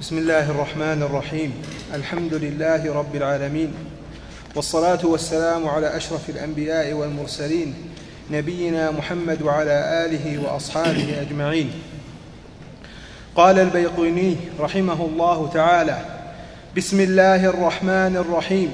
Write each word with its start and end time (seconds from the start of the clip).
بسم 0.00 0.18
الله 0.18 0.50
الرحمن 0.50 1.02
الرحيم 1.02 1.52
الحمد 1.94 2.34
لله 2.34 2.94
رب 2.94 3.16
العالمين 3.16 3.74
والصلاه 4.56 4.98
والسلام 5.06 5.68
على 5.68 5.96
اشرف 5.96 6.30
الانبياء 6.30 6.92
والمرسلين 6.92 7.74
نبينا 8.30 8.90
محمد 8.90 9.42
وعلى 9.42 10.06
اله 10.06 10.42
واصحابه 10.44 11.20
اجمعين 11.20 11.70
قال 13.36 13.58
البيقوني 13.58 14.36
رحمه 14.60 15.04
الله 15.04 15.50
تعالى 15.54 15.98
بسم 16.76 17.00
الله 17.00 17.46
الرحمن 17.46 18.16
الرحيم 18.16 18.70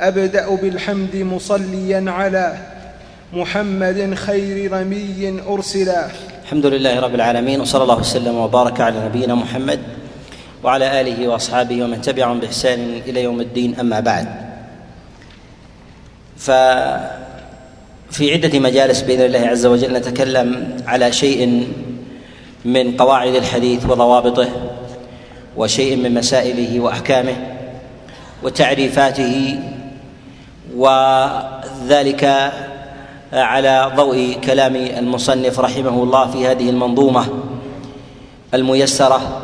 ابدا 0.00 0.54
بالحمد 0.54 1.16
مصليا 1.16 2.04
على 2.10 2.58
محمد 3.32 4.14
خير 4.14 4.72
رمي 4.72 5.40
ارسلا 5.48 6.06
الحمد 6.42 6.66
لله 6.66 7.00
رب 7.00 7.14
العالمين 7.14 7.60
وصلى 7.60 7.82
الله 7.82 7.98
وسلم 7.98 8.34
وبارك 8.34 8.80
على 8.80 9.04
نبينا 9.04 9.34
محمد 9.34 9.95
وعلى 10.64 11.00
آله 11.00 11.28
وأصحابه 11.28 11.84
ومن 11.84 12.00
تبعهم 12.00 12.40
بإحسان 12.40 13.00
إلى 13.06 13.22
يوم 13.22 13.40
الدين 13.40 13.80
أما 13.80 14.00
بعد. 14.00 14.28
ففي 16.36 18.32
عدة 18.32 18.58
مجالس 18.58 19.02
بإذن 19.02 19.24
الله 19.24 19.46
عز 19.46 19.66
وجل 19.66 19.92
نتكلم 19.92 20.76
على 20.86 21.12
شيء 21.12 21.68
من 22.64 22.96
قواعد 22.96 23.34
الحديث 23.34 23.86
وضوابطه 23.86 24.48
وشيء 25.56 25.96
من 25.96 26.14
مسائله 26.14 26.80
وأحكامه 26.80 27.36
وتعريفاته 28.42 29.58
وذلك 30.76 32.52
على 33.32 33.92
ضوء 33.96 34.36
كلام 34.44 34.76
المصنف 34.76 35.60
رحمه 35.60 36.02
الله 36.02 36.30
في 36.30 36.46
هذه 36.46 36.70
المنظومة 36.70 37.26
الميسرة 38.54 39.42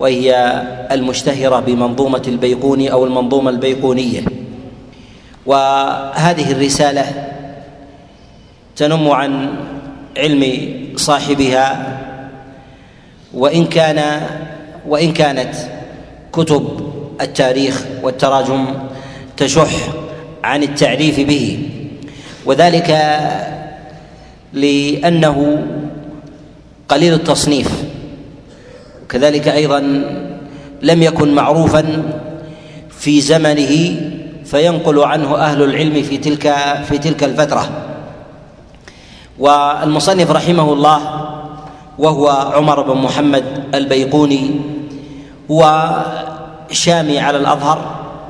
وهي 0.00 0.62
المشتهرة 0.92 1.60
بمنظومة 1.60 2.22
البيقوني 2.28 2.92
أو 2.92 3.04
المنظومة 3.04 3.50
البيقونية. 3.50 4.22
وهذه 5.46 6.52
الرسالة 6.52 7.04
تنم 8.76 9.10
عن 9.10 9.48
علم 10.16 10.72
صاحبها 10.96 11.98
وإن 13.34 13.64
كان 13.66 14.20
وإن 14.88 15.12
كانت 15.12 15.54
كتب 16.32 16.92
التاريخ 17.20 17.84
والتراجم 18.02 18.66
تشح 19.36 19.70
عن 20.44 20.62
التعريف 20.62 21.20
به. 21.20 21.68
وذلك 22.46 22.90
لأنه 24.52 25.62
قليل 26.88 27.14
التصنيف. 27.14 27.91
وكذلك 29.12 29.48
أيضا 29.48 29.80
لم 30.82 31.02
يكن 31.02 31.34
معروفا 31.34 32.02
في 32.90 33.20
زمنه 33.20 33.96
فينقل 34.44 34.98
عنه 34.98 35.36
أهل 35.36 35.62
العلم 35.62 36.02
في 36.02 36.16
تلك 36.16 36.54
في 36.88 36.98
تلك 36.98 37.24
الفترة. 37.24 37.68
والمصنف 39.38 40.30
رحمه 40.30 40.72
الله 40.72 41.00
وهو 41.98 42.28
عمر 42.28 42.82
بن 42.82 43.00
محمد 43.00 43.44
البيقوني 43.74 44.50
هو 45.50 45.90
شامي 46.70 47.18
على 47.18 47.38
الأظهر 47.38 47.78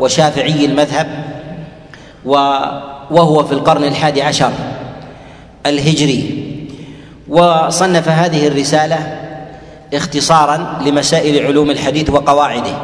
وشافعي 0.00 0.64
المذهب 0.64 1.06
وهو 3.10 3.44
في 3.44 3.52
القرن 3.52 3.84
الحادي 3.84 4.22
عشر 4.22 4.52
الهجري. 5.66 6.44
وصنف 7.28 8.08
هذه 8.08 8.46
الرسالة 8.46 9.21
اختصارا 9.92 10.80
لمسائل 10.86 11.46
علوم 11.46 11.70
الحديث 11.70 12.10
وقواعده. 12.10 12.76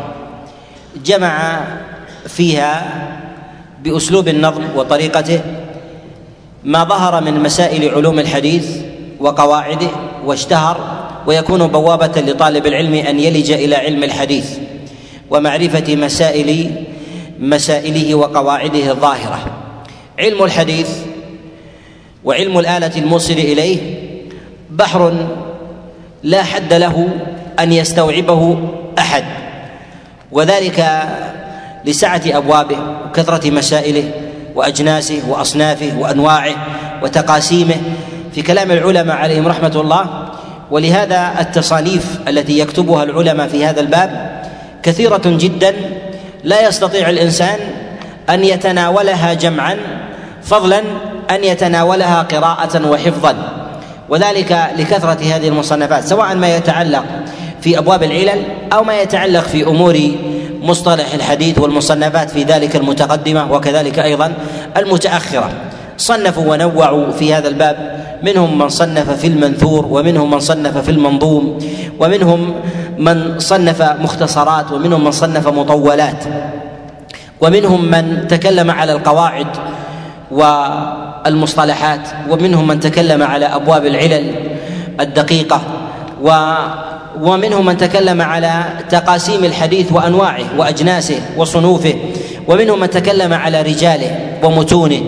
جمع 1.05 1.61
فيها 2.29 3.09
بأسلوب 3.85 4.29
النظم 4.29 4.65
وطريقته 4.77 5.41
ما 6.65 6.85
ظهر 6.85 7.25
من 7.25 7.43
مسائل 7.43 7.95
علوم 7.95 8.19
الحديث 8.19 8.67
وقواعده 9.21 9.89
واشتهر 10.25 11.07
ويكون 11.27 11.67
بوابة 11.67 12.21
لطالب 12.21 12.67
العلم 12.67 12.95
أن 12.95 13.21
يلج 13.21 13.53
إلى 13.53 13.77
علم 13.77 14.05
الحديث 14.05 14.59
ومعرفة 15.31 15.97
مسائل 15.97 16.71
مسائله 17.41 18.15
وقواعده 18.15 18.91
الظاهرة. 18.91 19.39
علم 20.19 20.45
الحديث 20.45 20.91
وعلم 22.25 22.59
الآلة 22.59 22.99
الموصل 22.99 23.33
إليه 23.33 23.79
بحر 24.71 25.27
لا 26.23 26.43
حد 26.43 26.73
له 26.73 27.09
أن 27.61 27.73
يستوعبه 27.73 28.59
أحد. 28.99 29.25
وذلك 30.33 31.03
لسعة 31.85 32.23
أبوابه 32.27 32.79
وكثرة 33.07 33.51
مسائله 33.51 34.11
وأجناسه 34.55 35.23
وأصنافه 35.29 35.99
وأنواعه 35.99 36.55
وتقاسيمه. 37.03 37.77
في 38.35 38.43
كلام 38.43 38.73
العلماء 38.73 39.17
عليهم 39.17 39.49
رحمة 39.49 39.73
الله 39.75 40.29
ولهذا 40.71 41.35
التصانيف 41.41 42.19
التي 42.29 42.59
يكتبها 42.59 43.03
العلماء 43.03 43.49
في 43.49 43.67
هذا 43.67 43.81
الباب 43.81 44.41
كثيرة 44.83 45.23
جدا 45.25 45.75
لا 46.45 46.69
يستطيع 46.69 47.11
الإنسان 47.11 47.59
أن 48.31 48.45
يتناولها 48.45 49.35
جمعا 49.35 49.77
فضلا 50.43 50.79
أن 51.31 51.45
يتناولها 51.45 52.23
قراءة 52.23 52.89
وحفظا. 52.89 53.35
وذلك 54.09 54.71
لكثرة 54.79 55.19
هذه 55.35 55.49
المصنفات 55.49 56.05
سواء 56.05 56.35
ما 56.37 56.57
يتعلق 56.57 57.05
في 57.61 57.79
أبواب 57.79 58.03
العلل 58.03 58.43
أو 58.73 58.85
ما 58.85 59.01
يتعلق 59.01 59.41
في 59.43 59.67
أمور 59.67 60.01
مصطلح 60.63 61.15
الحديث 61.15 61.59
والمصنفات 61.59 62.31
في 62.31 62.43
ذلك 62.43 62.77
المتقدمة 62.77 63.53
وكذلك 63.53 63.99
أيضا 63.99 64.33
المتأخرة. 64.77 65.51
صنفوا 65.99 66.51
ونوعوا 66.51 67.11
في 67.11 67.35
هذا 67.35 67.49
الباب 67.49 67.99
منهم 68.23 68.59
من 68.59 68.69
صنف 68.69 69.11
في 69.11 69.27
المنثور 69.27 69.87
ومنهم 69.91 70.31
من 70.31 70.41
صنف 70.41 70.79
في 70.79 70.91
المنظوم 70.91 71.59
ومنهم 72.01 72.55
من 72.99 73.39
صنف 73.39 73.83
مختصرات 73.83 74.73
ومنهم 74.73 75.05
من 75.05 75.11
صنف 75.11 75.49
مطولات 75.49 76.25
ومنهم 77.41 77.85
من 77.91 78.27
تكلم 78.29 78.71
على 78.71 78.93
القواعد 78.93 79.47
والمصطلحات 81.25 82.01
ومنهم 82.31 82.67
من 82.67 82.81
تكلم 82.81 83.23
على 83.23 83.47
أبواب 83.47 83.87
العلل 83.87 84.35
الدقيقة 85.01 85.61
و 86.23 86.55
ومنهم 87.21 87.67
من 87.67 87.77
تكلم 87.77 88.23
على 88.23 88.63
تقاسيم 88.91 89.45
الحديث 89.45 89.93
وأنواعه 89.93 90.45
وأجناسه 90.59 91.21
وصنوفه 91.37 91.95
ومنهم 92.49 92.81
من 92.81 92.91
تكلم 92.91 93.33
على 93.33 93.63
رجاله 93.63 94.17
ومتونه 94.43 95.03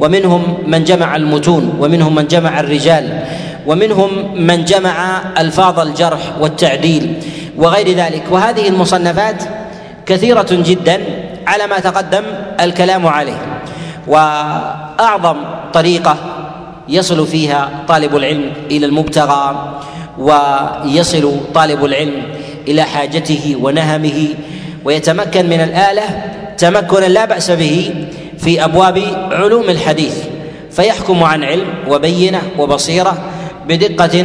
ومنهم 0.00 0.58
من 0.66 0.84
جمع 0.84 1.16
المتون 1.16 1.76
ومنهم 1.80 2.14
من 2.14 2.26
جمع 2.26 2.60
الرجال 2.60 3.24
ومنهم 3.66 4.10
من 4.46 4.64
جمع 4.64 5.22
ألفاظ 5.38 5.80
الجرح 5.80 6.20
والتعديل 6.40 7.14
وغير 7.56 7.96
ذلك. 7.96 8.22
وهذه 8.30 8.68
المصنفات 8.68 9.42
كثيرة 10.06 10.46
جدا 10.50 11.00
على 11.46 11.66
ما 11.66 11.78
تقدم 11.78 12.22
الكلام 12.60 13.06
عليه. 13.06 13.60
واعظم 14.98 15.36
طريقة 15.74 16.16
يصل 16.88 17.26
فيها 17.26 17.70
طالب 17.88 18.16
العلم 18.16 18.52
إلى 18.70 18.86
المبتغى 18.86 19.72
ويصل 20.18 21.40
طالب 21.54 21.84
العلم 21.84 22.22
إلى 22.68 22.82
حاجته 22.82 23.56
ونهمه 23.60 24.28
ويتمكن 24.84 25.46
من 25.46 25.60
الآلة 25.60 26.02
تمكنا 26.58 27.06
لا 27.06 27.24
بأس 27.24 27.50
به 27.50 28.06
في 28.38 28.64
أبواب 28.64 29.02
علوم 29.30 29.70
الحديث 29.70 30.18
فيحكم 30.70 31.24
عن 31.24 31.44
علم 31.44 31.66
وبينة 31.88 32.42
وبصيرة 32.58 33.18
بدقة 33.68 34.24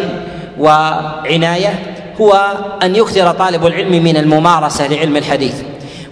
وعناية 0.59 1.80
هو 2.22 2.53
أن 2.84 2.96
يكثر 2.96 3.32
طالب 3.32 3.66
العلم 3.66 4.03
من 4.03 4.18
الممارسة 4.18 4.88
لعلم 4.88 5.17
الحديث. 5.17 5.53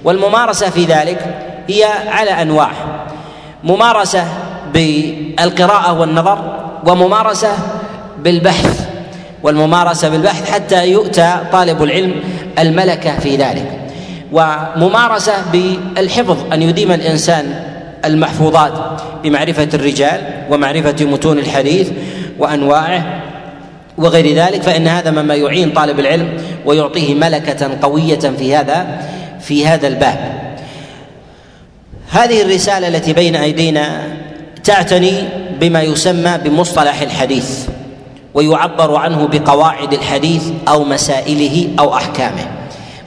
والممارسة 0.03 0.69
في 0.69 0.85
ذلك 0.85 1.35
هي 1.67 1.83
على 2.07 2.31
أنواع. 2.31 2.71
ممارسة 3.63 4.25
بالقراءة 4.79 5.99
والنظر 5.99 6.59
وممارسة 6.87 7.51
بالبحث 8.23 8.87
والممارسة 9.43 10.09
بالبحث 10.09 10.51
حتى 10.51 10.91
يؤتى 10.91 11.37
طالب 11.51 11.83
العلم 11.83 12.15
الملكه 12.59 13.19
في 13.19 13.35
ذلك. 13.35 13.71
وممارسة 14.31 15.33
بالحفظ 15.51 16.53
أن 16.53 16.61
يديم 16.61 16.91
الإنسان 16.91 17.63
المحفوظات 18.05 18.73
بمعرفة 19.23 19.69
الرجال 19.73 20.21
ومعرفة 20.49 21.05
متون 21.05 21.39
الحديث 21.39 21.89
وأنواعه 22.39 23.21
وغير 23.97 24.35
ذلك 24.35 24.61
فإن 24.61 24.87
هذا 24.87 25.11
مما 25.11 25.35
يعين 25.35 25.71
طالب 25.73 25.99
العلم 25.99 26.37
ويعطيه 26.65 27.15
ملكة 27.15 27.79
قوية 27.81 28.19
في 28.19 28.55
هذا 28.55 29.01
في 29.41 29.67
هذا 29.67 29.87
الباب. 29.87 30.39
هذه 32.11 32.41
الرسالة 32.41 32.87
التي 32.87 33.13
بين 33.13 33.35
أيدينا 33.35 34.01
تعتني 34.69 35.13
بما 35.59 35.81
يسمى 35.81 36.37
بمصطلح 36.45 37.01
الحديث 37.01 37.67
ويعبر 38.33 38.95
عنه 38.95 39.27
بقواعد 39.27 39.93
الحديث 39.93 40.43
أو 40.67 40.83
مسائله 40.83 41.69
أو 41.79 41.95
أحكامه. 41.95 42.45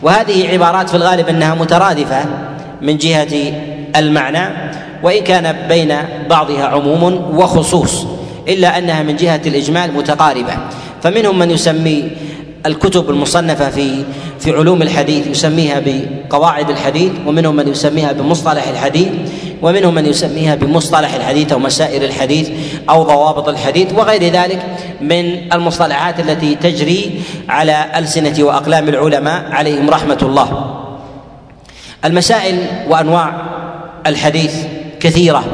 وهذه 0.03 0.49
عبارات 0.53 0.89
في 0.89 0.97
الغالب 0.97 1.29
إنها 1.29 1.55
مترادفة 1.55 2.25
من 2.81 2.99
جهة 2.99 3.53
المعنى 3.97 4.49
وإن 5.03 5.25
كان 5.25 5.69
بين 5.69 5.95
بعضها 6.31 6.65
عموم 6.65 7.03
وخصوص 7.39 8.07
إلا 8.49 8.79
أنها 8.79 9.03
من 9.03 9.17
جهة 9.17 9.41
الإجمال 9.47 9.95
متقاربة. 9.95 10.53
فمنهم 11.03 11.39
من 11.39 11.51
يسمي 11.51 12.11
الكتب 12.67 13.11
المصنفة 13.11 13.71
في 13.71 14.05
في 14.41 14.53
علوم 14.53 14.83
الحديث 14.83 15.27
يسميها 15.27 15.83
بقواعد 15.87 16.71
الحديث 16.71 17.13
ومنهم 17.27 17.57
من 17.57 17.69
يسميها 17.69 18.13
بمصطلح 18.13 18.69
الحديث 18.69 19.09
ومنهم 19.63 19.95
من 19.95 20.07
يسميها 20.07 20.55
بمصطلح 20.55 21.15
الحديث 21.15 21.53
أو 21.53 21.59
مسائل 21.59 22.05
الحديث 22.05 22.51
أو 22.91 23.03
ضوابط 23.03 23.49
الحديث 23.49 23.93
وغير 23.93 24.33
ذلك 24.33 24.63
من 25.01 25.53
المصطلحات 25.53 26.21
التي 26.21 26.55
تجري 26.55 27.21
على 27.49 27.87
ألسنة 27.99 28.45
وأقلام 28.45 28.89
العلماء 28.89 29.51
عليهم 29.51 29.91
رحمة 29.91 30.19
الله. 30.23 30.77
المسائل 32.05 32.67
وأنواع 32.89 33.35
الحديث 34.07 34.55
كثيرة 35.01 35.45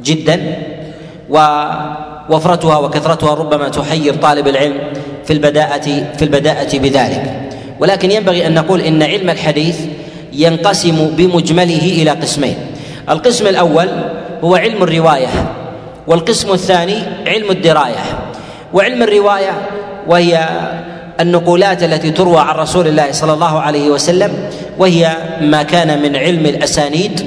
جدا 0.00 0.62
ووفرتها 1.30 2.76
وكثرتها 2.78 3.34
ربما 3.34 3.68
تحير 3.68 4.14
طالب 4.14 4.48
العلم 4.48 4.78
في 5.26 5.32
البداءة 5.32 6.04
في 6.16 6.22
البداءة 6.22 6.78
بذلك. 6.78 7.48
ولكن 7.80 8.10
ينبغي 8.10 8.46
أن 8.46 8.54
نقول 8.54 8.80
إن 8.80 9.02
علم 9.02 9.30
الحديث 9.30 9.80
ينقسم 10.32 11.10
بمجمله 11.16 12.02
إلى 12.02 12.10
قسمين. 12.10 12.56
القسم 13.10 13.46
الأول 13.46 13.88
هو 14.44 14.56
علم 14.56 14.82
الرواية 14.82 15.28
والقسم 16.06 16.52
الثاني 16.52 16.96
علم 17.26 17.50
الدراية. 17.50 18.04
وعلم 18.72 19.02
الرواية 19.02 19.52
وهي 20.06 20.48
النقولات 21.20 21.82
التي 21.82 22.10
تروى 22.10 22.38
عن 22.38 22.54
رسول 22.54 22.86
الله 22.86 23.12
صلى 23.12 23.32
الله 23.32 23.60
عليه 23.60 23.90
وسلم 23.90 24.32
وهي 24.78 25.16
ما 25.40 25.62
كان 25.62 26.02
من 26.02 26.16
علم 26.16 26.46
الأسانيد 26.46 27.20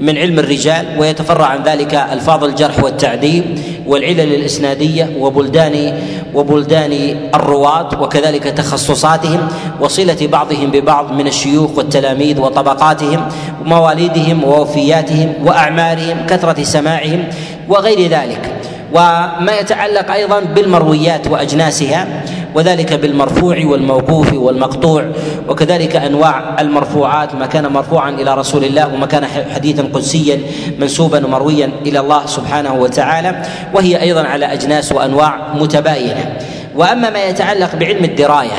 من 0.00 0.18
علم 0.18 0.38
الرجال 0.38 0.86
ويتفرع 0.98 1.46
عن 1.46 1.62
ذلك 1.62 1.94
الفاظ 1.94 2.44
الجرح 2.44 2.84
والتعديل 2.84 3.60
والعلل 3.86 4.34
الإسنادية 4.34 5.10
وبلدان 5.18 5.98
وبلدان 6.34 7.16
الرواة 7.34 8.02
وكذلك 8.02 8.42
تخصصاتهم 8.42 9.48
وصلة 9.80 10.26
بعضهم 10.26 10.70
ببعض 10.70 11.12
من 11.12 11.26
الشيوخ 11.26 11.78
والتلاميذ 11.78 12.40
وطبقاتهم 12.40 13.28
ومواليدهم 13.64 14.44
ووفياتهم 14.44 15.34
وأعمارهم 15.44 16.26
كثرة 16.26 16.62
سماعهم 16.62 17.24
وغير 17.68 18.10
ذلك. 18.10 18.52
وما 18.92 19.60
يتعلق 19.60 20.10
أيضا 20.10 20.40
بالمرويات 20.40 21.26
وأجناسها 21.26 22.06
وذلك 22.56 22.92
بالمرفوع 22.92 23.56
والموقوف 23.64 24.32
والمقطوع 24.32 25.04
وكذلك 25.48 25.96
أنواع 25.96 26.60
المرفوعات 26.60 27.34
ما 27.34 27.46
كان 27.46 27.66
مرفوعا 27.66 28.10
إلى 28.10 28.34
رسول 28.34 28.64
الله 28.64 28.94
وما 28.94 29.06
كان 29.06 29.26
حديثا 29.54 29.82
قدسيا 29.82 30.40
منسوبا 30.78 31.26
ومرويا 31.26 31.70
إلى 31.86 32.00
الله 32.00 32.26
سبحانه 32.26 32.74
وتعالى 32.74 33.42
وهي 33.74 34.00
أيضا 34.00 34.22
على 34.22 34.52
أجناس 34.52 34.92
وأنواع 34.92 35.38
متباينة. 35.54 36.36
وأما 36.76 37.10
ما 37.10 37.24
يتعلق 37.24 37.74
بعلم 37.74 38.04
الدراية 38.04 38.58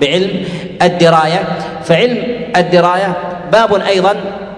بعلم 0.00 0.44
الدراية 0.82 1.42
فعلم 1.84 2.18
الدراية 2.56 3.16
باب 3.52 3.74
أيضا 3.74 4.16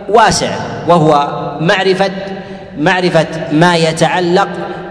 واسع 0.09 0.51
وهو 0.89 1.29
معرفة 1.61 2.11
معرفة 2.79 3.27
ما 3.53 3.77
يتعلق 3.77 4.49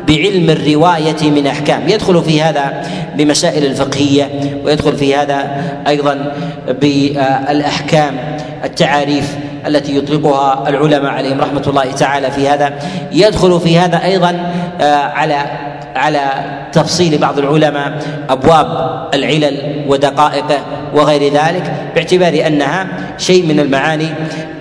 بعلم 0.07 0.50
الرواية 0.50 1.30
من 1.30 1.47
أحكام. 1.47 1.81
يدخل 1.88 2.24
في 2.24 2.41
هذا 2.41 2.83
بمسائل 3.18 3.65
الفقهية 3.65 4.30
ويدخل 4.65 4.97
في 4.97 5.15
هذا 5.15 5.63
أيضا 5.88 6.33
بالأحكام 6.81 8.38
التعاريف 8.63 9.38
التي 9.68 9.97
يطلقها 9.97 10.69
العلماء 10.69 11.12
عليهم 11.12 11.41
رحمة 11.41 11.63
الله 11.68 11.91
تعالى 11.91 12.31
في 12.31 12.50
هذا. 12.50 12.74
يدخل 13.12 13.59
في 13.59 13.80
هذا 13.80 14.03
أيضا 14.03 14.53
آه، 14.81 14.95
على 14.95 15.35
على 15.95 16.19
تفصيل 16.74 17.18
بعض 17.18 17.39
العلماء 17.39 18.03
أبواب 18.30 18.68
العلل 19.13 19.85
ودقائقه 19.88 20.59
وغير 20.94 21.33
ذلك 21.33 21.74
باعتبار 21.95 22.47
أنها 22.47 22.88
شيء 23.18 23.45
من 23.45 23.59
المعاني 23.59 24.09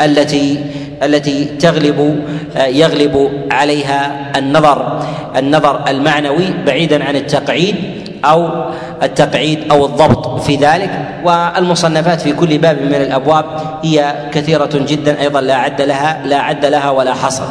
التي 0.00 0.64
التي 1.02 1.44
تغلب 1.44 2.24
آه، 2.56 2.66
يغلب 2.66 3.30
عليها 3.50 4.30
النظر 4.36 5.02
النظر 5.36 5.88
المعنوي 5.88 6.54
بعيدا 6.66 7.04
عن 7.04 7.16
التقعيد 7.16 7.76
أو 8.24 8.64
التقعيد 9.02 9.70
أو 9.70 9.86
الضبط 9.86 10.40
في 10.40 10.56
ذلك. 10.56 10.90
والمصنفات 11.24 12.20
في 12.20 12.32
كل 12.32 12.58
باب 12.58 12.82
من 12.82 12.94
الأبواب 12.94 13.44
هي 13.84 14.14
كثيرة 14.32 14.70
جدا 14.74 15.20
أيضا 15.20 15.40
لا 15.40 15.54
عد 15.54 15.80
لها 15.80 16.22
لا 16.26 16.36
عد 16.36 16.64
لها 16.64 16.90
ولا 16.90 17.14
حصر. 17.14 17.44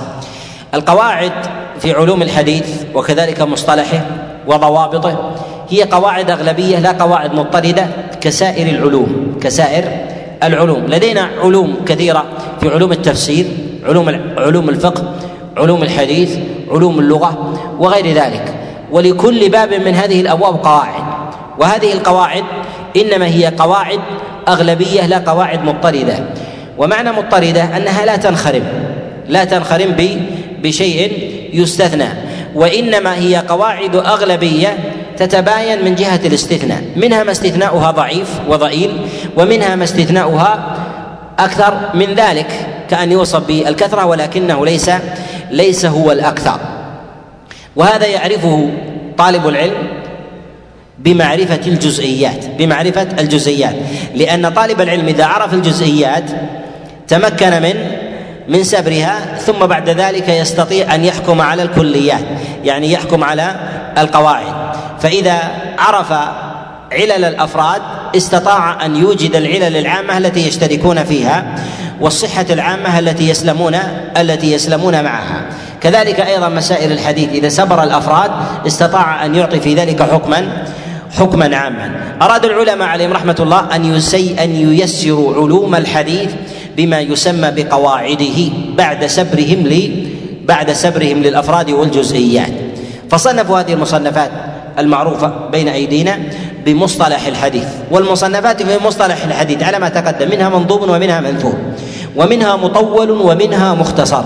القواعد 0.73 1.31
في 1.79 1.91
علوم 1.91 2.21
الحديث 2.21 2.83
وكذلك 2.93 3.41
مصطلحه 3.41 4.05
وضوابطه 4.47 5.31
هي 5.69 5.83
قواعد 5.83 6.29
أغلبية 6.31 6.79
لا 6.79 6.91
قواعد 6.91 7.33
مضطردة 7.33 7.87
كسائر 8.21 8.67
العلوم 8.67 9.37
كسائر 9.41 9.85
العلوم. 10.43 10.85
لدينا 10.87 11.29
علوم 11.43 11.75
كثيرة 11.85 12.25
في 12.61 12.69
علوم 12.69 12.91
التفسير 12.91 13.45
علوم 13.85 14.19
علوم 14.37 14.69
الفقه 14.69 15.13
علوم 15.57 15.83
الحديث 15.83 16.37
علوم 16.71 16.99
اللغة 16.99 17.53
وغير 17.79 18.07
ذلك. 18.07 18.53
ولكل 18.91 19.49
باب 19.49 19.73
من 19.73 19.95
هذه 19.95 20.21
الأبواب 20.21 20.55
قواعد. 20.55 21.03
وهذه 21.59 21.93
القواعد 21.93 22.43
إنما 22.97 23.27
هي 23.27 23.53
قواعد 23.57 23.99
أغلبية 24.47 25.05
لا 25.05 25.17
قواعد 25.17 25.63
مضطردة. 25.63 26.19
ومعنى 26.77 27.11
مضطردة 27.11 27.77
أنها 27.77 28.05
لا 28.05 28.15
تنخرم 28.15 28.63
لا 29.29 29.43
تنخرم 29.43 29.95
بشيء 30.63 31.31
يستثنى. 31.53 32.07
وإنما 32.55 33.15
هي 33.15 33.35
قواعد 33.35 33.95
أغلبية 33.95 34.77
تتباين 35.17 35.85
من 35.85 35.95
جهة 35.95 36.19
الاستثناء. 36.25 36.83
منها 36.95 37.23
ما 37.23 37.31
استثناؤها 37.31 37.91
ضعيف 37.91 38.29
وضئيل 38.47 38.91
ومنها 39.37 39.75
ما 39.75 39.83
استثناؤها 39.83 40.77
أكثر 41.39 41.73
من 41.93 42.13
ذلك 42.15 42.47
كأن 42.89 43.11
يوصف 43.11 43.47
بالكثرة 43.47 44.05
ولكنه 44.05 44.65
ليس 44.65 44.91
ليس 45.51 45.85
هو 45.85 46.11
الأكثر. 46.11 46.59
وهذا 47.75 48.07
يعرفه 48.07 48.69
طالب 49.17 49.47
العلم 49.47 49.87
بمعرفة 50.99 51.61
الجزئيات 51.67 52.45
بمعرفة 52.57 53.07
الجزئيات. 53.19 53.75
لأن 54.15 54.49
طالب 54.49 54.81
العلم 54.81 55.07
إذا 55.07 55.25
عرف 55.25 55.53
الجزئيات 55.53 56.23
تمكن 57.07 57.61
من 57.61 57.75
من 58.47 58.63
سبرها 58.63 59.37
ثم 59.37 59.65
بعد 59.65 59.89
ذلك 59.89 60.29
يستطيع 60.29 60.95
أن 60.95 61.05
يحكم 61.05 61.41
على 61.41 61.63
الكليات 61.63 62.23
يعني 62.63 62.91
يحكم 62.91 63.23
على 63.23 63.55
القواعد. 63.97 64.60
فإذا 65.01 65.39
عرف 65.77 66.13
علل 66.91 67.25
الأفراد 67.25 67.81
استطاع 68.15 68.85
أن 68.85 68.95
يوجد 68.95 69.35
العلل 69.35 69.77
العامة 69.77 70.17
التي 70.17 70.47
يشتركون 70.47 71.03
فيها 71.03 71.55
والصحة 72.01 72.45
العامة 72.49 72.99
التي 72.99 73.29
يسلمون 73.29 73.75
التي 74.17 74.53
يسلمون 74.53 75.03
معها. 75.03 75.45
كذلك 75.81 76.19
أيضا 76.19 76.49
مسائل 76.49 76.91
الحديث 76.91 77.29
إذا 77.29 77.49
سبر 77.49 77.83
الأفراد 77.83 78.31
استطاع 78.67 79.25
أن 79.25 79.35
يعطي 79.35 79.59
في 79.59 79.75
ذلك 79.75 80.01
حكما 80.01 80.65
حكما 81.17 81.57
عاما. 81.57 81.91
أراد 82.21 82.45
العلماء 82.45 82.87
عليهم 82.87 83.13
رحمة 83.13 83.35
الله 83.39 83.75
أن 83.75 83.85
يسي 83.85 84.35
أن 84.43 84.49
ييسروا 84.49 85.35
علوم 85.35 85.75
الحديث 85.75 86.29
بما 86.77 86.99
يسمى 86.99 87.51
بقواعده 87.51 88.51
بعد 88.77 89.05
سبرهم 89.05 89.67
ل 89.67 90.05
بعد 90.45 90.71
سبرهم 90.71 91.23
للأفراد 91.23 91.69
والجزئيات. 91.69 92.53
فصنفوا 93.09 93.59
هذه 93.59 93.73
المصنفات. 93.73 94.31
المعروفة 94.79 95.31
بين 95.51 95.67
أيدينا 95.67 96.19
بمصطلح 96.65 97.27
الحديث 97.27 97.67
والمصنفات 97.91 98.63
في 98.63 98.85
مصطلح 98.85 99.23
الحديث 99.25 99.63
على 99.63 99.79
ما 99.79 99.89
تقدم 99.89 100.29
منها 100.29 100.49
منظوم 100.49 100.89
ومنها 100.89 101.21
منثور 101.21 101.55
ومنها 102.15 102.55
مطول 102.55 103.11
ومنها 103.11 103.73
مختصر 103.73 104.23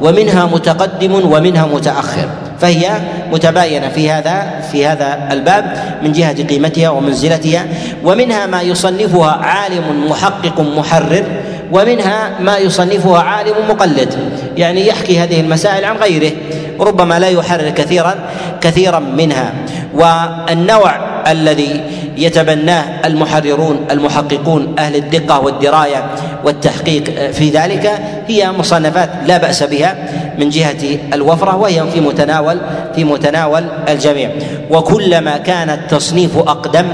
ومنها 0.00 0.46
متقدم 0.46 1.32
ومنها 1.32 1.66
متأخر 1.66 2.28
فهي 2.60 3.00
متباينة 3.32 3.88
في 3.88 4.10
هذا 4.10 4.60
في 4.72 4.86
هذا 4.86 5.28
الباب 5.32 5.76
من 6.02 6.12
جهة 6.12 6.46
قيمتها 6.46 6.88
ومنزلتها 6.88 7.66
ومنها 8.04 8.46
ما 8.46 8.62
يصنفها 8.62 9.30
عالم 9.30 10.10
محقق 10.10 10.60
محرر 10.60 11.24
ومنها 11.72 12.40
ما 12.40 12.58
يصنفها 12.58 13.18
عالم 13.18 13.54
مقلد 13.68 14.14
يعني 14.56 14.86
يحكي 14.86 15.18
هذه 15.18 15.40
المسائل 15.40 15.84
عن 15.84 15.96
غيره 15.96 16.32
ربما 16.80 17.18
لا 17.18 17.28
يحرر 17.28 17.70
كثيرا 17.70 18.14
كثيرا 18.60 18.98
منها. 18.98 19.54
والنوع 19.96 20.96
الذي 21.30 21.80
يتبناه 22.16 22.84
المحررون 23.06 23.86
المحققون 23.90 24.74
أهل 24.78 24.96
الدقة 24.96 25.40
والدراية 25.40 26.04
والتحقيق 26.44 27.04
في 27.30 27.50
ذلك 27.50 27.92
هي 28.28 28.52
مصنفات 28.52 29.10
لا 29.26 29.38
بأس 29.38 29.62
بها 29.62 29.96
من 30.38 30.48
جهة 30.48 30.98
الوفرة 31.12 31.56
وهي 31.56 31.82
في 31.94 32.00
متناول 32.00 32.58
في 32.94 33.04
متناول 33.04 33.64
الجميع. 33.88 34.30
وكلما 34.70 35.38
كان 35.38 35.70
التصنيف 35.70 36.38
أقدم 36.38 36.86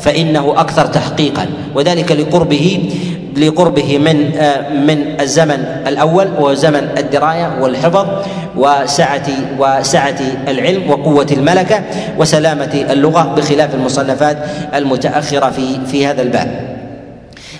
فإنه 0.00 0.54
أكثر 0.56 0.86
تحقيقا. 0.86 1.46
وذلك 1.74 2.12
لقربه 2.12 2.90
لقربه 3.36 3.98
من 3.98 4.36
آه، 4.36 4.68
من 4.68 5.20
الزمن 5.20 5.64
الأول 5.86 6.28
وهو 6.38 6.54
زمن 6.54 6.88
الدراية 6.98 7.58
والحفظ 7.60 8.06
وسعة 8.56 9.26
وسعة 9.58 10.18
العلم 10.48 10.90
وقوة 10.90 11.26
الملكة 11.32 11.82
وسلامة 12.18 12.86
اللغة 12.90 13.34
بخلاف 13.36 13.74
المصنفات 13.74 14.36
المتأخرة 14.74 15.50
في 15.50 15.86
في 15.90 16.06
هذا 16.06 16.22
الباب. 16.22 16.80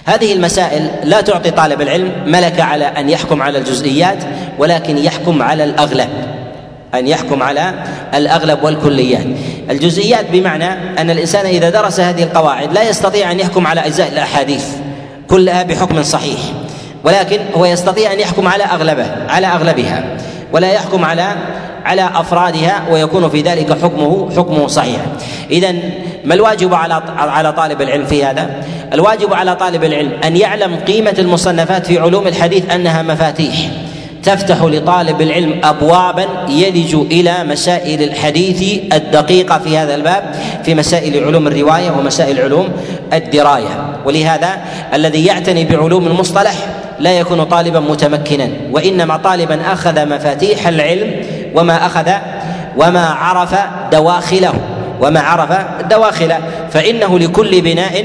هذه 0.04 0.32
المسائل 0.32 0.90
لا 1.04 1.20
تعطي 1.20 1.50
طالب 1.50 1.80
العلم 1.80 2.12
ملكة 2.26 2.62
على 2.62 2.84
أن 2.84 3.10
يحكم 3.10 3.42
على 3.42 3.58
الجزئيات 3.58 4.18
ولكن 4.58 4.98
يحكم 4.98 5.42
على 5.42 5.64
الأغلب 5.64 6.08
أن 6.94 7.06
يحكم 7.06 7.42
على 7.42 7.74
الأغلب 8.14 8.62
والكليات 8.62 9.26
الجزئيات 9.70 10.24
بمعنى 10.32 10.72
أن 11.00 11.10
الإنسان 11.10 11.46
إذا 11.46 11.70
درس 11.70 12.00
هذه 12.00 12.22
القواعد 12.22 12.72
لا 12.72 12.88
يستطيع 12.88 13.32
أن 13.32 13.40
يحكم 13.40 13.66
على 13.66 13.86
أجزاء 13.86 14.08
الأحاديث 14.12 14.64
كلها 15.30 15.62
بحكم 15.62 16.02
صحيح. 16.02 16.40
ولكن 17.04 17.38
هو 17.56 17.64
يستطيع 17.64 18.12
أن 18.12 18.20
يحكم 18.20 18.48
على 18.48 18.64
أغلبه 18.64 19.06
على 19.28 19.46
أغلبها. 19.46 20.04
ولا 20.52 20.72
يحكم 20.72 21.04
على 21.04 21.26
على 21.84 22.10
أفرادها 22.14 22.82
ويكون 22.90 23.30
في 23.30 23.40
ذلك 23.40 23.72
حكمه 23.82 24.30
حكمه 24.36 24.66
صحيح. 24.66 25.00
اذا 25.50 25.72
ما 26.24 26.34
الواجب 26.34 26.74
على 26.74 27.02
على 27.16 27.52
طالب 27.52 27.82
العلم 27.82 28.04
في 28.04 28.24
هذا؟ 28.24 28.50
الواجب 28.92 29.34
على 29.34 29.56
طالب 29.56 29.84
العلم 29.84 30.12
أن 30.24 30.36
يعلم 30.36 30.76
قيمة 30.76 31.14
المصنفات 31.18 31.86
في 31.86 31.98
علوم 31.98 32.26
الحديث 32.26 32.70
أنها 32.70 33.02
مفاتيح. 33.02 33.56
تفتح 34.22 34.62
لطالب 34.62 35.20
العلم 35.20 35.60
ابوابا 35.64 36.26
يلج 36.48 36.94
إلى 36.94 37.44
مسائل 37.44 38.02
الحديث 38.02 38.92
الدقيقة 38.92 39.58
في 39.58 39.78
هذا 39.78 39.94
الباب 39.94 40.34
في 40.64 40.74
مسائل 40.74 41.24
علوم 41.24 41.46
الرواية 41.46 41.90
ومسائل 41.90 42.40
علوم 42.40 42.68
الدراية. 43.12 43.94
ولهذا 44.04 44.48
الذي 44.94 45.24
يعتني 45.24 45.64
بعلوم 45.64 46.06
المصطلح 46.06 46.54
لا 46.98 47.12
يكون 47.12 47.44
طالبا 47.44 47.80
متمكنا 47.80 48.48
وإنما 48.72 49.16
طالبا 49.16 49.72
أخذ 49.72 50.06
مفاتيح 50.06 50.66
العلم 50.68 51.12
وما 51.54 51.86
أخذ 51.86 52.10
وما 52.76 53.06
عرف 53.06 53.54
دواخله 53.92 54.52
وما 55.00 55.20
عرف 55.20 55.52
دواخله. 55.90 56.38
فإنه 56.70 57.18
لكل 57.18 57.60
بناء 57.60 58.04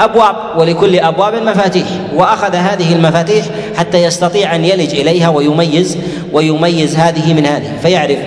أبواب 0.00 0.36
ولكل 0.56 0.98
أبواب 0.98 1.34
مفاتيح 1.34 1.86
وأخذ 2.14 2.54
هذه 2.54 2.92
المفاتيح 2.92 3.46
حتى 3.76 4.04
يستطيع 4.04 4.54
أن 4.54 4.64
يلج 4.64 4.94
إليها 4.94 5.28
ويميز 5.28 5.98
ويميز 6.32 6.96
هذه 6.96 7.34
من 7.34 7.46
هذه 7.46 7.72
فيعرف 7.82 8.18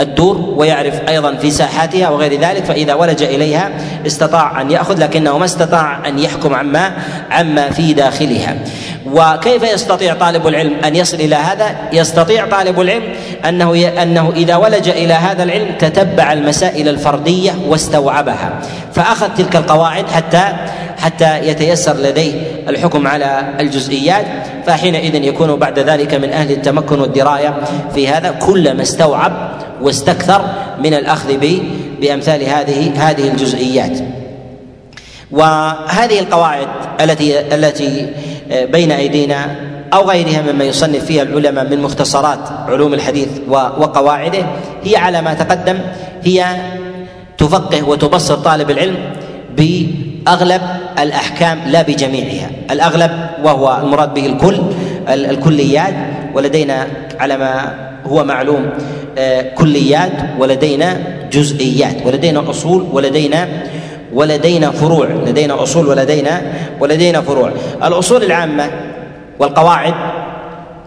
الدور 0.00 0.54
ويعرف 0.56 1.08
أيضا 1.08 1.34
في 1.34 1.50
ساحاتها 1.50 2.08
وغير 2.08 2.40
ذلك 2.40 2.64
فإذا 2.64 2.94
ولج 2.94 3.22
إليها 3.22 3.70
استطاع 4.06 4.60
أن 4.60 4.70
يأخذ 4.70 5.02
لكنه 5.02 5.38
ما 5.38 5.44
استطاع 5.44 6.08
أن 6.08 6.18
يحكم 6.18 6.54
عما 6.54 6.92
عما 7.30 7.70
في 7.70 7.92
داخلها. 7.92 8.56
وكيف 9.12 9.62
يستطيع 9.62 10.14
طالب 10.14 10.46
العلم 10.46 10.74
أن 10.84 10.96
يصل 10.96 11.16
إلى 11.16 11.34
هذا؟ 11.34 11.76
يستطيع 11.92 12.46
طالب 12.46 12.80
العلم 12.80 13.02
أنه 13.48 13.88
أنه 14.02 14.32
إذا 14.36 14.56
ولج 14.56 14.88
إلى 14.88 15.12
هذا 15.14 15.42
العلم 15.42 15.74
تتبع 15.78 16.32
المسائل 16.32 16.88
الفردية 16.88 17.52
واستوعبها. 17.68 18.60
فأخذ 18.94 19.28
تلك 19.34 19.56
القواعد 19.56 20.08
حتى 20.08 20.42
حتى 20.98 21.38
يتيسر 21.48 21.96
لديه 21.96 22.32
الحكم 22.68 23.06
على 23.06 23.42
الجزئيات. 23.60 24.24
فحينئذ 24.66 25.14
يكون 25.14 25.56
بعد 25.56 25.78
ذلك 25.78 26.14
من 26.14 26.32
أهل 26.32 26.50
التمكن 26.50 27.00
والدراية 27.00 27.54
في 27.94 28.08
هذا. 28.08 28.30
كلما 28.30 28.82
استوعب 28.82 29.32
واستكثر 29.82 30.44
من 30.78 30.94
الأخذ 30.94 31.36
بأمثال 32.00 32.42
هذه 32.42 32.92
هذه 32.96 33.28
الجزئيات. 33.28 33.98
وهذه 35.30 36.18
القواعد 36.18 36.68
التي 37.00 37.40
التي 37.54 38.06
بين 38.50 38.92
أيدينا 38.92 39.56
أو 39.92 40.10
غيرها 40.10 40.52
مما 40.52 40.64
يصنف 40.64 41.04
فيها 41.04 41.22
العلماء 41.22 41.64
من 41.64 41.82
مختصرات 41.82 42.38
علوم 42.68 42.94
الحديث 42.94 43.28
وقواعده. 43.48 44.46
هي 44.84 44.96
على 44.96 45.22
ما 45.22 45.34
تقدم 45.34 45.78
هي 46.24 46.46
تفقه 47.38 47.88
وتبصر 47.88 48.34
طالب 48.34 48.70
العلم 48.70 48.96
بأغلب 49.56 50.62
الأحكام 50.98 51.58
لا 51.66 51.82
بجميعها. 51.82 52.50
الأغلب 52.70 53.10
وهو 53.44 53.80
المراد 53.82 54.14
به 54.14 54.26
الكل 54.26 54.60
الكليات 55.08 55.94
ولدينا 56.34 56.86
على 57.20 57.36
ما 57.36 57.74
هو 58.06 58.24
معلوم 58.24 58.70
آه، 59.18 59.54
كليات 59.54 60.12
ولدينا 60.38 61.00
جزئيات 61.32 62.06
ولدينا 62.06 62.50
أصول 62.50 62.86
ولدينا 62.92 63.48
ولدينا 64.12 64.70
فروع 64.70 65.06
لدينا 65.06 65.62
أصول 65.62 65.86
ولدينا 65.86 66.42
ولدينا 66.80 67.20
فروع. 67.20 67.50
الأصول 67.84 68.24
العامة 68.24 68.70
والقواعد 69.38 69.94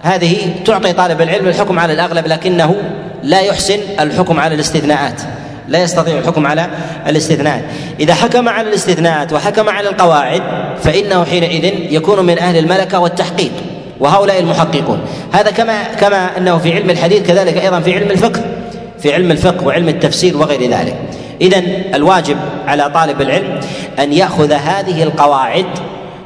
هذه 0.02 0.38
تعطي 0.66 0.94
طالب 0.94 1.22
العلم 1.22 1.48
الحكم 1.48 1.80
على 1.80 1.94
الأغلب 1.94 2.28
لكنه 2.28 2.76
لا 3.24 3.42
يحسن 3.42 3.78
الحكم 4.00 4.40
على 4.40 4.56
الاستثناءات. 4.56 5.22
لا 5.68 5.84
يستطيع 5.84 6.18
الحكم 6.18 6.48
على 6.48 6.70
الاستثناءات. 7.08 7.64
إذا 8.00 8.14
حكم 8.14 8.50
على 8.50 8.70
الاستثناءات 8.70 9.34
وحكم 9.34 9.70
على 9.70 9.90
القواعد 9.90 10.42
فإنه 10.84 11.26
حينئذ 11.26 11.94
يكون 11.94 12.26
من 12.26 12.40
أهل 12.40 12.58
الملكة 12.58 13.00
والتحقيق 13.00 13.52
وهؤلاء 14.00 14.40
المحققون. 14.40 15.00
هذا 15.32 15.52
كما 15.52 15.84
كما 15.84 16.38
أنه 16.38 16.58
في 16.58 16.74
علم 16.74 16.90
الحديث 16.90 17.28
كذلك 17.28 17.58
أيضا 17.58 17.80
في 17.80 17.94
علم 17.94 18.12
الفقه 18.12 18.42
في 19.00 19.14
علم 19.14 19.32
الفقه 19.32 19.68
وعلم 19.68 19.90
التفسير 19.90 20.38
وغير 20.38 20.72
ذلك. 20.72 20.96
اذا 21.42 21.64
الواجب 21.96 22.38
على 22.68 22.90
طالب 22.94 23.22
العلم 23.22 23.60
أن 24.00 24.14
يأخذ 24.14 24.52
هذه 24.52 25.04
القواعد 25.04 25.66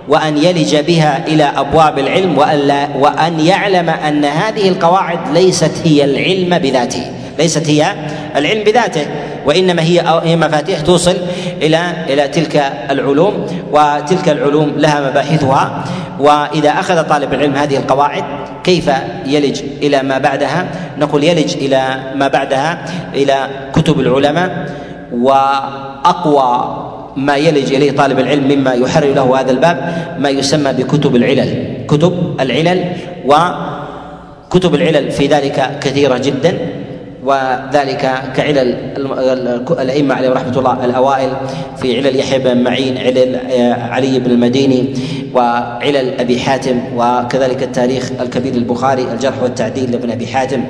وأن 0.07 0.37
يلج 0.37 0.75
بها 0.75 1.27
إلى 1.27 1.43
أبواب 1.43 1.99
العلم 1.99 2.37
وأن 2.37 2.87
وأن 2.99 3.39
يعلم 3.39 3.89
أن 3.89 4.25
هذه 4.25 4.69
القواعد 4.69 5.19
ليست 5.33 5.71
هي 5.83 6.03
العلم 6.03 6.59
بذاته. 6.59 7.03
ليست 7.39 7.67
هي 7.67 7.93
العلم 8.35 8.63
بذاته 8.63 9.05
وإنما 9.45 9.81
هي 9.81 10.21
هي 10.23 10.35
مفاتيح 10.35 10.79
توصل 10.79 11.15
إلى 11.61 11.93
إلى 12.09 12.27
تلك 12.27 12.71
العلوم 12.89 13.47
وتلك 13.71 14.29
العلوم 14.29 14.73
لها 14.77 15.09
مباحثها. 15.09 15.83
وإذا 16.19 16.69
أخذ 16.69 17.03
طالب 17.03 17.33
العلم 17.33 17.55
هذه 17.55 17.77
القواعد 17.77 18.23
كيف 18.63 18.91
يلج 19.25 19.61
إلى 19.81 20.03
ما 20.03 20.17
بعدها؟ 20.17 20.65
نقول 20.99 21.23
يلج 21.23 21.53
إلى 21.57 21.99
ما 22.15 22.27
بعدها 22.27 22.85
إلى 23.13 23.47
كتب 23.75 23.99
العلماء 23.99 24.69
وأقوى 25.21 26.79
ما 27.17 27.35
يلج 27.35 27.73
إليه 27.73 27.91
طالب 27.91 28.19
العلم 28.19 28.47
مما 28.47 28.73
يحرر 28.73 29.13
له 29.13 29.39
هذا 29.39 29.51
الباب 29.51 29.95
ما 30.19 30.29
يسمى 30.29 30.73
بكتب 30.73 31.15
العلل. 31.15 31.73
كتب 31.87 32.13
العلل 32.39 32.85
وكتب 33.25 34.75
العلل 34.75 35.11
في 35.11 35.27
ذلك 35.27 35.79
كثيرة 35.81 36.17
جدا 36.17 36.57
وذلك 37.25 38.11
كعلل 38.35 38.77
الأئمة 39.79 40.15
عليهم 40.15 40.33
رحمة 40.33 40.57
الله 40.57 40.85
الأوائل 40.85 41.29
في 41.77 41.97
علل 41.97 42.19
يحيى 42.19 42.39
بن 42.39 42.63
معين 42.63 42.97
علل 42.97 43.35
آه، 43.35 43.73
علي 43.73 44.19
بن 44.19 44.31
المديني 44.31 44.93
وعلل 45.33 46.19
أبي 46.19 46.39
حاتم 46.39 46.79
وكذلك 46.97 47.63
التاريخ 47.63 48.11
الكبير 48.21 48.53
البخاري 48.53 49.03
الجرح 49.11 49.43
والتعديل 49.43 49.91
لابن 49.91 50.11
أبي 50.11 50.27
حاتم. 50.27 50.63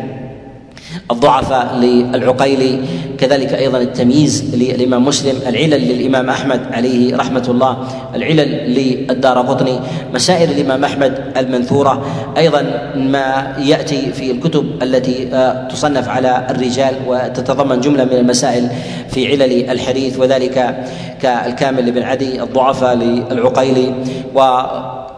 الضعفاء 1.11 1.75
للعقيلي 1.75 2.79
كذلك 3.17 3.53
أيضا 3.53 3.77
التمييز 3.77 4.55
للإمام 4.55 5.05
مسلم 5.05 5.35
العلل 5.47 5.81
للإمام 5.87 6.29
أحمد 6.29 6.61
عليه 6.71 7.15
رحمة 7.15 7.45
الله 7.49 7.87
العلل 8.15 8.73
للدار 8.73 9.37
قطني 9.37 9.79
مسائل 10.13 10.51
الإمام 10.51 10.83
أحمد 10.83 11.23
المنثورة. 11.37 12.05
أيضا 12.37 12.61
ما 12.95 13.55
يأتي 13.59 14.13
في 14.13 14.31
الكتب 14.31 14.83
التي 14.83 15.27
آه، 15.33 15.67
تصنف 15.67 16.09
على 16.09 16.47
الرجال 16.49 16.95
وتتضمن 17.07 17.81
جملة 17.81 18.03
من 18.03 18.13
المسائل 18.13 18.69
في 19.09 19.27
علل 19.27 19.69
الحديث 19.69 20.19
وذلك 20.19 20.85
كالكامل 21.21 21.85
لابن 21.85 22.03
عدي 22.03 22.43
الضعفاء 22.43 22.95
للعقيلي. 22.95 23.93
و 24.35 24.39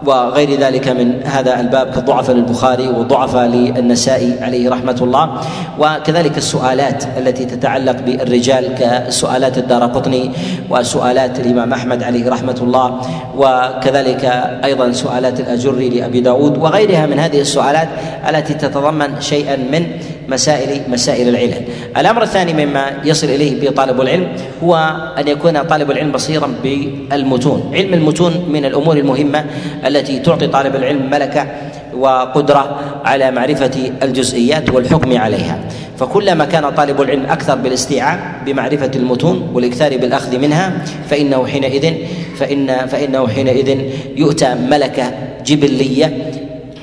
وغير 0.06 0.60
ذلك 0.60 0.88
من 0.88 1.24
هذا 1.24 1.60
الباب 1.60 1.90
كالضعفاء 1.90 2.36
للبخاري 2.36 2.88
والضعفاء 2.88 3.48
للنسائي 3.48 4.40
عليه 4.42 4.70
رحمة 4.70 4.98
الله. 5.02 5.42
وكذلك 5.80 6.38
السؤالات 6.38 7.04
التي 7.18 7.46
تتعلق 7.46 7.98
بالرجال 8.06 8.76
كسؤالات 8.76 9.58
الدار 9.58 9.84
قطني 9.84 10.32
وسؤالات 10.70 11.40
الإمام 11.40 11.74
أحمد 11.74 12.04
عليه 12.04 12.30
رحمة 12.30 12.58
الله 12.62 13.02
وكذلك 13.38 14.26
أيضا 14.64 14.92
سؤالات 14.92 15.40
الأجري 15.40 15.90
لأبي 15.90 16.22
داود 16.22 16.58
وغيرها 16.58 17.06
من 17.06 17.20
هذه 17.20 17.42
السؤالات 17.42 17.88
التي 18.30 18.54
تتضمن 18.54 19.22
شيئا 19.22 19.56
من 19.56 19.88
مسائل 20.30 20.82
مسائل 20.92 21.30
العلل 21.30 21.62
الأمر 21.98 22.24
الثاني 22.24 22.66
مما 22.66 22.92
يصل 23.06 23.28
إليه 23.28 23.70
بطالب 23.70 24.02
العلم 24.02 24.28
هو 24.64 24.76
أن 25.18 25.28
يكون 25.28 25.62
طالب 25.64 25.92
العلم 25.92 26.12
بصيرا 26.12 26.54
بالمتون. 26.64 27.72
علم 27.74 27.94
المتون 27.94 28.46
من 28.50 28.66
الأمور 28.66 28.98
المهمة 28.98 29.46
التي 29.88 30.20
تعطي 30.20 30.48
طالب 30.48 30.76
العلم 30.76 31.10
ملكة 31.10 31.48
وقدرة 31.94 32.80
على 33.06 33.32
معرفة 33.32 33.92
الجزئيات 34.04 34.70
والحكم 34.70 35.18
عليها. 35.18 35.60
فكلما 35.98 36.46
كان 36.46 36.70
طالب 36.70 37.02
العلم 37.02 37.26
أكثر 37.26 37.56
بالاستيعاب 37.56 38.20
بمعرفة 38.46 38.92
المتون 38.96 39.50
والإكثار 39.54 39.98
بالأخذ 39.98 40.38
منها 40.38 40.74
فإنه 41.10 41.46
حينئذ 41.46 41.94
فان 42.38 42.88
فإنه 42.88 43.28
حينئذ 43.28 43.80
يؤتى 44.18 44.56
ملكة 44.70 45.12
جبلية 45.46 46.32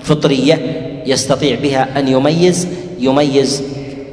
فطرية 0.03 0.59
يستطيع 1.07 1.57
بها 1.63 1.89
أن 1.97 2.09
يميز 2.09 2.69
يميز 3.03 3.63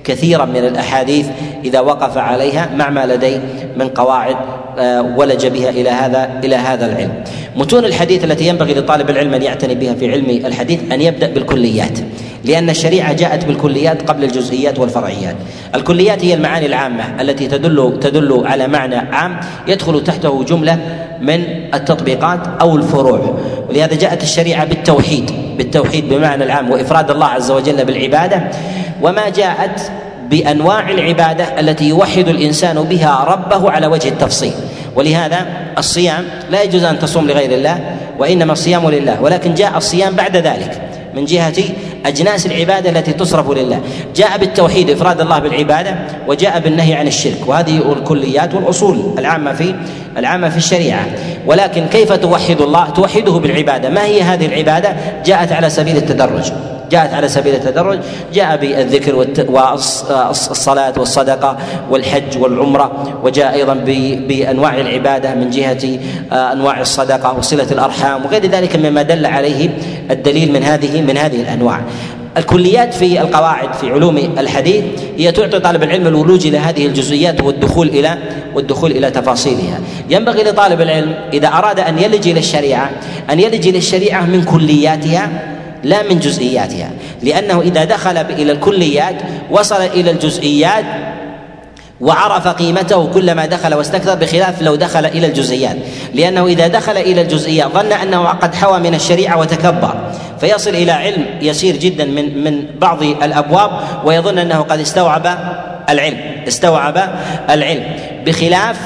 كثيرا 0.04 0.46
من 0.46 0.58
الأحاديث 0.58 1.28
إذا 1.66 1.80
وقف 1.80 2.18
عليها 2.18 2.70
مع 2.76 2.90
ما 2.90 3.06
لديه 3.06 3.40
من 3.78 3.88
قواعد 3.88 4.36
آه، 4.78 5.02
ولج 5.18 5.48
بها 5.48 5.70
إلى 5.70 5.90
هذا 5.90 6.40
إلى 6.44 6.56
هذا 6.56 6.86
العلم. 6.86 7.24
متون 7.56 7.86
الحديث 7.86 8.24
التي 8.24 8.48
ينبغي 8.48 8.74
لطالب 8.74 9.10
العلم 9.10 9.34
أن 9.34 9.42
يعتني 9.42 9.76
بها 9.76 9.94
في 9.94 10.12
علم 10.12 10.30
الحديث 10.30 10.80
أن 10.92 11.02
يبدأ 11.02 11.34
بالكليات. 11.34 12.00
لأن 12.46 12.70
الشريعة 12.70 13.14
جاءت 13.14 13.46
بالكليات 13.46 14.10
قبل 14.10 14.24
الجزئيات 14.24 14.80
والفرعيات. 14.80 15.36
الكليات 15.76 16.26
هي 16.26 16.34
المعاني 16.34 16.66
العامة 16.66 17.22
التي 17.22 17.48
تدل 17.48 18.00
تدل 18.02 18.42
على 18.46 18.68
معنى 18.68 18.96
عام 18.96 19.40
يدخل 19.68 20.04
تحته 20.04 20.44
جملة 20.44 20.80
من 21.22 21.44
التطبيقات 21.74 22.40
أو 22.62 22.76
الفروع. 22.76 23.38
ولهذا 23.70 23.96
جاءت 23.96 24.24
الشريعة 24.24 24.66
بالتوحيد، 24.66 25.32
بالتوحيد 25.60 26.10
بمعنى 26.10 26.44
العام 26.44 26.72
وإفراد 26.72 27.12
الله 27.12 27.26
عز 27.26 27.52
وجل 27.52 27.86
بالعبادة 27.86 28.44
وما 29.02 29.30
جاءت 29.30 29.92
بأنواع 30.30 30.90
العبادة 30.90 31.60
التي 31.60 31.90
يوحد 31.90 32.28
الإنسان 32.28 32.84
بها 32.84 33.26
ربه 33.28 33.72
على 33.72 33.88
وجه 33.88 34.10
التفصيل. 34.10 34.54
ولهذا 34.96 35.46
الصيام 35.78 36.24
لا 36.52 36.64
يجوز 36.64 36.84
أن 36.84 37.00
تصوم 37.00 37.28
لغير 37.28 37.52
الله 37.52 37.80
وإنما 38.20 38.54
الصيام 38.54 38.90
لله. 38.90 39.22
ولكن 39.22 39.54
جاء 39.54 39.78
الصيام 39.78 40.16
بعد 40.16 40.38
ذلك 40.38 40.82
من 41.16 41.26
جهة 41.26 41.64
أجناس 42.06 42.46
العبادة 42.46 42.90
التي 42.90 43.14
تصرف 43.14 43.50
لله. 43.50 43.82
جاء 44.16 44.38
بالتوحيد 44.38 44.90
إفراد 44.90 45.22
الله 45.22 45.40
بالعبادة 45.40 45.96
وجاء 46.28 46.60
بالنهي 46.60 46.94
عن 46.94 47.08
الشرك. 47.08 47.48
وهذه 47.48 47.94
الكليات 47.94 48.54
والأصول 48.54 49.16
العامة 49.20 49.54
في 49.54 49.76
العامة 50.18 50.50
في 50.50 50.58
الشريعة. 50.58 51.06
ولكن 51.46 51.86
كيف 51.86 52.14
توحد 52.14 52.62
الله؟ 52.62 52.90
توحده 52.90 53.32
بالعبادة. 53.32 53.90
ما 53.90 54.04
هي 54.04 54.22
هذه 54.22 54.46
العبادة؟ 54.46 54.96
جاءت 55.26 55.52
على 55.52 55.70
سبيل 55.70 55.98
التدرج. 55.98 56.52
جاءت 56.92 57.14
على 57.14 57.28
سبيل 57.28 57.56
التدرج. 57.56 58.00
جاء 58.34 58.58
بالذكر 58.58 59.16
والصلاة 59.50 60.94
والصدقة 60.98 61.58
والحج 61.90 62.38
والعمرة 62.38 63.20
وجاء 63.24 63.54
أيضا 63.54 63.74
بأنواع 64.28 64.78
العبادة 64.78 65.36
من 65.36 65.50
جهة 65.50 66.00
آه، 66.32 66.54
أنواع 66.54 66.82
الصدقة 66.82 67.38
وصلة 67.38 67.68
الأرحام 67.72 68.26
وغير 68.26 68.46
ذلك 68.46 68.76
مما 68.76 69.02
دل 69.02 69.26
عليه 69.26 69.70
الدليل 70.12 70.52
من 70.54 70.64
هذه 70.64 71.02
من 71.02 71.18
هذه 71.18 71.42
الأنواع. 71.42 71.82
الكليات 72.38 72.94
في 72.94 73.22
القواعد 73.22 73.74
في 73.74 73.92
علوم 73.92 74.18
الحديث 74.18 74.84
هي 75.18 75.32
تعطي 75.32 75.60
طالب 75.60 75.84
العلم 75.84 76.08
الولوج 76.08 76.48
إلى 76.48 76.58
هذه 76.58 76.86
الجزئيات 76.86 77.42
والدخول 77.42 77.88
إلى 77.88 78.18
والدخول 78.56 78.92
إلى 78.92 79.12
تفاصيلها. 79.12 79.80
ينبغي 80.10 80.44
لطالب 80.44 80.82
العلم 80.82 81.16
إذا 81.34 81.48
أراد 81.48 81.80
أن 81.80 82.00
يلج 82.00 82.28
إلى 82.28 82.40
الشريعة 82.40 82.92
أن 83.30 83.40
يلج 83.40 83.68
إلى 83.68 83.78
الشريعة 83.78 84.26
من 84.26 84.44
كلياتها 84.44 85.30
لا 85.84 86.04
من 86.04 86.20
جزئياتها. 86.20 86.92
لأنه 87.24 87.62
إذا 87.62 87.84
دخل 87.84 88.18
إلى 88.18 88.52
الكليات 88.52 89.16
وصل 89.52 89.82
إلى 89.82 90.12
الجزئيات 90.12 90.86
وعرف 92.02 92.48
قيمته 92.48 93.08
كلما 93.08 93.46
دخل 93.46 93.74
واستكثر 93.74 94.16
بخلاف 94.16 94.62
لو 94.62 94.76
دخل 94.76 95.06
إلى 95.06 95.28
الجزئيات. 95.28 95.76
لأنه 96.14 96.46
إذا 96.46 96.68
دخل 96.68 96.98
إلى 96.98 97.22
الجزئيات 97.22 97.72
ظن 97.72 97.92
أنه 97.92 98.28
قد 98.28 98.56
حوى 98.56 98.80
من 98.80 98.96
الشريعة 98.96 99.38
وتكبر. 99.38 99.96
فيصل 100.40 100.70
إلى 100.70 100.92
علم 100.92 101.26
يسير 101.42 101.76
جدا 101.76 102.06
من 102.06 102.44
من 102.44 102.66
بعض 102.82 103.04
الأبواب 103.04 103.72
ويظن 104.06 104.38
أنه 104.38 104.62
قد 104.62 104.80
استوعب 104.80 105.38
العلم 105.90 106.18
استوعب 106.48 107.10
العلم 107.50 107.84
بخلاف 108.26 108.78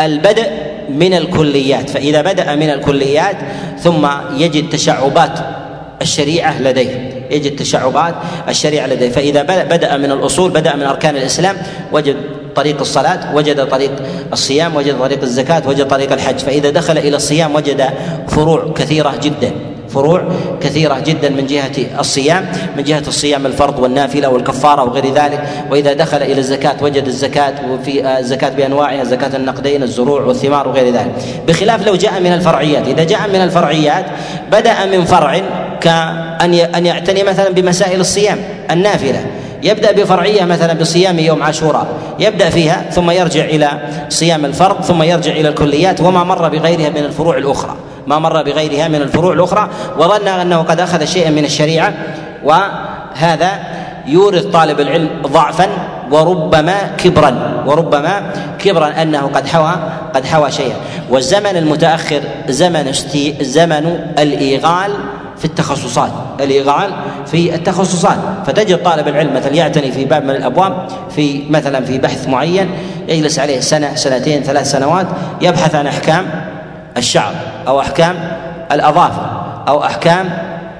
البدء 0.00 0.50
من 0.90 1.14
الكليات. 1.14 1.90
فإذا 1.90 2.22
بدأ 2.22 2.54
من 2.54 2.70
الكليات 2.70 3.36
ثم 3.80 4.06
يجد 4.36 4.70
تشعبات 4.70 5.38
الشريعة 6.02 6.62
لديه. 6.62 7.21
يجد 7.32 7.56
تشعبات 7.56 8.14
الشريعة 8.48 8.86
لديه. 8.86 9.10
فإذا 9.10 9.42
بدأ 9.42 9.96
من 9.96 10.10
الأصول 10.10 10.50
بدأ 10.50 10.76
من 10.76 10.82
أركان 10.82 11.16
الإسلام 11.16 11.56
وجد 11.92 12.16
طريق 12.56 12.80
الصلاة 12.80 13.34
وجد 13.34 13.68
طريق 13.68 13.90
الصيام 14.32 14.76
وجد 14.76 14.98
طريق 14.98 15.22
الزكاة 15.22 15.62
وجد 15.68 15.88
طريق 15.88 16.12
الحج. 16.12 16.38
فإذا 16.38 16.70
دخل 16.70 16.98
إلى 16.98 17.16
الصيام 17.16 17.54
وجد 17.54 17.90
فروع 18.28 18.72
كثيرة 18.76 19.14
جدا. 19.22 19.71
فروع 19.94 20.22
كثيرة 20.60 20.98
جدا 20.98 21.28
من 21.28 21.46
جهة 21.46 21.98
الصيام 21.98 22.52
من 22.76 22.82
جهة 22.82 23.02
الصيام 23.08 23.46
الفرض 23.46 23.78
والنافلة 23.78 24.28
والكفارة 24.28 24.82
وغير 24.82 25.14
ذلك. 25.14 25.48
وإذا 25.70 25.92
دخل 25.92 26.22
إلى 26.22 26.38
الزكاة 26.38 26.76
وجد 26.82 27.06
الزكاة 27.06 27.54
وفي 27.70 28.18
الزكاة 28.18 28.48
بأنواعها 28.48 29.04
زكاة 29.04 29.36
النقدين 29.36 29.82
الزروع 29.82 30.22
والثمار 30.22 30.68
وغير 30.68 30.94
ذلك. 30.94 31.12
بخلاف 31.48 31.86
لو 31.86 31.96
جاء 31.96 32.20
من 32.20 32.32
الفرعيات 32.32 32.88
إذا 32.88 33.04
جاء 33.04 33.28
من 33.28 33.42
الفرعيات 33.42 34.04
بدأ 34.52 34.86
من 34.86 35.04
فرع 35.04 35.40
كأن 35.80 36.54
أن 36.54 36.86
يعتني 36.86 37.22
مثلا 37.22 37.50
بمسائل 37.50 38.00
الصيام 38.00 38.38
النافلة. 38.70 39.24
يبدأ 39.62 39.92
بفرعية 39.92 40.44
مثلا 40.44 40.72
بصيام 40.72 41.18
يوم 41.18 41.42
عاشوراء. 41.42 41.86
يبدأ 42.18 42.50
فيها 42.50 42.90
ثم 42.90 43.10
يرجع 43.10 43.44
إلى 43.44 43.68
صيام 44.08 44.44
الفرض 44.44 44.82
ثم 44.82 45.02
يرجع 45.02 45.32
إلى 45.32 45.48
الكليات 45.48 46.00
وما 46.00 46.24
مر 46.24 46.48
بغيرها 46.48 46.90
من 46.90 47.04
الفروع 47.04 47.36
الأخرى. 47.38 47.76
ما 48.06 48.18
مر 48.18 48.42
بغيرها 48.42 48.88
من 48.88 48.94
الفروع 48.94 49.32
الأخرى 49.32 49.68
وظن 49.98 50.28
أنه 50.28 50.62
قد 50.62 50.80
أخذ 50.80 51.04
شيئا 51.04 51.30
من 51.30 51.44
الشريعة 51.44 51.94
وهذا 52.44 53.50
يورث 54.06 54.44
طالب 54.44 54.80
العلم 54.80 55.08
ضعفا 55.26 55.68
وربما 56.10 56.76
كبرا 56.98 57.62
وربما 57.66 58.22
كبرا 58.58 59.02
أنه 59.02 59.30
قد 59.34 59.48
حوى 59.48 59.72
قد 60.14 60.24
حوى 60.24 60.50
شيئا. 60.50 60.76
والزمن 61.10 61.56
المتأخر 61.56 62.20
زمن 62.48 62.92
زمن 63.40 63.98
الإيغال 64.18 64.92
في 65.38 65.44
التخصصات 65.44 66.10
الإيغال 66.40 66.90
في 67.26 67.54
التخصصات. 67.54 68.18
فتجد 68.46 68.82
طالب 68.82 69.08
العلم 69.08 69.34
مثلا 69.34 69.54
يعتني 69.54 69.92
في 69.92 70.04
باب 70.04 70.24
من 70.24 70.30
الأبواب 70.30 70.88
في 71.10 71.42
مثلا 71.50 71.84
في 71.84 71.98
بحث 71.98 72.28
معين 72.28 72.70
يجلس 73.08 73.38
عليه 73.38 73.60
سنة 73.60 73.94
سنتين 73.94 74.42
ثلاث 74.42 74.70
سنوات 74.70 75.06
يبحث 75.40 75.74
عن 75.74 75.86
أحكام 75.86 76.51
الشعر 76.96 77.32
أو 77.68 77.80
أحكام 77.80 78.14
الأظافر 78.72 79.42
أو 79.68 79.84
أحكام 79.84 80.30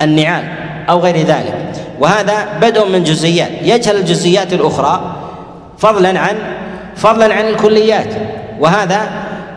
النعال 0.03 0.45
أو 0.91 0.99
غير 0.99 1.17
ذلك. 1.17 1.73
وهذا 2.01 2.35
بدء 2.63 2.89
من 2.89 3.05
جزئيات. 3.05 3.51
يجهل 3.63 3.97
الجزئيات 3.97 4.53
الأخرى 4.53 5.01
فضلا 5.79 6.19
عن 6.21 6.37
فضلا 6.97 7.35
عن 7.35 7.49
الكليات. 7.49 8.09
وهذا 8.61 9.01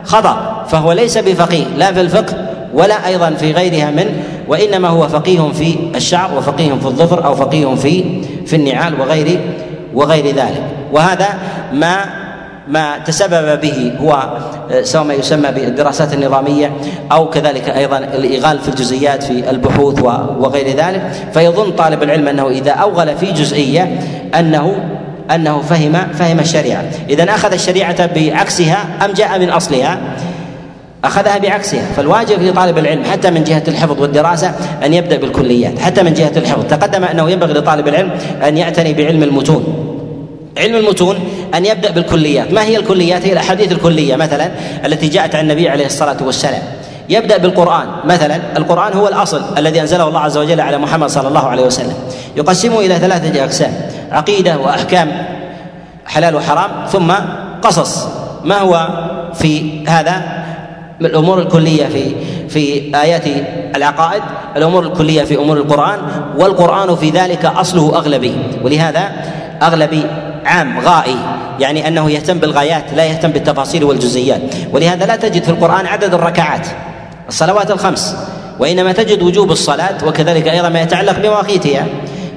خطأ. 0.04 0.65
فهو 0.68 0.91
ليس 0.91 1.18
بفقيه 1.18 1.65
لا 1.78 1.94
في 1.94 2.02
الفقه 2.02 2.48
ولا 2.74 3.08
أيضا 3.08 3.30
في 3.30 3.52
غيرها 3.52 3.91
من 3.91 4.24
وإنما 4.48 4.88
هو 4.88 5.08
فقيه 5.08 5.52
في 5.54 5.78
الشعر 5.96 6.38
وفقيه 6.38 6.74
في 6.74 6.86
الظفر 6.86 7.26
أو 7.26 7.36
فقيه 7.36 7.76
في 7.76 8.22
في 8.46 8.56
النعال 8.56 9.02
وغير 9.02 9.39
وغير 9.94 10.26
ذلك. 10.26 10.63
وهذا 10.91 11.28
ما 11.74 12.25
ما 12.67 12.97
تسبب 12.97 13.62
به 13.62 13.93
هو 14.01 14.38
آه، 14.71 14.82
سواء 14.82 15.04
ما 15.04 15.13
يسمى 15.13 15.51
بالدراسات 15.51 16.13
النظامية 16.13 16.71
أو 17.12 17.30
كذلك 17.30 17.69
أيضا 17.69 17.97
الإيغال 17.97 18.60
في 18.60 18.69
الجزئيات 18.69 19.23
في 19.23 19.49
البحوث 19.49 20.04
وغير 20.39 20.67
ذلك. 20.78 21.12
فيظن 21.34 21.71
طالب 21.71 22.04
العلم 22.04 22.28
أنه 22.28 22.49
إذا 22.49 22.71
أوغل 22.71 23.17
في 23.17 23.32
جزئية 23.32 23.99
أنه 24.39 24.86
أنه 25.32 25.62
فهم 25.62 25.93
فهم 26.13 26.39
الشريعة. 26.39 26.84
اذا 27.10 27.23
أخذ 27.23 27.54
الشريعة 27.54 28.06
بعكسها 28.06 29.06
أم 29.06 29.13
جاء 29.13 29.39
من 29.39 29.49
أصلها؟ 29.49 29.99
أخذها 31.04 31.38
بعكسها. 31.38 31.86
فالواجب 31.95 32.41
لطالب 32.41 32.78
العلم 32.78 33.04
حتى 33.04 33.32
من 33.32 33.43
جهة 33.43 33.63
الحفظ 33.67 34.01
والدراسة 34.01 34.51
أن 34.86 34.93
يبدأ 34.93 35.17
بالكليات. 35.17 35.80
حتى 35.80 36.04
من 36.04 36.13
جهة 36.13 36.32
الحفظ. 36.38 36.63
تقدم 36.69 37.04
أنه 37.04 37.30
ينبغي 37.30 37.54
لطالب 37.54 37.88
العلم 37.88 38.12
أن 38.47 38.58
يعتني 38.58 38.93
بعلم 38.93 39.23
المتون. 39.23 39.86
علم 40.58 40.75
المتون 40.75 41.19
أن 41.56 41.65
يبدأ 41.65 41.91
بالكليات. 41.91 42.54
ما 42.54 42.63
هي 42.63 42.78
الكليات؟ 42.78 43.26
هي 43.26 43.34
الأحاديث 43.34 43.72
الكلية 43.72 44.15
مثلا 44.15 44.52
التي 44.86 45.08
جاءت 45.08 45.36
عن 45.36 45.44
النبي 45.44 45.70
عليه 45.70 45.86
الصلاة 45.86 46.18
والسلام. 46.22 46.62
يبدأ 47.10 47.38
بالقرآن. 47.38 47.88
مثلا 48.06 48.39
القرآن 48.58 48.94
هو 48.94 49.08
الأصل 49.08 49.41
الذي 49.58 49.82
أنزله 49.82 50.08
الله 50.08 50.20
عز 50.20 50.38
وجل 50.38 50.62
على 50.62 50.78
محمد 50.78 51.10
صلى 51.10 51.28
الله 51.28 51.48
عليه 51.48 51.63
وسلم. 51.63 51.94
يقسمه 52.36 52.80
إلى 52.80 52.96
ثلاثة 52.96 53.44
أقسام 53.44 53.72
عقيدة 54.12 54.58
وأحكام 54.58 55.12
حلال 56.06 56.36
وحرام 56.36 56.72
ثم 56.91 57.12
قصص. 57.62 58.08
ما 58.44 58.60
هو 58.60 58.88
في 59.34 59.84
هذا؟ 59.88 60.22
من 61.00 61.06
الأمور 61.06 61.41
الكلية 61.41 61.86
في 61.86 62.15
في 62.50 62.91
آيات 63.02 63.24
العقائد 63.76 64.22
الأمور 64.58 64.84
الكلية 64.84 65.24
في 65.24 65.36
أمور 65.36 65.58
القرآن 65.58 66.00
والقرآن 66.38 66.96
في 66.96 67.10
ذلك 67.10 67.46
أصله 67.46 67.98
أغلبي. 67.98 68.36
ولهذا 68.63 69.12
أغلبي 69.62 70.04
عام 70.46 70.80
غائي 70.80 71.16
يعني 71.60 71.88
أنه 71.88 72.12
يهتم 72.12 72.38
بالغايات 72.40 72.84
لا 72.96 73.06
يهتم 73.06 73.32
بالتفاصيل 73.32 73.84
والجزئيات. 73.84 74.42
ولهذا 74.72 75.06
لا 75.06 75.16
تجد 75.16 75.44
في 75.44 75.50
القرآن 75.50 75.86
عدد 75.86 76.14
الركعات 76.14 76.68
الصلوات 77.30 77.72
الخمس 77.72 78.16
وإنما 78.60 78.92
تجد 78.92 79.22
وجوب 79.22 79.52
الصلاة 79.52 80.06
وكذلك 80.08 80.48
أيضا 80.48 80.70
ما 80.70 80.82
يتعلق 80.82 81.20
بمواقيتها. 81.20 81.86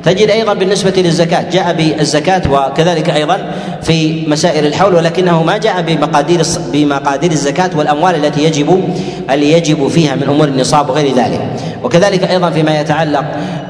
تجد 0.05 0.31
أيضا 0.31 0.55
بالنسبة 0.55 0.93
للزكاة 0.97 1.51
جاء 1.51 1.73
بالزكاة 1.73 2.43
وكذلك 2.51 3.11
أيضا 3.11 3.53
في 3.83 4.27
مسائل 4.27 4.67
الحول 4.67 4.95
ولكنه 4.95 5.43
ما 5.43 5.57
جاء 5.57 5.83
بمقادير 5.83 6.43
بمقادير 6.73 7.31
الزكاة 7.31 7.71
والأموال 7.77 8.25
التي 8.25 8.45
يجب 8.45 8.83
اللي 9.31 9.53
يجب 9.53 9.89
فيها 9.89 10.15
من 10.15 10.23
أمور 10.23 10.49
النصاب 10.49 10.91
وغير 10.91 11.15
ذلك. 11.15 11.41
وكذلك 11.85 12.25
أيضا 12.25 12.51
فيما 12.51 12.81
يتعلق 12.81 13.25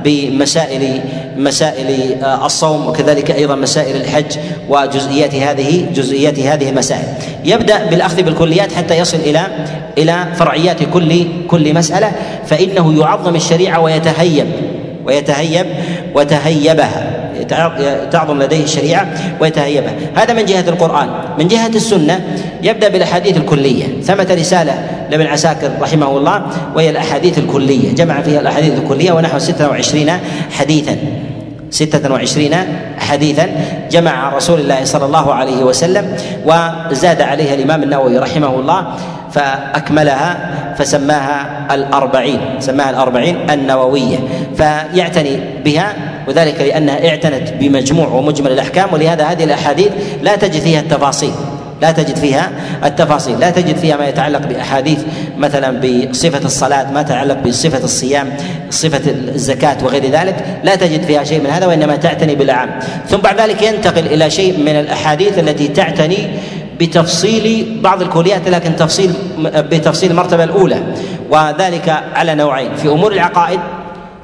بمسائل 0.04 1.00
مسائل 1.36 2.22
آه، 2.22 2.46
الصوم 2.46 2.86
وكذلك 2.86 3.30
أيضا 3.30 3.54
مسائل 3.54 3.96
الحج 3.96 4.38
وجزئيات 4.68 5.34
هذه 5.34 5.86
جزئيات 5.94 6.38
هذه 6.38 6.68
المسائل. 6.68 7.08
يبدأ 7.44 7.84
بالأخذ 7.84 8.22
بالكليات 8.22 8.72
حتى 8.72 8.98
يصل 8.98 9.16
إلى 9.16 9.46
إلى 9.98 10.24
فرعيات 10.36 10.82
كل 10.82 11.26
كل 11.48 11.74
مسألة 11.74 12.12
فإنه 12.46 13.00
يعظم 13.00 13.36
الشريعة 13.36 13.80
ويتهيب 13.80 14.46
ويتهيب 15.08 15.66
وتهيبها 16.14 17.14
تعظم 18.12 18.42
لديه 18.42 18.64
الشريعة 18.64 19.08
ويتهيبها 19.40 19.92
هذا 20.14 20.34
من 20.34 20.44
جهة 20.44 20.68
القرآن. 20.68 21.08
من 21.38 21.48
جهة 21.48 21.68
السنة 21.68 22.20
يبدأ 22.62 22.88
بالأحاديث 22.88 23.36
الكلية. 23.36 23.84
ثمة 24.02 24.28
رسالة 24.30 24.74
لابن 25.10 25.26
عساكر 25.26 25.70
رحمه 25.80 26.16
الله 26.16 26.42
وهي 26.74 26.90
الأحاديث 26.90 27.38
الكلية. 27.38 27.94
جمع 27.94 28.20
فيها 28.20 28.40
الأحاديث 28.40 28.72
الكلية 28.78 29.12
ونحو 29.12 29.38
26 29.38 30.12
حديثا. 30.50 30.96
ستة 31.70 32.12
وعشرين 32.12 32.54
حديثا 32.98 33.48
جمع 33.90 34.36
رسول 34.36 34.60
الله 34.60 34.84
صلى 34.84 35.04
الله 35.04 35.34
عليه 35.34 35.64
وسلم 35.64 36.16
وزاد 36.46 37.22
عليها 37.22 37.54
الإمام 37.54 37.82
النووي 37.82 38.18
رحمه 38.18 38.54
الله 38.54 38.86
فأكملها 39.32 40.50
فسماها 40.78 41.66
الأربعين 41.74 42.40
سماها 42.60 42.90
الأربعين 42.90 43.50
النووية 43.50 44.18
فيعتني 44.56 45.40
بها 45.64 45.94
وذلك 46.28 46.60
لأنها 46.60 47.08
اعتنت 47.08 47.52
بمجموع 47.60 48.08
ومجمل 48.08 48.52
الأحكام 48.52 48.92
ولهذا 48.92 49.24
هذه 49.24 49.44
الأحاديث 49.44 49.88
لا 50.22 50.36
تجد 50.36 50.60
فيها 50.60 50.80
التفاصيل. 50.80 51.32
لا 51.82 51.90
تجد 51.92 52.16
فيها 52.16 52.50
التفاصيل 52.84 53.40
لا 53.40 53.50
تجد 53.50 53.76
فيها 53.76 53.96
ما 53.96 54.08
يتعلق 54.08 54.46
بأحاديث 54.46 54.98
مثلا 55.38 55.80
بصفة 55.80 56.44
الصلاة 56.44 56.92
ما 56.92 57.00
يتعلق 57.00 57.38
بصفة 57.38 57.84
الصيام 57.84 58.36
صفة 58.70 59.10
الزكاة 59.10 59.76
وغير 59.84 60.10
ذلك 60.10 60.60
لا 60.64 60.74
تجد 60.76 61.02
فيها 61.02 61.24
شيء 61.24 61.40
من 61.40 61.50
هذا 61.50 61.66
وإنما 61.66 61.96
تعتني 61.96 62.34
بالاعم 62.34 62.68
ثم 63.08 63.16
بعد 63.16 63.40
ذلك 63.40 63.62
ينتقل 63.62 64.06
إلى 64.06 64.30
شيء 64.30 64.58
من 64.58 64.68
الأحاديث 64.80 65.38
التي 65.38 65.68
تعتني 65.68 66.28
بتفصيل 66.80 67.76
بعض 67.82 68.02
الكليات 68.02 68.48
لكن 68.48 68.76
تفصيل 68.76 69.12
بتفصيل 69.44 70.10
المرتبة 70.10 70.44
الأولى 70.44 70.82
وذلك 71.30 72.02
على 72.14 72.34
نوعين 72.34 72.74
في 72.76 72.88
أمور 72.88 73.12
العقائد 73.12 73.60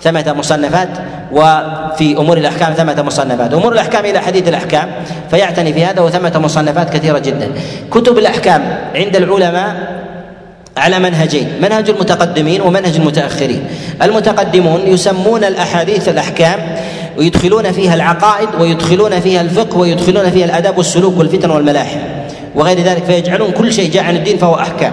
ثمة 0.02 0.34
مصنفات 0.38 0.88
وفي 1.32 2.16
أمور 2.18 2.38
الأحكام 2.38 2.72
ثمة 2.72 3.02
مصنفات. 3.02 3.54
امور 3.54 3.72
الأحكام 3.72 4.04
إلى 4.04 4.18
حديث 4.18 4.48
الأحكام 4.48 4.90
فيعتني 5.30 5.72
في 5.72 5.84
هذا 5.84 6.00
وثمة 6.00 6.38
مصنفات 6.38 6.90
كثيرة 6.90 7.18
جدا. 7.18 7.48
كتب 7.90 8.18
الأحكام 8.18 8.78
عند 8.94 9.16
العلماء 9.16 9.94
على 10.76 10.98
منهجين 10.98 11.48
منهج 11.62 11.90
المتقدمين 11.90 12.60
ومنهج 12.60 12.96
المتأخرين. 12.96 13.64
المتقدمون 14.02 14.80
يسمون 14.86 15.44
الأحاديث 15.44 16.08
الأحكام 16.08 16.58
ويدخلون 17.18 17.72
فيها 17.72 17.94
العقائد 17.94 18.48
ويدخلون 18.60 19.20
فيها 19.20 19.40
الفقه 19.40 19.78
ويدخلون 19.78 20.30
فيها 20.30 20.44
الاداب 20.44 20.78
والسلوك 20.78 21.18
والفتن 21.18 21.50
والملاحم 21.50 21.98
وغير 22.54 22.80
ذلك 22.80 23.04
فيجعلون 23.04 23.50
كل 23.50 23.72
شيء 23.72 23.90
جاء 23.90 24.04
عن 24.04 24.16
الدين 24.16 24.38
فهو 24.38 24.54
أحكام. 24.54 24.92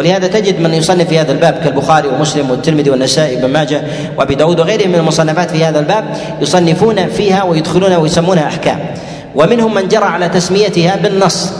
ولهذا 0.00 0.26
تجد 0.26 0.60
من 0.60 0.74
يصنف 0.74 1.08
في 1.08 1.18
هذا 1.18 1.32
الباب 1.32 1.54
كالبخاري 1.64 2.08
ومسلم 2.08 2.50
والترمذي 2.50 2.90
والنسائي 2.90 3.36
بن 3.36 3.46
ماجه 3.46 3.82
وابي 4.18 4.34
داود 4.34 4.60
وغيرهم 4.60 4.88
من 4.88 4.94
المصنفات 4.94 5.50
في 5.50 5.64
هذا 5.64 5.80
الباب 5.80 6.04
يصنفون 6.40 7.08
فيها 7.08 7.42
ويدخلونها 7.42 7.96
ويسمونها 7.96 8.46
أحكام. 8.46 8.78
ومنهم 9.34 9.74
من 9.74 9.88
جرى 9.88 10.04
على 10.04 10.28
تسميتها 10.28 10.96
بالنص 10.96 11.52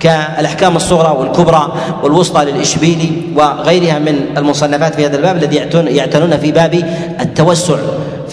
كالأحكام 0.00 0.76
الصغرى 0.76 1.16
والكبرى 1.18 1.72
والوسطى 2.02 2.44
للإشبيلي 2.44 3.10
وغيرها 3.36 3.98
من 3.98 4.20
المصنفات 4.36 4.94
في 4.94 5.06
هذا 5.06 5.16
الباب 5.16 5.36
الذي 5.36 5.56
يعتنون 5.96 6.38
في 6.38 6.52
باب 6.52 6.74
التوسع 7.20 7.76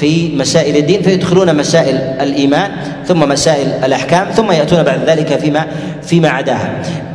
في 0.01 0.35
مسائل 0.35 0.77
الدين 0.77 1.01
فيدخلون 1.01 1.55
مسائل 1.55 1.95
الإيمان 1.95 2.71
ثم 3.07 3.19
مسائل 3.29 3.67
الأحكام 3.83 4.27
ثم 4.29 4.51
يأتون 4.51 4.83
بعد 4.83 4.99
ذلك 5.07 5.39
فيما 5.39 5.67
فيما 6.03 6.29
عداها. 6.29 6.69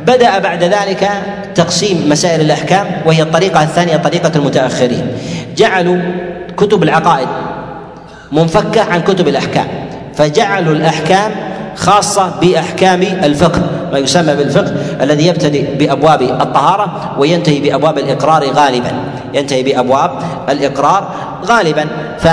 بدأ 0.05 0.39
بعد 0.39 0.63
ذلك 0.63 1.09
تقسيم 1.55 2.09
مسائل 2.09 2.41
الأحكام 2.41 2.85
وهي 3.05 3.21
الطريقة 3.21 3.63
الثانية 3.63 3.97
طريقة 3.97 4.31
المتأخرين. 4.35 5.07
جعلوا 5.57 5.97
كتب 6.57 6.83
العقائد 6.83 7.27
منفكة 8.31 8.83
عن 8.83 9.01
كتب 9.01 9.27
الأحكام 9.27 9.67
فجعلوا 10.15 10.73
الأحكام 10.73 11.31
خاصة 11.75 12.39
بأحكام 12.41 13.01
الفقه. 13.01 13.61
ما 13.91 13.99
يسمى 13.99 14.35
بالفقه 14.35 14.73
الذي 15.01 15.27
يبتدئ 15.27 15.75
بأبواب 15.75 16.21
الطهارة 16.21 17.15
وينتهي 17.19 17.59
بأبواب 17.59 17.97
الإقرار 17.97 18.43
غالبا. 18.51 18.91
ينتهي 19.33 19.63
بأبواب 19.63 20.11
الإقرار 20.49 21.13
غالبا. 21.45 21.85
ف 22.19 22.27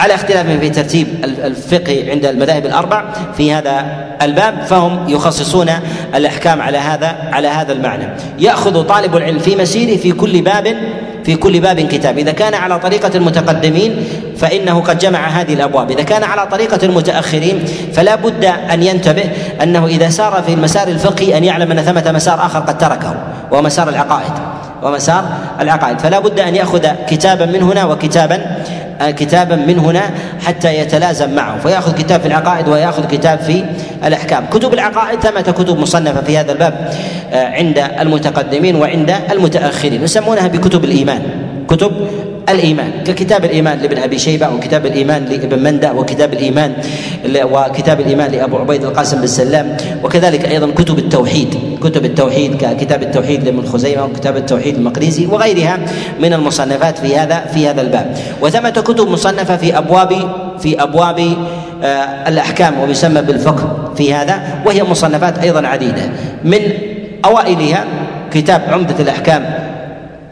على 0.00 0.14
اختلاف 0.14 0.46
في 0.46 0.70
ترتيب 0.70 1.08
الفقه 1.24 2.10
عند 2.10 2.24
المذاهب 2.26 2.66
الأربع 2.66 3.04
في 3.36 3.52
هذا 3.52 3.84
الباب 4.22 4.62
فهم 4.62 5.08
يخصصون 5.08 5.70
الأحكام 6.14 6.62
على 6.62 6.78
هذا 6.78 7.16
على 7.32 7.48
هذا 7.48 7.72
المعنى. 7.72 8.08
يأخذ 8.38 8.82
طالب 8.82 9.16
العلم 9.16 9.38
في 9.38 9.56
مسيره 9.56 9.96
في 9.96 10.12
كل 10.12 10.42
باب 10.42 10.76
في 11.24 11.36
كل 11.36 11.60
باب 11.60 11.80
كتاب. 11.80 12.18
إذا 12.18 12.32
كان 12.32 12.54
على 12.54 12.78
طريقة 12.78 13.10
المتقدمين 13.14 14.04
فإنه 14.36 14.80
قد 14.80 14.98
جمع 14.98 15.28
هذه 15.28 15.54
الأبواب. 15.54 15.90
إذا 15.90 16.02
كان 16.02 16.24
على 16.24 16.46
طريقة 16.46 16.84
المتأخرين 16.86 17.64
فلا 17.92 18.14
بد 18.14 18.44
أن 18.44 18.82
ينتبه 18.82 19.24
أنه 19.62 19.86
إذا 19.86 20.10
سار 20.10 20.42
في 20.46 20.54
المسار 20.54 20.88
الفقهي 20.88 21.36
أن 21.36 21.44
يعلم 21.44 21.70
أن 21.70 21.82
ثمة 21.82 22.12
مسار 22.12 22.46
آخر 22.46 22.58
قد 22.58 22.78
تركه 22.78 23.14
وهو 23.50 23.62
مسار 23.62 23.88
العقائد. 23.88 24.32
ومسار 24.82 25.24
العقائد. 25.60 25.98
فلا 25.98 26.18
بد 26.18 26.40
أن 26.40 26.56
يأخذ 26.56 26.86
كتابا 27.08 27.46
من 27.46 27.62
هنا 27.62 27.84
وكتابا 27.84 28.59
كتابا 29.02 29.56
من 29.56 29.78
هنا 29.78 30.10
حتى 30.46 30.78
يتلازم 30.78 31.34
معه. 31.34 31.58
فيأخذ 31.58 31.94
كتاب 31.94 32.20
في 32.20 32.26
العقائد 32.26 32.68
ويأخذ 32.68 33.06
كتاب 33.06 33.38
في 33.38 33.64
الأحكام. 34.04 34.44
كتب 34.52 34.74
العقائد 34.74 35.20
ثمة 35.20 35.40
كتب 35.40 35.78
مصنفة 35.78 36.20
في 36.20 36.38
هذا 36.38 36.52
الباب 36.52 36.90
آه، 37.32 37.46
عند 37.46 37.78
المتقدمين 38.00 38.76
وعند 38.76 39.14
المتأخرين 39.30 40.02
يسمونها 40.02 40.48
بكتب 40.48 40.84
الإيمان. 40.84 41.22
كتب 41.68 41.92
الإيمان 42.48 42.90
ككتاب 43.06 43.44
الإيمان 43.44 43.78
لابن 43.78 43.98
أبي 43.98 44.18
شيبة 44.18 44.48
وكتاب 44.48 44.86
الإيمان 44.86 45.24
لابن 45.24 45.62
منده 45.62 45.92
وكتاب 45.92 46.32
الإيمان 46.32 46.72
وكتاب 47.42 48.00
الإيمان 48.00 48.30
لأبو 48.30 48.56
عبيد 48.56 48.84
القاسم 48.84 49.20
بن 49.20 49.26
سلام 49.26 49.76
وكذلك 50.04 50.44
أيضا 50.44 50.70
كتب 50.70 50.98
التوحيد. 50.98 51.69
كتب 51.82 52.04
التوحيد 52.04 52.56
ككتاب 52.56 53.02
التوحيد 53.02 53.44
لابن 53.44 53.66
خزيمة 53.66 54.04
وكتاب 54.04 54.36
التوحيد 54.36 54.74
المقريزي 54.74 55.26
وغيرها 55.26 55.78
من 56.20 56.32
المصنفات 56.32 56.98
في 56.98 57.16
هذا 57.16 57.40
في 57.40 57.68
هذا 57.68 57.80
الباب. 57.80 58.16
وثمة 58.42 58.70
كتب 58.70 59.08
مصنفة 59.08 59.56
في 59.56 59.78
ابواب 59.78 60.12
في 60.58 60.82
أبواب 60.82 61.36
آه، 61.82 62.28
الأحكام 62.28 62.80
ويسمى 62.80 63.22
بالفقه 63.22 63.92
في 63.96 64.14
هذا 64.14 64.62
وهي 64.66 64.82
مصنفات 64.82 65.38
أيضا 65.38 65.66
عديدة. 65.66 66.10
من 66.44 66.58
أوائلها 67.24 67.84
كتاب 68.32 68.62
عمدة 68.68 68.94
الأحكام 69.00 69.59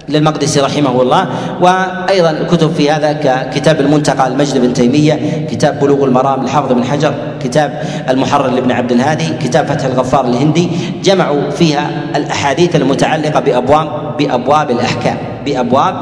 للمقدسي 0.08 0.60
رحمه 0.60 1.02
الله 1.02 1.28
وأيضا 1.60 2.46
كتب 2.50 2.72
في 2.72 2.90
هذا 2.90 3.12
ككتاب 3.12 3.80
المنتقى 3.80 4.26
المجد 4.26 4.58
بن 4.58 4.72
تيمية 4.72 5.46
كتاب 5.50 5.80
بلوغ 5.80 6.04
المرام 6.04 6.44
لحافظ 6.44 6.72
بن 6.72 6.84
حجر 6.84 7.14
كتاب 7.42 7.82
المحرر 8.08 8.46
لابن 8.46 8.70
عبد 8.70 8.92
الهادي 8.92 9.28
كتاب 9.42 9.66
فتح 9.66 9.84
الغفار 9.84 10.24
الهندي 10.26 10.68
جمعوا 11.04 11.50
فيها 11.50 11.90
الأحاديث 12.16 12.76
المتعلقة 12.76 13.40
بأبواب 13.40 14.16
بأبواب 14.18 14.70
الأحكام 14.70 15.16
بأبواب 15.44 15.94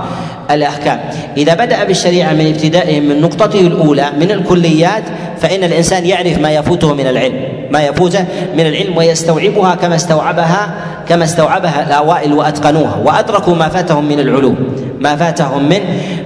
الأحكام. 0.51 1.01
إذا 1.37 1.55
بدأ 1.55 1.85
بالشريعة 1.85 2.33
من 2.33 2.47
ابتدائهم 2.47 3.03
من 3.09 3.21
نقطته 3.21 3.61
الأولى 3.61 4.07
من 4.21 4.31
الكليات 4.31 5.03
فإن 5.41 5.65
الإنسان 5.65 6.07
يعرف 6.07 6.39
ما 6.39 6.51
يفوته 6.51 6.95
من 6.95 7.07
العلم. 7.07 7.56
ما 7.71 7.83
يفوته 7.83 8.25
من 8.55 8.67
العلم 8.67 8.97
ويستوعبها 8.97 9.75
كما 9.75 9.95
استوعبها 9.95 10.75
كما 11.09 11.25
استوعبها 11.25 11.87
الأوائل 11.87 12.33
وأتقنوها. 12.33 12.97
وأدركوا 13.05 13.55
ما 13.55 13.69
فاتهم 13.69 14.09
من 14.09 14.21
العلوم. 14.21 14.57
ما 15.01 15.17
فاتهم 15.17 15.69
من 15.69 15.81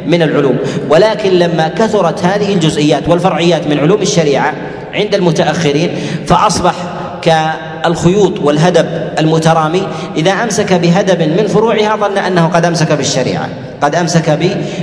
من 0.07 0.23
العلوم. 0.23 0.57
ولكن 0.91 1.31
لما 1.31 1.69
كثرت 1.69 2.25
هذه 2.25 2.55
الجزئيات 2.55 3.09
والفرعيات 3.09 3.67
من 3.67 3.79
علوم 3.79 4.03
الشريعة 4.03 4.55
عند 4.95 5.15
المتأخرين 5.15 5.91
فأصبح 6.27 6.75
كالخيوط 7.23 8.41
والهدب 8.41 8.87
المترامي 9.19 9.83
إذا 10.17 10.33
أمسك 10.33 10.73
بهدب 10.73 11.23
من 11.23 11.47
فروعها 11.47 11.97
ظن 11.97 12.19
أنه 12.19 12.47
قد 12.47 12.65
أمسك 12.65 12.93
بالشريعة. 12.93 13.49
قد 13.83 13.95
أمسك 13.95 14.39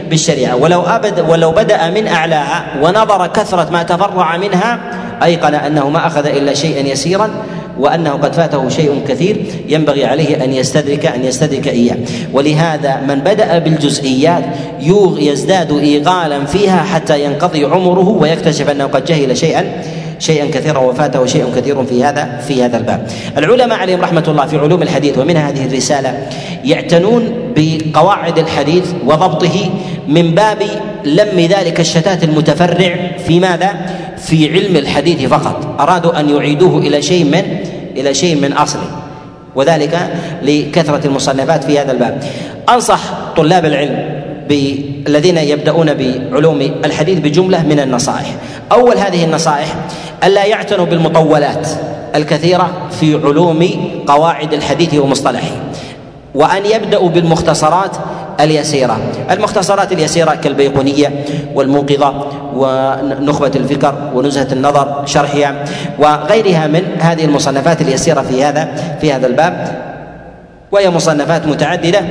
بالشريعة. 0.09 0.55
ولو 0.55 0.81
ابد 0.81 1.19
ولو 1.19 1.51
بدأ 1.51 1.89
من 1.89 2.07
أعلاها 2.07 2.65
ونظر 2.81 3.27
كثرة 3.27 3.69
ما 3.71 3.83
تفرع 3.83 4.37
منها 4.37 4.79
أيقن 5.23 5.55
أنه 5.55 5.89
ما 5.89 6.07
أخذ 6.07 6.25
إلا 6.25 6.53
شيئا 6.53 6.87
يسيرا 6.87 7.29
وأنه 7.79 8.11
قد 8.11 8.33
فاته 8.33 8.69
شيء 8.69 9.01
كثير 9.07 9.45
ينبغي 9.69 10.05
عليه 10.05 10.43
أن 10.43 10.53
يستدرك 10.53 11.05
أن 11.05 11.25
يستدرك 11.25 11.67
إياه 11.67 11.97
ولهذا 12.33 13.01
من 13.07 13.19
بدأ 13.19 13.59
بالجزئيات 13.59 14.43
يزداد 15.19 15.71
إيغالا 15.71 16.45
فيها 16.45 16.83
حتى 16.83 17.23
ينقضي 17.23 17.65
عمره 17.65 18.09
ويكتشف 18.09 18.69
أنه 18.69 18.85
قد 18.85 19.05
جهل 19.05 19.37
شيئا 19.37 19.81
شيئا 20.19 20.45
كثيرا 20.45 20.79
وفاته 20.79 21.25
شيء 21.25 21.45
كثير 21.55 21.83
في 21.83 22.03
هذا 22.03 22.41
في 22.47 22.63
هذا 22.63 22.77
الباب. 22.77 23.07
العلماء 23.37 23.79
عليهم 23.79 24.01
رحمة 24.01 24.23
الله 24.27 24.45
في 24.45 24.57
علوم 24.57 24.81
الحديث 24.81 25.17
ومنها 25.17 25.49
هذه 25.49 25.65
الرسالة 25.65 26.27
يعتنون 26.65 27.53
بقواعد 27.55 28.39
الحديث 28.39 28.85
وضبطه 29.05 29.69
من 30.07 30.35
باب 30.35 30.57
لم 31.05 31.39
ذلك 31.39 31.79
الشتات 31.79 32.23
المتفرع 32.23 32.95
في 33.27 33.39
ماذا؟ 33.39 33.71
في 34.17 34.51
علم 34.51 34.75
الحديث 34.75 35.29
فقط، 35.29 35.81
أرادوا 35.81 36.19
أن 36.19 36.29
يعيدوه 36.29 36.77
إلى 36.77 37.01
شيء 37.01 37.25
من 37.25 37.43
إلى 37.97 38.13
شيء 38.13 38.41
من 38.41 38.53
اصله. 38.53 38.89
وذلك 39.55 40.09
لكثرة 40.43 41.07
المصنفات 41.07 41.63
في 41.63 41.79
هذا 41.79 41.91
الباب. 41.91 42.23
أنصح 42.69 42.99
طلاب 43.35 43.65
العلم 43.65 44.17
الذين 45.07 45.37
يبدأون 45.37 45.93
بعلوم 45.93 46.61
الحديث 46.61 47.19
بجملة 47.19 47.63
من 47.63 47.79
النصائح 47.79 48.35
أول 48.71 48.97
هذه 48.97 49.23
النصائح 49.23 49.75
ألا 50.23 50.45
يعتنوا 50.45 50.85
بالمطولات 50.85 51.67
الكثيرة 52.15 52.71
في 52.99 53.15
علوم 53.15 53.69
قواعد 54.07 54.53
الحديث 54.53 54.93
ومصطلحه 54.93 55.51
وأن 56.35 56.65
يبدأوا 56.65 57.09
بالمختصرات 57.09 57.97
اليسيرة. 58.39 58.97
المختصرات 59.31 59.91
اليسيرة 59.91 60.35
كالبيقونية 60.35 61.25
والموقظة 61.55 62.27
ونخبة 62.55 63.51
الفكر 63.55 64.11
ونزهة 64.13 64.47
النظر 64.51 65.05
شرحها 65.05 65.65
وغيرها 65.99 66.67
من 66.67 66.83
هذه 66.99 67.25
المصنفات 67.25 67.81
اليسيرة 67.81 68.21
في 68.21 68.43
هذا 68.43 68.75
في 69.01 69.13
هذا 69.13 69.27
الباب. 69.27 69.87
وهي 70.71 70.89
مصنفات 70.89 71.47
متعددة 71.47 72.01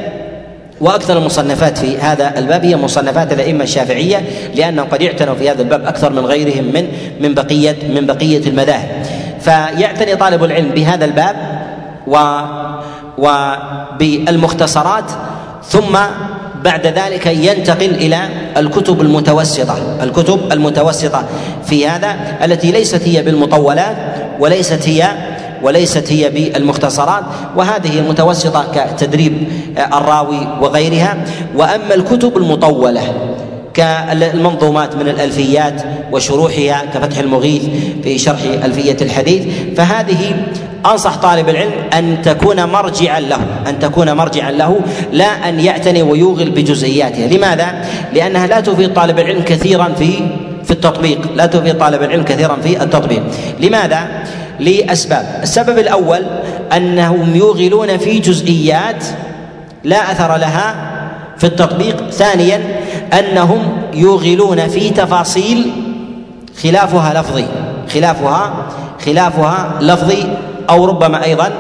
وأكثر 0.80 1.18
المصنفات 1.18 1.78
في 1.78 1.98
هذا 1.98 2.38
الباب 2.38 2.64
هي 2.64 2.76
مصنفات 2.76 3.32
الأئمة 3.32 3.64
الشافعية 3.64 4.22
لأنهم 4.54 4.86
قد 4.88 5.02
اعتنوا 5.02 5.34
في 5.34 5.50
هذا 5.50 5.62
الباب 5.62 5.84
أكثر 5.84 6.12
من 6.12 6.26
غيرهم 6.26 6.64
من 6.64 6.88
من 7.20 7.34
بقية 7.34 7.76
من 7.94 8.06
بقية 8.06 8.46
المذاهب. 8.46 8.88
فيعتني 9.40 10.16
طالب 10.16 10.44
العلم 10.44 10.68
بهذا 10.68 11.04
الباب 11.04 11.36
و 12.06 12.16
وبالمختصرات 13.18 15.10
ثم 15.68 15.98
بعد 16.64 16.86
ذلك 16.86 17.26
ينتقل 17.26 17.90
إلى 17.90 18.28
الكتب 18.56 19.00
المتوسطة 19.00 19.78
الكتب 20.02 20.52
المتوسطة 20.52 21.24
في 21.64 21.88
هذا 21.88 22.16
التي 22.44 22.72
ليست 22.72 23.08
هي 23.08 23.22
بالمطولات 23.22 23.96
وليست 24.40 24.88
هي 24.88 25.10
وليست 25.62 26.12
هي 26.12 26.30
بالمختصرات 26.30 27.24
وهذه 27.56 27.98
المتوسطة 27.98 28.64
كتدريب 28.74 29.48
الراوي 29.92 30.48
وغيرها. 30.60 31.16
وأما 31.56 31.94
الكتب 31.94 32.36
المطولة 32.36 33.02
كالمنظومات 33.74 34.96
من 34.96 35.08
الألفيات 35.08 35.82
وشروحها 36.12 36.84
كفتح 36.94 37.18
المغيث 37.18 37.62
في 38.02 38.18
شرح 38.18 38.40
ألفية 38.64 38.96
الحديث 39.00 39.42
فهذه 39.76 40.36
أنصح 40.92 41.16
طالب 41.16 41.48
العلم 41.48 41.72
أن 41.94 42.22
تكون 42.22 42.64
مرجعا 42.64 43.20
له 43.20 43.40
أن 43.68 43.78
تكون 43.78 44.12
مرجعا 44.12 44.50
له 44.50 44.80
لا 45.12 45.48
أن 45.48 45.60
يعتني 45.60 46.02
ويوغل 46.02 46.50
بجزئياتها 46.50 47.26
لماذا؟ 47.26 47.84
لأنها 48.12 48.46
لا 48.46 48.60
تفيد 48.60 48.94
طالب 48.94 49.18
العلم 49.18 49.42
كثيرا 49.42 49.88
في 49.98 50.12
في 50.64 50.70
التطبيق 50.70 51.18
لا 51.34 51.46
تفيد 51.46 51.78
طالب 51.78 52.02
العلم 52.02 52.22
كثيرا 52.24 52.56
في 52.62 52.82
التطبيق. 52.82 53.22
لماذا؟ 53.60 54.08
لأسباب. 54.60 55.40
السبب 55.42 55.78
الأول 55.78 56.22
أنهم 56.76 57.36
يوغلون 57.36 57.96
في 57.98 58.18
جزئيات 58.18 59.04
لا 59.84 60.12
أثر 60.12 60.36
لها 60.36 60.74
في 61.38 61.44
التطبيق. 61.44 62.10
ثانيا 62.10 62.60
أنهم 63.12 63.82
يوغلون 63.94 64.68
في 64.68 64.90
تفاصيل 64.90 65.72
خلافها 66.62 67.20
لفظي 67.20 67.46
خلافها 67.94 68.66
خلافها 69.06 69.78
لفظي. 69.80 70.26
أو 70.70 70.84
ربما 70.84 71.24
أيضا 71.24 71.52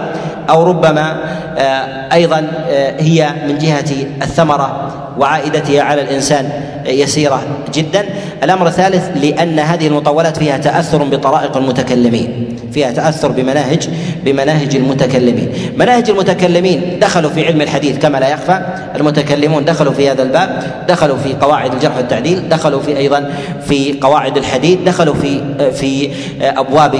أو 0.50 0.62
ربما 0.62 1.16
آه، 1.58 2.14
أيضا 2.14 2.46
آه، 2.68 3.00
هي 3.00 3.30
من 3.48 3.58
جهة 3.58 4.06
الثمرة 4.22 4.92
وعائدتها 5.18 5.82
على 5.82 6.02
الإنسان 6.02 6.50
يسيرة 6.86 7.42
جدا. 7.74 8.04
الأمر 8.42 8.66
الثالث 8.66 9.10
لأن 9.16 9.58
هذه 9.58 9.86
المطولات 9.86 10.36
فيها 10.36 10.58
تأثر 10.58 11.04
بطرائق 11.04 11.56
المتكلمين 11.56 12.48
فيها 12.72 12.90
تأثر 12.90 13.28
بمناهج 13.28 13.88
بمناهج 14.24 14.76
المتكلمين. 14.76 15.48
مناهج 15.76 16.10
المتكلمين 16.10 16.98
دخلوا 17.00 17.30
في 17.30 17.46
علم 17.46 17.60
الحديث 17.60 17.98
كما 17.98 18.18
لا 18.18 18.28
يخفى. 18.28 18.60
المتكلمون 18.96 19.64
دخلوا 19.64 19.92
في 19.92 20.10
هذا 20.10 20.22
الباب 20.22 20.62
دخلوا 20.88 21.16
في 21.16 21.34
قواعد 21.34 21.72
الجرح 21.72 21.96
والتعديل 21.96 22.48
دخلوا 22.48 22.80
في 22.80 22.96
أيضا 22.96 23.32
في 23.68 23.98
قواعد 24.00 24.36
الحديث 24.36 24.78
دخلوا 24.86 25.14
في 25.14 25.40
في 25.72 26.10
أبواب 26.40 26.94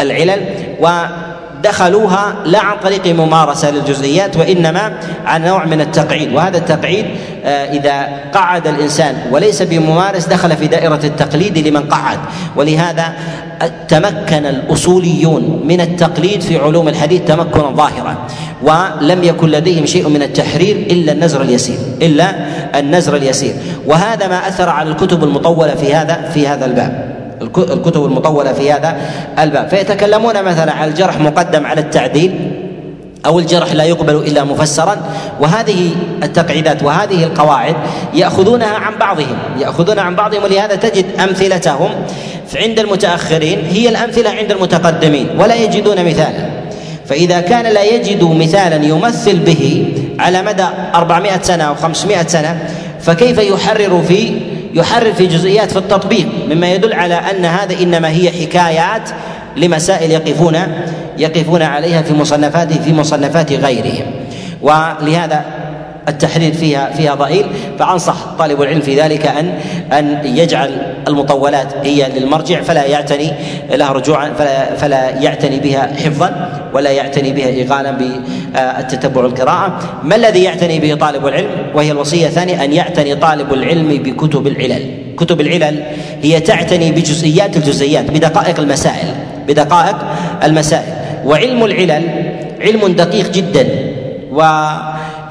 العلل. 0.00 0.40
و 0.80 0.88
دخلوها 1.62 2.34
لا 2.44 2.60
عن 2.60 2.76
طريق 2.82 3.06
ممارسة 3.06 3.70
للجزئيات 3.70 4.36
وإنما 4.36 4.92
عن 5.26 5.44
نوع 5.44 5.64
من 5.64 5.80
التقعيد. 5.80 6.32
وهذا 6.32 6.58
التقعيد 6.58 7.06
آه، 7.44 7.64
إذا 7.72 8.08
قعد 8.34 8.66
الإنسان 8.66 9.14
وليس 9.30 9.62
بممارس 9.62 10.26
دخل 10.26 10.56
في 10.56 10.66
دائرة 10.66 11.00
التقليد 11.04 11.58
لمن 11.58 11.82
قعد. 11.82 12.18
ولهذا 12.56 13.12
تمكن 13.88 14.46
الأصوليون 14.46 15.62
من 15.64 15.80
التقليد 15.80 16.40
في 16.40 16.58
علوم 16.58 16.88
الحديث 16.88 17.22
تمكنا 17.22 17.70
ظاهرا 17.70 18.16
ولم 18.62 19.24
يكن 19.24 19.48
لديهم 19.48 19.86
شيء 19.86 20.08
من 20.08 20.22
التحرير 20.22 20.76
إلا 20.76 21.12
النزر 21.12 21.42
اليسير 21.42 21.78
إلا 22.02 22.34
النزر 22.78 23.16
اليسير. 23.16 23.54
وهذا 23.86 24.28
ما 24.28 24.48
أثر 24.48 24.68
على 24.68 24.90
الكتب 24.90 25.24
المطولة 25.24 25.74
في 25.74 25.94
هذا 25.94 26.30
في 26.34 26.48
هذا 26.48 26.64
الباب. 26.64 27.21
الكتب 27.56 28.04
المطولة 28.04 28.52
في 28.52 28.72
هذا 28.72 28.96
الباب. 29.38 29.68
فيتكلمون 29.68 30.42
مثلا 30.42 30.72
على 30.72 30.90
الجرح 30.90 31.20
مقدم 31.20 31.66
على 31.66 31.80
التعديل 31.80 32.34
أو 33.26 33.38
الجرح 33.38 33.72
لا 33.72 33.84
يقبل 33.84 34.14
إلا 34.14 34.44
مفسرا. 34.44 34.96
وهذه 35.40 35.90
التقعيدات 36.22 36.82
وهذه 36.82 37.24
القواعد 37.24 37.76
يأخذونها 38.14 38.76
عن 38.76 38.92
بعضهم. 39.00 39.38
يأخذونها 39.58 40.02
عن 40.02 40.16
بعضهم 40.16 40.42
ولهذا 40.42 40.74
تجد 40.74 41.04
أمثلتهم 41.20 41.90
عند 42.56 42.78
المتأخرين. 42.78 43.58
هي 43.70 43.88
الأمثلة 43.88 44.30
عند 44.30 44.52
المتقدمين 44.52 45.28
ولا 45.38 45.54
يجدون 45.54 46.04
مثالا. 46.04 46.62
فإذا 47.06 47.40
كان 47.40 47.64
لا 47.64 47.84
يجد 47.84 48.24
مثالا 48.24 48.84
يمثل 48.84 49.38
به 49.38 49.92
على 50.18 50.42
مدى 50.42 50.64
400 50.94 51.42
سنة 51.42 51.64
أو 51.64 51.74
500 51.74 52.26
سنة 52.26 52.68
فكيف 53.00 53.38
يحرر 53.38 54.02
في 54.08 54.32
يحرر 54.74 55.12
في 55.12 55.26
جزئيات 55.26 55.70
في 55.70 55.76
التطبيق 55.78 56.28
مما 56.50 56.72
يدل 56.72 56.92
على 56.92 57.14
أن 57.14 57.44
هذا 57.44 57.74
إنما 57.82 58.10
هي 58.10 58.30
حكايات 58.30 59.10
لمسائل 59.56 60.10
يقفون 60.10 60.58
يقفون 61.18 61.62
عليها 61.62 62.02
في 62.02 62.14
مصنفات 62.14 62.72
في 62.72 62.92
مصنفات 62.92 63.52
غيرهم. 63.52 64.06
ولهذا 64.62 65.44
التحرير 66.08 66.52
فيها 66.52 66.90
فيها 66.90 67.14
ضئيل. 67.14 67.46
فأنصح 67.78 68.14
طالب 68.38 68.62
العلم 68.62 68.80
في 68.80 69.00
ذلك 69.00 69.26
أن 69.26 69.58
أن 69.92 70.20
يجعل 70.24 70.94
المطولات 71.08 71.74
هي 71.82 72.08
للمرجع 72.16 72.60
فلا 72.60 72.84
يعتني 72.84 73.32
لها 73.70 73.92
رجوعا 73.92 74.32
فلا, 74.38 74.76
فلا 74.76 75.10
يعتني 75.20 75.60
بها 75.60 75.92
حفظا 76.04 76.60
ولا 76.74 76.90
يعتني 76.90 77.32
بها 77.32 77.48
اغالا 77.62 77.90
بالتتبع 77.90 79.24
القراءة. 79.24 79.78
ما 80.04 80.16
الذي 80.16 80.42
يعتني 80.42 80.80
به 80.80 80.94
طالب 80.94 81.26
العلم؟ 81.26 81.50
وهي 81.74 81.90
الوصية 81.90 82.26
الثانية 82.26 82.64
أن 82.64 82.72
يعتني 82.72 83.14
طالب 83.14 83.52
العلم 83.52 84.02
بكتب 84.02 84.46
العلل. 84.46 84.82
كتب 85.16 85.40
العلل 85.40 85.82
هي 86.22 86.40
تعتني 86.40 86.92
بجزئيات 86.92 87.56
الجزئيات 87.56 88.10
بدقائق 88.10 88.60
المسائل 88.60 89.08
بدقائق 89.48 89.96
المسائل. 90.44 90.92
وعلم 91.24 91.64
العلل 91.64 92.02
علم 92.60 92.86
دقيق 92.86 93.30
جدا 93.30 93.66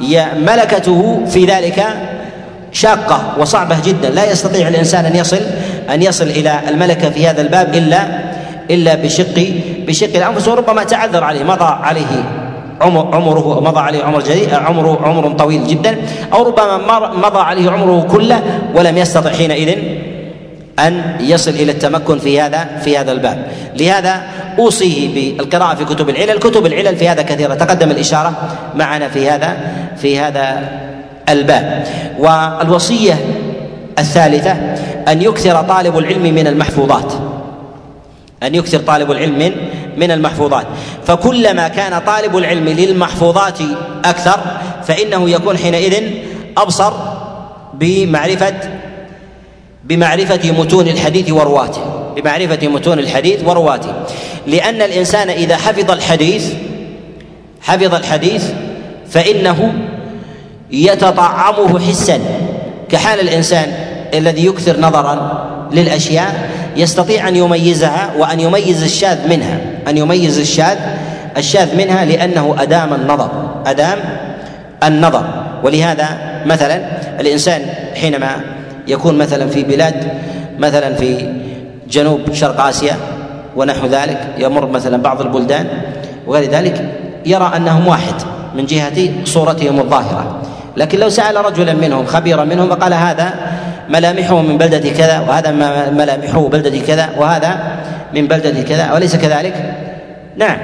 وملكته 0.01 1.25
في 1.29 1.45
ذلك 1.45 1.85
شاقة 2.71 3.33
وصعبة 3.39 3.77
جدا. 3.85 4.09
لا 4.09 4.31
يستطيع 4.31 4.67
الإنسان 4.67 5.05
أن 5.05 5.15
يصل 5.15 5.39
أن 5.89 6.01
يصل 6.01 6.25
إلى 6.25 6.59
الملكة 6.67 7.09
في 7.09 7.27
هذا 7.27 7.41
الباب 7.41 7.75
إلا 7.75 8.07
إلا 8.69 8.95
بشق 8.95 9.53
بشق 9.87 10.15
الأنفس 10.15 10.47
وربما 10.47 10.83
تعذر 10.83 11.23
عليه 11.23 11.43
مضى 11.43 11.77
عليه 11.83 12.23
عمر 12.81 13.15
عمره 13.15 13.61
مضى 13.61 13.79
عليه 13.79 14.03
عمر 14.03 14.21
جديد 14.21 14.53
عمره 14.53 14.99
عمر 15.03 15.31
طويل 15.31 15.67
جدا 15.67 15.97
أو 16.33 16.43
ربما 16.43 16.77
مضى 17.13 17.39
عليه 17.39 17.71
عمره 17.71 18.07
كله 18.11 18.41
ولم 18.75 18.97
يستطع 18.97 19.29
حينئذ 19.29 19.77
أن 20.79 21.15
يصل 21.19 21.51
إلى 21.51 21.71
التمكن 21.71 22.19
في 22.19 22.41
هذا 22.41 22.67
في 22.83 22.97
هذا 22.97 23.11
الباب. 23.11 23.45
لهذا 23.75 24.21
أوصيه 24.59 25.35
بالقراءة 25.37 25.75
في 25.75 25.85
كتب 25.85 26.09
العلل. 26.09 26.39
كتب 26.39 26.65
العلل 26.65 26.95
في 26.95 27.09
هذا 27.09 27.21
كثيرة. 27.21 27.53
تقدم 27.53 27.91
الإشارة 27.91 28.33
معنا 28.75 29.07
في 29.07 29.29
هذا 29.29 29.57
في 29.97 30.19
هذا 30.19 30.69
الباب. 31.29 31.83
والوصية 32.19 33.13
الثالثة 33.99 34.51
أن 35.07 35.21
يكثر 35.21 35.61
طالب 35.61 35.97
العلم 35.97 36.23
من 36.23 36.47
المحفوظات. 36.47 37.13
أن 38.43 38.55
يكثر 38.55 38.79
طالب 38.79 39.11
العلم 39.11 39.39
من 39.39 39.51
من 39.97 40.11
المحفوظات. 40.11 40.65
فكلما 41.05 41.67
كان 41.67 41.99
طالب 41.99 42.37
العلم 42.37 42.69
للمحفوظات 42.69 43.57
أكثر 44.05 44.39
فإنه 44.83 45.29
يكون 45.29 45.57
حينئذ 45.57 46.03
أبصر 46.57 46.93
بمعرفة 47.73 48.53
بمعرفة 49.83 50.51
متون 50.51 50.87
الحديث 50.87 51.31
ورواته. 51.31 51.81
بمعرفة 52.15 52.67
متون 52.67 52.99
الحديث 52.99 53.43
ورواته. 53.45 53.93
لأن 54.47 54.81
الإنسان 54.81 55.29
إذا 55.29 55.57
حفظ 55.57 55.91
الحديث 55.91 56.53
حفظ 57.61 57.95
الحديث 57.95 58.43
فإنه 59.09 59.73
يتطعمه 60.71 61.79
حسا. 61.79 62.19
كحال 62.89 63.19
الإنسان 63.19 63.73
الذي 64.13 64.45
يكثر 64.45 64.79
نظرا 64.79 65.47
للأشياء 65.71 66.49
يستطيع 66.75 67.27
أن 67.27 67.35
يميزها 67.35 68.11
وأن 68.17 68.39
يميز 68.39 68.83
الشاذ 68.83 69.27
منها. 69.27 69.59
أن 69.87 69.97
يميز 69.97 70.39
الشاذ 70.39 70.77
الشاذ 71.37 71.75
منها 71.77 72.05
لأنه 72.05 72.55
أدام 72.59 72.93
النظر. 72.93 73.31
أدام 73.65 73.99
النظر. 74.83 75.25
ولهذا 75.63 76.17
مثلا 76.45 76.81
الإنسان 77.19 77.61
حينما 77.95 78.60
يكون 78.87 79.17
مثلا 79.17 79.47
في 79.47 79.63
بلاد 79.63 80.11
مثلا 80.59 80.95
في 80.95 81.33
جنوب 81.89 82.33
شرق 82.33 82.61
آسيا 82.61 82.95
ونحو 83.55 83.87
ذلك 83.87 84.35
يمر 84.37 84.67
مثلا 84.67 84.97
بعض 84.97 85.21
البلدان 85.21 85.67
وغير 86.27 86.51
ذلك 86.51 86.85
يرى 87.25 87.51
أنهم 87.55 87.87
واحد 87.87 88.13
من 88.55 88.65
جهة 88.65 89.25
صورتهم 89.25 89.79
الظاهرة 89.79 90.41
لكن 90.77 90.99
لو 90.99 91.09
سأل 91.09 91.45
رجلا 91.45 91.73
منهم 91.73 92.05
خبيرا 92.05 92.43
منهم 92.43 92.69
فقال 92.69 92.93
هذا 92.93 93.33
ملامحه 93.89 94.41
من 94.41 94.57
بلدة 94.57 94.89
كذا 94.89 95.19
وهذا 95.19 95.51
ملامحه 95.91 96.47
بلدة 96.47 96.79
كذا 96.87 97.09
وهذا 97.17 97.59
من 98.13 98.27
بلدة 98.27 98.61
كذا 98.61 98.83
أوليس 98.83 99.15
كذلك؟ 99.15 99.73
نعم 100.37 100.57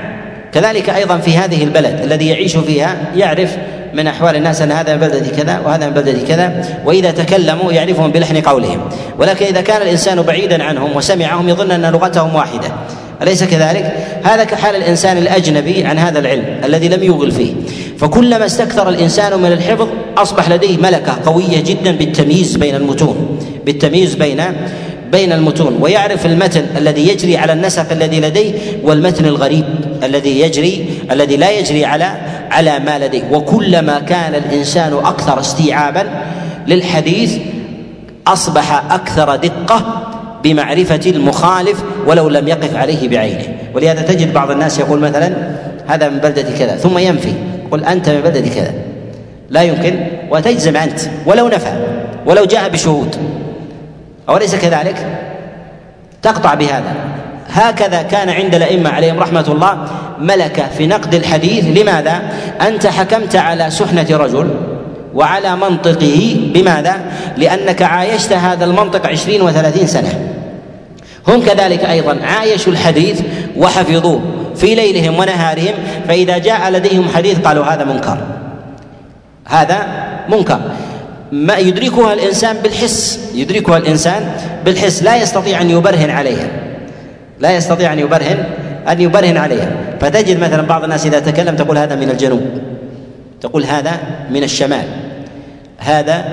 كذلك 0.53 0.89
أيضا 0.89 1.17
في 1.17 1.37
هذه 1.37 1.63
البلد 1.63 1.99
الذي 2.03 2.27
يعيش 2.27 2.57
فيها 2.57 2.95
يعرف 3.15 3.57
من 3.97 4.07
أحوال 4.07 4.35
الناس 4.35 4.61
أن 4.61 4.71
هذا 4.71 4.95
من 4.95 4.99
بلدة 4.99 5.43
كذا 5.43 5.59
وهذا 5.65 5.87
من 5.87 5.93
بلدة 5.93 6.27
كذا 6.27 6.65
وإذا 6.85 7.11
تكلموا 7.11 7.71
يعرفهم 7.71 8.11
بلحن 8.11 8.41
قولهم. 8.41 8.79
ولكن 9.19 9.45
إذا 9.45 9.61
كان 9.61 9.81
الإنسان 9.81 10.21
بعيدا 10.21 10.63
عنهم 10.63 10.95
وسمعهم 10.95 11.49
يظن 11.49 11.71
أن 11.71 11.91
لغتهم 11.91 12.35
واحدة. 12.35 12.67
أليس 13.21 13.43
كذلك؟ 13.43 13.93
هذا 14.23 14.43
كحال 14.43 14.75
الإنسان 14.75 15.17
الأجنبي 15.17 15.85
عن 15.85 15.97
هذا 15.97 16.19
العلم 16.19 16.45
الذي 16.63 16.87
لم 16.87 17.03
يغل 17.03 17.31
فيه. 17.31 17.53
فكلما 17.97 18.45
استكثر 18.45 18.89
الإنسان 18.89 19.39
من 19.39 19.51
الحفظ 19.51 19.87
أصبح 20.17 20.49
لديه 20.49 20.77
ملكة 20.77 21.17
قوية 21.25 21.63
جدا 21.63 21.91
بالتمييز 21.91 22.55
بين 22.55 22.75
المتون. 22.75 23.39
بالتمييز 23.65 24.15
بين 24.15 24.43
بين 25.11 25.31
المتون. 25.31 25.77
ويعرف 25.81 26.25
المتن 26.25 26.65
الذي 26.77 27.07
يجري 27.07 27.37
على 27.37 27.53
النسق 27.53 27.91
الذي 27.91 28.19
لديه 28.19 28.53
والمتن 28.83 29.25
الغريب 29.25 29.65
الذي 30.03 30.41
يجري 30.41 30.85
الذي 31.11 31.37
لا 31.37 31.51
يجري 31.51 31.85
على 31.85 32.11
على 32.51 32.79
ما 32.79 32.99
لديه. 32.99 33.23
وكلما 33.31 33.99
كان 33.99 34.35
الإنسان 34.35 34.93
أكثر 34.93 35.39
استيعابا 35.39 36.03
للحديث 36.67 37.37
أصبح 38.27 38.93
أكثر 38.93 39.35
دقة 39.35 40.03
بمعرفة 40.43 41.01
المخالف 41.05 41.83
ولو 42.07 42.29
لم 42.29 42.47
يقف 42.47 42.75
عليه 42.75 43.09
بعينه. 43.09 43.43
ولهذا 43.73 44.01
تجد 44.01 44.33
بعض 44.33 44.51
الناس 44.51 44.79
يقول 44.79 44.99
مثلا 44.99 45.33
هذا 45.87 46.09
من 46.09 46.17
بلدة 46.17 46.57
كذا. 46.59 46.75
ثم 46.75 46.97
ينفي. 46.97 47.33
قل 47.71 47.85
أنت 47.85 48.09
من 48.09 48.21
بلدة 48.21 48.49
كذا. 48.49 48.73
لا 49.49 49.61
يمكن. 49.61 50.07
وتجزم 50.31 50.75
أنت. 50.75 50.99
ولو 51.25 51.47
نفى. 51.47 51.85
ولو 52.25 52.45
جاء 52.45 52.69
بشهود. 52.69 53.15
أوليس 54.29 54.55
كذلك؟ 54.55 55.05
تقطع 56.21 56.53
بهذا. 56.53 56.95
هكذا 57.49 58.01
كان 58.01 58.29
عند 58.29 58.55
الأئمة 58.55 58.89
عليهم 58.89 59.19
رحمة 59.19 59.45
الله 59.47 59.87
ملكة 60.19 60.67
في 60.77 60.87
نقد 60.87 61.15
الحديث. 61.15 61.65
لماذا؟ 61.65 62.21
أنت 62.61 62.87
حكمت 62.87 63.35
على 63.35 63.69
سحنة 63.69 64.07
رجل 64.11 64.49
وعلى 65.13 65.55
منطقه. 65.55 66.37
بماذا؟ 66.53 66.95
لأنك 67.37 67.81
عايشت 67.81 68.33
هذا 68.33 68.65
المنطق 68.65 69.07
عشرين 69.07 69.41
وثلاثين 69.41 69.87
سنة. 69.87 70.33
هم 71.27 71.41
كذلك 71.41 71.85
أيضا 71.85 72.17
عايشوا 72.23 72.71
الحديث 72.71 73.21
وحفظوه 73.57 74.21
في 74.55 74.75
ليلهم 74.75 75.19
ونهارهم. 75.19 75.73
فإذا 76.07 76.37
جاء 76.37 76.69
لديهم 76.69 77.07
حديث 77.15 77.39
قالوا 77.39 77.65
هذا 77.65 77.83
منكر. 77.83 78.17
هذا 79.47 79.87
منكر. 80.29 80.59
ما 81.31 81.57
يدركها 81.57 82.13
الإنسان 82.13 82.57
بالحس. 82.63 83.19
يدركها 83.33 83.77
الإنسان 83.77 84.31
بالحس. 84.65 85.03
لا 85.03 85.15
يستطيع 85.15 85.61
أن 85.61 85.69
يبرهن 85.69 86.09
عليها. 86.09 86.66
لا 87.39 87.55
يستطيع 87.55 87.93
أن 87.93 87.99
يبرهن 87.99 88.43
أن 88.89 89.01
يبرهن 89.01 89.37
عليها. 89.37 89.71
فتجد 89.99 90.39
مثلا 90.39 90.61
بعض 90.61 90.83
الناس 90.83 91.05
إذا 91.05 91.19
تكلم 91.19 91.55
تقول 91.55 91.77
هذا 91.77 91.95
من 91.95 92.09
الجنوب 92.09 92.41
تقول 93.41 93.63
هذا 93.63 93.99
من 94.31 94.43
الشمال 94.43 94.85
هذا 95.77 96.25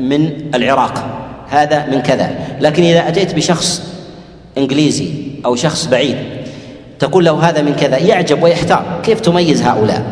من 0.00 0.30
العراق 0.54 1.04
هذا 1.50 1.86
من 1.86 2.02
كذا. 2.02 2.30
لكن 2.60 2.82
إذا 2.82 3.08
أتيت 3.08 3.34
بشخص 3.34 3.82
إنجليزي 4.58 5.10
أو 5.44 5.56
شخص 5.56 5.86
بعيد 5.86 6.16
تقول 6.98 7.24
له 7.24 7.48
هذا 7.48 7.62
من 7.62 7.74
كذا 7.74 7.98
يعجب 7.98 8.42
ويحتار. 8.42 9.00
كيف 9.02 9.20
تميز 9.20 9.62
هؤلاء؟ 9.62 10.02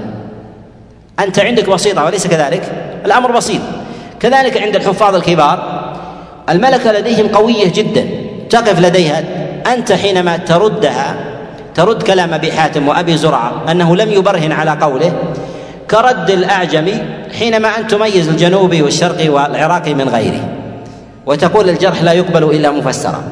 أنت 1.19 1.39
عندك 1.39 1.71
بسيطة 1.71 2.05
وليس 2.05 2.27
كذلك؟ 2.27 2.63
الأمر 3.07 3.33
بسيط. 3.33 3.61
كذلك 4.21 4.63
عند 4.63 4.77
الحفاظ 4.77 5.15
الكبار 5.15 5.81
الملكة 6.49 6.93
لديهم 6.93 7.29
قوية 7.29 7.73
جدا 7.73 8.07
تقف 8.51 8.81
لديها 8.81 9.25
أنت 9.67 9.93
حينما 9.93 10.37
تردها 10.37 11.15
ترد 11.75 12.03
كلام 12.03 12.35
أبي 12.35 12.53
حاتم 12.53 12.89
وأبي 12.89 13.17
زرعة 13.17 13.53
أنه 13.71 13.97
لم 13.97 14.13
يبرهن 14.13 14.53
على 14.53 14.71
قوله 14.71 15.13
كرد 15.91 16.31
الأعجمي 16.31 17.03
حينما 17.39 17.69
أن 17.79 17.87
تميز 17.87 18.29
الجنوبي 18.29 18.83
والشرقي 18.83 19.29
والعراقي 19.29 19.95
من 19.95 20.09
غيره 20.09 20.49
وتقول 21.27 21.69
الجرح 21.69 22.03
لا 22.03 22.13
يقبل 22.13 22.43
إلا 22.43 22.71
مفسرا 22.71 23.23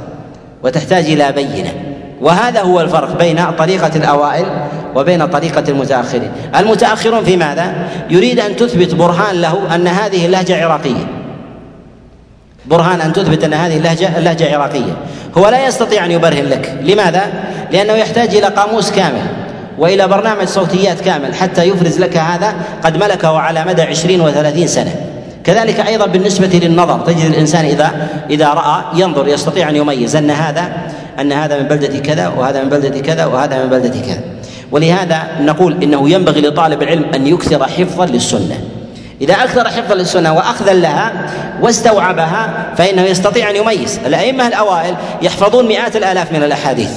وتحتاج 0.62 1.04
إلى 1.04 1.32
بينة. 1.32 1.72
وهذا 2.20 2.60
هو 2.60 2.80
الفرق 2.80 3.18
بين 3.18 3.50
طريقة 3.58 3.96
الأوائل 3.96 4.46
وبين 4.94 5.26
طريقة 5.26 5.64
المتأخرين. 5.68 6.30
المتأخرون 6.56 7.24
في 7.24 7.36
ماذا؟ 7.36 7.74
يريد 8.10 8.40
أن 8.40 8.56
تثبت 8.56 8.94
برهان 8.94 9.40
له 9.40 9.74
أن 9.74 9.86
هذه 9.86 10.26
اللهجة 10.26 10.64
عراقية. 10.64 11.06
برهان 12.66 13.00
أن 13.00 13.12
تثبت 13.12 13.44
أن 13.44 13.54
هذه 13.54 13.76
اللهجة 13.76 14.18
اللهجة 14.18 14.56
عراقية. 14.56 14.96
هو 15.38 15.48
لا 15.48 15.66
يستطيع 15.66 16.04
أن 16.04 16.10
يبرهن 16.10 16.44
لك. 16.44 16.78
لماذا؟ 16.82 17.22
لأنه 17.72 17.92
يحتاج 17.92 18.36
إلى 18.36 18.46
قاموس 18.46 18.90
كامل 18.90 19.22
وإلى 19.78 20.08
برنامج 20.08 20.46
صوتيات 20.46 21.00
كامل 21.00 21.34
حتى 21.34 21.64
يفرز 21.64 21.98
لك 22.00 22.16
هذا 22.16 22.54
قد 22.84 22.96
ملكه 22.96 23.38
على 23.38 23.64
مدى 23.64 23.82
عشرين 23.82 24.20
وثلاثين 24.20 24.66
سنة. 24.66 24.94
كذلك 25.44 25.80
أيضا 25.80 26.06
بالنسبة 26.06 26.60
للنظر 26.62 26.98
تجد 26.98 27.24
الإنسان 27.24 27.64
إذا 27.64 28.08
إذا 28.30 28.48
رأى 28.48 28.84
ينظر 28.94 29.28
يستطيع 29.28 29.70
أن 29.70 29.76
يميز 29.76 30.16
أن 30.16 30.30
هذا 30.30 30.72
أن 31.20 31.32
هذا 31.32 31.58
من 31.58 31.68
بلدة 31.68 31.98
كذا 31.98 32.28
وهذا 32.28 32.62
من 32.62 32.68
بلدة 32.68 33.00
كذا 33.00 33.26
وهذا 33.26 33.64
من 33.64 33.70
بلدة 33.70 34.00
كذا. 34.00 34.20
ولهذا 34.72 35.22
نقول 35.40 35.82
إنه 35.82 36.10
ينبغي 36.10 36.40
لطالب 36.40 36.82
العلم 36.82 37.04
أن 37.14 37.26
يكثر 37.26 37.64
حفظا 37.64 38.06
للسنة. 38.06 38.60
إذا 39.20 39.34
أكثر 39.34 39.68
حفظا 39.68 39.94
للسنة 39.94 40.32
وأخذا 40.32 40.72
لها 40.72 41.30
واستوعبها 41.62 42.74
فإنه 42.76 43.02
يستطيع 43.02 43.50
أن 43.50 43.56
يميز. 43.56 44.00
الأئمة 44.06 44.48
الأوائل 44.48 44.94
يحفظون 45.22 45.66
مئات 45.66 45.96
الآلاف 45.96 46.32
من 46.32 46.42
الأحاديث. 46.42 46.90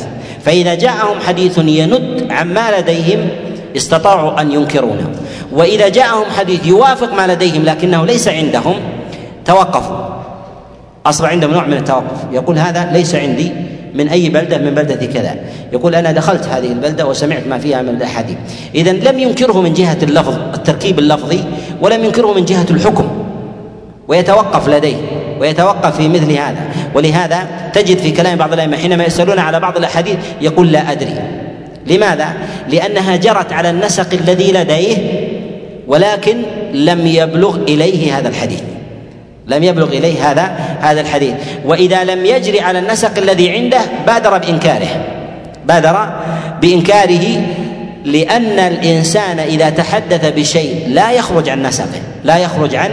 فإذا 0.45 0.75
جاءهم 0.75 1.19
حديث 1.27 1.57
يند 1.57 2.27
عما 2.31 2.79
لديهم 2.79 3.29
استطاعوا 3.75 4.41
أن 4.41 4.51
ينكرونه. 4.51 5.09
وإذا 5.51 5.89
جاءهم 5.89 6.25
حديث 6.39 6.65
يوافق 6.65 7.13
ما 7.13 7.27
لديهم 7.27 7.63
لكنه 7.63 8.05
ليس 8.05 8.27
عندهم 8.27 8.75
توقفوا. 9.45 10.05
أصبح 11.05 11.29
عندهم 11.29 11.51
نوع 11.51 11.65
من 11.65 11.73
التوقف. 11.73 12.17
يقول 12.31 12.57
هذا 12.57 12.89
ليس 12.93 13.15
عندي 13.15 13.51
من 13.95 14.07
أي 14.07 14.29
بلدة؟ 14.29 14.57
من 14.57 14.75
بلدة 14.75 15.05
كذا. 15.05 15.35
يقول 15.73 15.95
أنا 15.95 16.11
دخلت 16.11 16.47
هذه 16.47 16.67
البلدة 16.67 17.07
وسمعت 17.07 17.47
ما 17.47 17.57
فيها 17.57 17.81
من 17.81 17.89
الأحاديث. 17.89 18.37
إذا 18.75 18.91
لم 18.91 19.19
ينكره 19.19 19.61
من 19.61 19.73
جهة 19.73 19.97
اللفظ 20.03 20.35
التركيب 20.53 20.99
اللفظي 20.99 21.39
ولم 21.81 22.03
ينكره 22.03 22.33
من 22.33 22.45
جهة 22.45 22.65
الحكم. 22.69 23.07
ويتوقف 24.07 24.69
لديه 24.69 24.95
ويتوقف 25.39 25.97
في 25.97 26.09
مثل 26.09 26.31
هذا. 26.31 26.67
ولهذا 26.95 27.47
تجد 27.73 27.97
في 27.97 28.11
كلام 28.11 28.37
بعض 28.37 28.53
الأئمة 28.53 28.77
حينما 28.77 29.03
يسألون 29.03 29.39
على 29.39 29.59
بعض 29.59 29.77
الأحاديث 29.77 30.15
يقول 30.41 30.71
لا 30.71 30.91
أدري. 30.91 31.15
لماذا؟ 31.87 32.33
لأنها 32.69 33.15
جرت 33.15 33.53
على 33.53 33.69
النسق 33.69 34.13
الذي 34.13 34.51
لديه 34.51 34.97
ولكن 35.87 36.41
لم 36.73 37.07
يبلغ 37.07 37.55
إليه 37.55 38.17
هذا 38.17 38.29
الحديث. 38.29 38.61
لم 39.47 39.63
يبلغ 39.63 39.87
إليه 39.87 40.31
هذا 40.31 40.43
هذا 40.81 41.01
الحديث. 41.01 41.33
وإذا 41.65 42.03
لم 42.03 42.25
يجري 42.25 42.61
على 42.61 42.79
النسق 42.79 43.17
الذي 43.17 43.51
عنده 43.51 43.79
بادر 44.07 44.37
بإنكاره. 44.37 45.05
بادر 45.67 46.09
بإنكاره 46.61 47.41
لأن 48.05 48.59
الإنسان 48.59 49.39
إذا 49.39 49.69
تحدث 49.69 50.33
بشيء 50.35 50.85
لا 50.87 51.11
يخرج 51.11 51.49
عن 51.49 51.63
نسقه 51.63 52.01
لا 52.23 52.37
يخرج 52.37 52.75
عن 52.75 52.91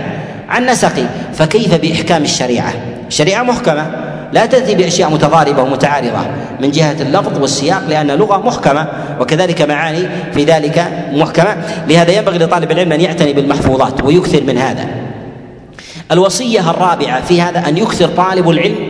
عن 0.49 0.67
نسقه. 0.67 1.07
فكيف 1.35 1.75
بإحكام 1.75 2.23
الشريعة؟ 2.23 2.73
الشريعة 3.09 3.43
محكمة. 3.43 3.87
لا 4.33 4.47
تأتي 4.47 4.75
بأشياء 4.75 5.11
متضاربة 5.11 5.63
ومتعارضة 5.63 6.27
من 6.61 6.71
جهة 6.71 6.97
اللفظ 7.01 7.41
والسياق 7.41 7.83
لأن 7.89 8.07
لغة 8.07 8.37
محكمة 8.37 8.87
وكذلك 9.21 9.63
معاني 9.63 10.09
في 10.35 10.45
ذلك 10.45 10.85
محكمة. 11.13 11.57
لهذا 11.89 12.13
ينبغي 12.13 12.39
لطالب 12.39 12.71
العلم 12.71 12.93
أن 12.93 13.01
يعتني 13.01 13.33
بالمحفوظات 13.33 14.05
ويكثر 14.05 14.43
من 14.43 14.59
هذا. 14.59 14.87
الوصية 16.13 16.71
الرابعة 16.71 17.25
في 17.25 17.43
هذا 17.43 17.69
أن 17.69 17.79
يكثر 17.79 18.09
طالب 18.09 18.51
العلم 18.51 18.89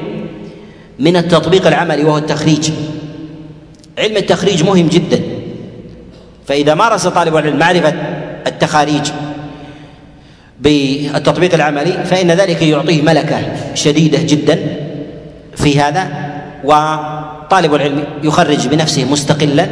من 0.98 1.16
التطبيق 1.16 1.66
العملي 1.66 2.04
وهو 2.04 2.18
التخريج. 2.18 2.70
علم 3.98 4.16
التخريج 4.16 4.64
مهم 4.64 4.88
جدا. 4.88 5.20
فإذا 6.46 6.74
مارس 6.74 7.06
طالب 7.06 7.36
العلم 7.36 7.58
معرفة 7.58 7.94
التخاريج 8.46 9.10
بالتطبيق 10.60 11.54
العملي 11.54 11.92
فإن 12.04 12.30
ذلك 12.30 12.62
يعطيه 12.62 13.02
ملكة 13.02 13.38
شديدة 13.74 14.18
جدا 14.22 14.58
في 15.56 15.80
هذا 15.80 16.08
وطالب 16.64 17.74
العلم 17.74 18.04
يخرج 18.22 18.68
بنفسه 18.68 19.04
مستقلا. 19.04 19.68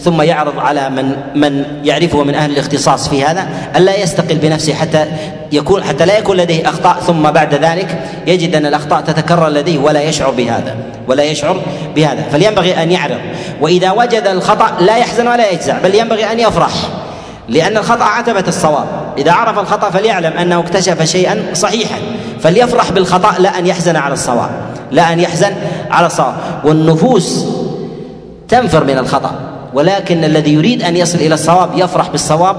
ثم 0.00 0.22
يعرض 0.22 0.58
على 0.58 0.90
من 0.90 1.16
من 1.34 1.64
يعرفه 1.84 2.24
من 2.24 2.34
أهل 2.34 2.50
الاختصاص 2.50 3.08
في 3.08 3.24
هذا 3.24 3.48
الا 3.76 4.02
يستقل 4.02 4.34
بنفسه 4.34 4.74
حتى 4.74 5.06
يكون 5.52 5.84
حتى 5.84 6.06
لا 6.06 6.18
يكون 6.18 6.36
لديه 6.36 6.68
أخطاء 6.68 6.96
ثم 7.00 7.22
بعد 7.22 7.54
ذلك 7.54 7.98
يجد 8.26 8.54
أن 8.54 8.66
الأخطاء 8.66 9.00
تتكرر 9.00 9.48
لديه 9.48 9.78
ولا 9.78 10.02
يشعر 10.02 10.30
بهذا 10.30 10.76
ولا 11.08 11.22
يشعر 11.22 11.60
بهذا. 11.96 12.22
فلينبغي 12.32 12.82
أن 12.82 12.90
يعرض. 12.90 13.18
وإذا 13.60 13.90
وجد 13.90 14.26
الخطأ 14.26 14.70
لا 14.80 14.96
يحزن 14.96 15.28
ولا 15.28 15.50
يجزع 15.50 15.78
بل 15.78 15.94
ينبغي 15.94 16.32
أن 16.32 16.40
يفرح 16.40 16.72
لأن 17.48 17.76
الخطأ 17.76 18.04
عتبة 18.04 18.44
الصواب. 18.48 18.86
إذا 19.18 19.32
عرف 19.32 19.58
الخطأ 19.58 19.90
فليعلم 19.90 20.32
أنه 20.32 20.60
اكتشف 20.60 21.02
شيئا 21.02 21.42
صحيحا. 21.54 21.98
فليفرح 22.40 22.92
بالخطأ 22.92 23.38
لا 23.38 23.58
أن 23.58 23.66
يحزن 23.66 23.96
على 23.96 24.14
الصواب 24.14 24.50
لا 24.90 25.12
أن 25.12 25.20
يحزن 25.20 25.52
على 25.90 26.06
الصواب. 26.06 26.34
والنفوس 26.64 27.44
تنفر 28.48 28.84
من 28.84 28.98
الخطأ. 28.98 29.57
ولكن 29.74 30.24
الذي 30.24 30.54
يريد 30.54 30.82
أن 30.82 30.96
يصل 30.96 31.18
إلى 31.18 31.34
الصواب 31.34 31.70
يفرح 31.74 32.10
بالصواب 32.10 32.56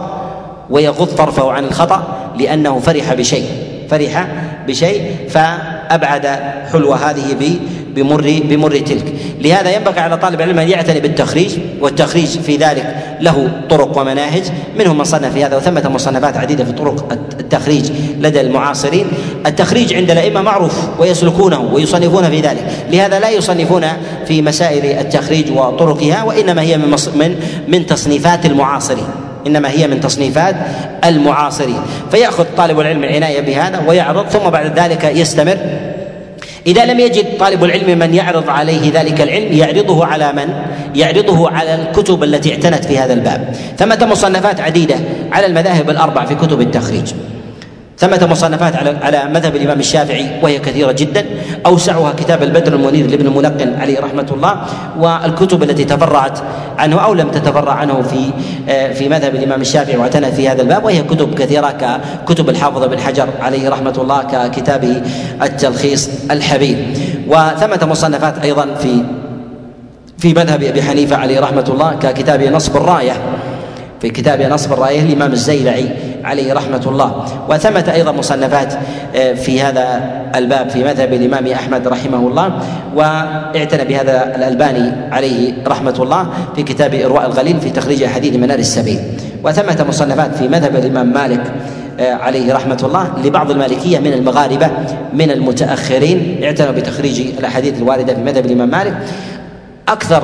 ويغض 0.70 1.08
طرفه 1.08 1.52
عن 1.52 1.64
الخطأ 1.64 2.04
لأنه 2.40 2.80
فرح 2.80 3.14
بشيء 3.14 3.46
فرح 3.90 4.28
بشيء 4.68 5.16
فأبعد 5.30 6.26
حلو 6.72 6.94
هذه 6.94 7.60
بمر 7.96 8.42
بمر 8.44 8.78
تلك. 8.78 9.14
لهذا 9.42 9.76
ينبغي 9.76 10.00
على 10.00 10.18
طالب 10.18 10.42
العلم 10.42 10.60
أن 10.60 10.70
يعتني 10.70 11.00
بالتخريج 11.00 11.52
والتخريج 11.82 12.28
في 12.28 12.58
ذلك 12.58 12.96
له 13.22 13.52
طرق 13.70 13.98
ومناهج 13.98 14.44
منهم 14.80 14.98
من 14.98 15.04
صنف 15.04 15.34
في 15.34 15.46
هذا 15.46 15.58
وثمة 15.58 15.90
مصنفات 15.90 16.38
عديدة 16.38 16.64
في 16.64 16.72
طرق 16.72 17.18
التخريج 17.40 17.92
لدى 18.20 18.42
المعاصرين. 18.42 19.08
التخريج 19.46 19.94
عند 19.94 20.12
الائمه 20.12 20.42
معروف 20.42 20.74
ويسلكونه 21.00 21.74
ويصنفون 21.74 22.30
في 22.30 22.42
ذلك. 22.42 22.66
لهذا 22.92 23.20
لا 23.20 23.30
يصنفون 23.30 23.86
في 24.28 24.42
مسائل 24.42 24.86
التخريج 24.86 25.52
وطرقها 25.52 26.24
وإنما 26.24 26.62
هي 26.62 26.78
من 26.78 26.96
من 27.16 27.36
من 27.68 27.86
تصنيفات 27.86 28.46
المعاصرين. 28.46 29.08
إنما 29.48 29.72
هي 29.72 29.88
من 29.88 30.02
تصنيفات 30.02 30.56
المعاصرين. 31.06 31.82
فيأخذ 32.12 32.46
طالب 32.58 32.80
العلم 32.80 33.04
العناية 33.04 33.42
بهذا 33.42 33.84
ويعرض 33.88 34.30
ثم 34.30 34.50
بعد 34.50 34.80
ذلك 34.80 35.04
يستمر 35.04 35.58
إذا 36.68 36.86
لم 36.86 37.00
يجد 37.00 37.38
طالب 37.40 37.64
العلم 37.64 38.00
من 38.00 38.14
يعرض 38.14 38.50
عليه 38.50 38.92
ذلك 38.94 39.22
العلم 39.22 39.54
يعرضه 39.54 40.06
على 40.06 40.34
من؟ 40.34 40.54
يعرضه 40.96 41.50
على 41.50 41.76
الكتب 41.76 42.24
التي 42.24 42.52
اعتنت 42.52 42.86
في 42.86 42.98
هذا 42.98 43.14
الباب 43.14 43.56
ثمة 43.78 44.08
مصنفات 44.12 44.60
عديدة 44.60 44.96
على 45.32 45.46
المذاهب 45.46 45.90
الأربع 45.90 46.26
في 46.26 46.36
كتب 46.36 46.62
التخريج 46.62 47.12
ثمة 48.00 48.28
مصنفات 48.32 48.76
على 48.76 48.98
على 49.02 49.30
مذهب 49.34 49.56
الإمام 49.56 49.80
الشافعي 49.80 50.26
وهي 50.42 50.60
كثيرة 50.60 50.92
جدا. 50.92 51.26
أوسعها 51.66 52.14
كتاب 52.14 52.44
البدر 52.44 52.74
المنير 52.74 53.08
لابن 53.08 53.28
الملقن 53.28 53.74
عليه 53.82 54.00
رحمة 54.00 54.28
الله 54.32 54.62
والكتب 55.00 55.64
التي 55.64 55.86
تفرعت 55.86 56.40
عنه 56.78 57.00
أو 57.00 57.14
لم 57.14 57.32
تتفرع 57.32 57.74
عنه 57.74 58.02
في 58.02 58.32
آه، 58.70 58.94
في 58.94 59.10
مذهب 59.10 59.36
الإمام 59.36 59.62
الشافعي 59.62 59.98
واعتنت 59.98 60.34
في 60.34 60.50
هذا 60.50 60.62
الباب 60.62 60.84
وهي 60.84 61.04
كتب 61.04 61.36
كثيرة 61.36 62.02
ككتب 62.26 62.50
الحافظ 62.50 62.84
بن 62.84 63.00
حجر 63.00 63.30
عليه 63.42 63.70
رحمة 63.70 63.94
الله 63.98 64.24
ككتابه 64.24 65.02
التلخيص 65.42 66.10
الحبيب. 66.32 66.78
وثمة 67.28 67.86
مصنفات 67.86 68.38
أيضا 68.44 68.66
في 68.76 69.04
في 70.18 70.34
مذهب 70.34 70.64
أبي 70.64 70.82
حنيفة 70.82 71.16
عليه 71.16 71.40
رحمة 71.40 71.66
الله 71.70 71.94
ككتاب 71.94 72.44
نصب 72.44 72.78
الراية. 72.78 73.14
في 74.02 74.10
كتاب 74.10 74.42
نصب 74.42 74.74
الراية 74.74 75.02
الإمام 75.02 75.32
الزيلعي 75.32 75.90
عليه 76.30 76.54
رحمة 76.54 76.82
الله. 76.86 77.26
وثمة 77.50 77.92
أيضا 77.94 78.12
مصنفات 78.12 78.74
آه، 79.16 79.34
في 79.34 79.62
هذا 79.62 80.02
الباب 80.36 80.70
في 80.70 80.84
مذهب 80.84 81.14
الإمام 81.14 81.48
أحمد 81.48 81.88
رحمه 81.88 82.18
الله 82.18 82.60
واعتنى 82.96 83.86
بهذا 83.86 84.36
الألباني 84.36 84.92
عليه 85.12 85.54
رحمة 85.68 85.96
الله 86.00 86.30
في 86.56 86.64
كتاب 86.64 86.94
إرواء 86.94 87.26
الغليل 87.26 87.62
في 87.62 87.70
تخريج 87.70 88.04
أحاديث 88.04 88.36
منار 88.36 88.60
السبيل. 88.60 89.00
وثمة 89.44 89.86
مصنفات 89.90 90.36
في 90.36 90.48
مذهب 90.48 90.76
الإمام 90.76 91.14
مالك 91.14 91.44
آه، 92.00 92.14
عليه 92.14 92.54
رحمة 92.54 92.80
الله 92.84 93.10
لبعض 93.26 93.52
المالكية 93.52 94.00
من 94.00 94.14
المغاربة 94.14 94.70
من 95.14 95.32
المتأخرين 95.32 96.40
اعتنوا 96.44 96.72
بتخريج 96.72 97.22
الأحاديث 97.40 97.78
الواردة 97.78 98.14
في 98.14 98.22
مذهب 98.22 98.46
الإمام 98.46 98.70
مالك. 98.70 98.94
أكثر 99.88 100.24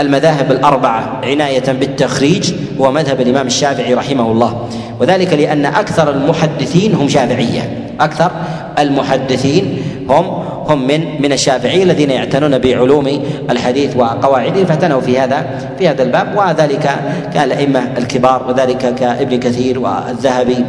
المذاهب 0.00 0.50
الأربعة 0.50 1.20
عناية 1.24 1.72
بالتخريج 1.72 2.52
هو 2.80 2.92
مذهب 2.92 3.20
الإمام 3.20 3.46
الشافعي 3.46 3.94
رحمه 3.94 4.32
الله. 4.32 4.68
وذلك 5.00 5.32
لأن 5.32 5.66
أكثر 5.66 6.10
المحدثين 6.10 6.94
هم 6.94 7.08
شافعية. 7.08 7.92
أكثر 8.00 8.30
المحدثين 8.78 9.82
هم 10.08 10.24
هم 10.68 10.86
من 10.86 11.22
من 11.22 11.32
الشافعية 11.32 11.82
الذين 11.82 12.10
يعتنون 12.10 12.58
بعلوم 12.58 13.22
الحديث 13.50 13.96
وقواعده 13.96 14.64
فاعتنوا 14.64 15.00
في 15.00 15.18
هذا 15.18 15.46
في 15.78 15.88
هذا 15.88 16.02
الباب. 16.02 16.36
وذلك 16.36 16.90
كان 17.34 17.44
الأئمة 17.44 17.80
الكبار 17.98 18.44
وذلك 18.48 18.94
كابن 18.94 19.38
كثير 19.38 19.78
والذهبي. 19.78 20.64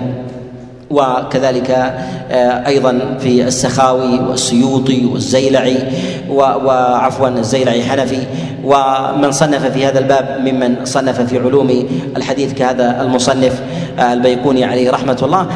وكذلك 0.90 1.72
آه، 2.32 2.68
أيضا 2.68 3.18
في 3.20 3.44
السخاوي 3.44 4.20
والسيوطي 4.20 5.06
والزيلعي 5.06 5.78
وعفوا 6.30 7.28
الزيلعي 7.28 7.84
حنفي. 7.84 8.24
ومن 8.64 9.32
صنف 9.32 9.66
في 9.66 9.86
هذا 9.86 10.00
الباب 10.00 10.38
ممن 10.40 10.76
صنف 10.86 11.22
في 11.22 11.40
علوم 11.40 11.88
الحديث 12.18 12.54
كهذا 12.54 13.02
المصنف 13.02 13.62
آه، 14.00 14.14
البيقوني 14.14 14.64
عليه 14.64 14.92
رحمة 14.92 15.18
الله. 15.24 15.48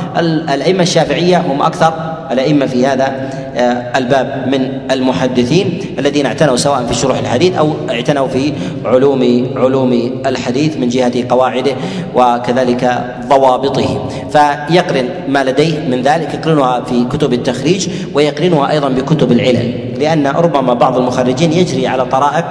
الأئمة 0.54 0.82
الشافعية 0.82 1.38
هم 1.38 1.62
أكثر 1.62 1.94
الأئمة 2.34 2.66
في 2.66 2.86
هذا 2.88 3.30
آه، 3.56 3.98
الباب 3.98 4.46
من 4.48 4.92
المحدثين 4.92 5.80
الذين 6.00 6.26
اعتنوا 6.26 6.56
سواء 6.56 6.86
في 6.86 6.94
شروح 6.94 7.18
الحديث 7.18 7.56
أو 7.56 7.74
اعتنوا 7.90 8.28
في 8.28 8.54
علوم 8.86 9.48
علوم 9.56 10.22
الحديث 10.26 10.78
من 10.78 10.90
جهة 10.90 11.28
قواعده 11.30 11.76
وكذلك 12.16 13.04
ضوابطه. 13.30 14.10
فيقرن 14.32 15.10
ما 15.28 15.44
لديه 15.44 15.80
من 15.80 16.02
ذلك 16.02 16.34
يقرنها 16.34 16.82
في 16.84 17.06
كتب 17.12 17.34
التخريج 17.34 17.88
ويقرنها 18.14 18.72
أيضا 18.72 18.90
بكتب 18.90 19.32
العلل. 19.32 19.93
لأن 20.00 20.28
ربما 20.28 20.74
بعض 20.74 20.98
المخرجين 20.98 21.54
يجري 21.54 21.88
على 21.88 22.06
طرائق 22.06 22.46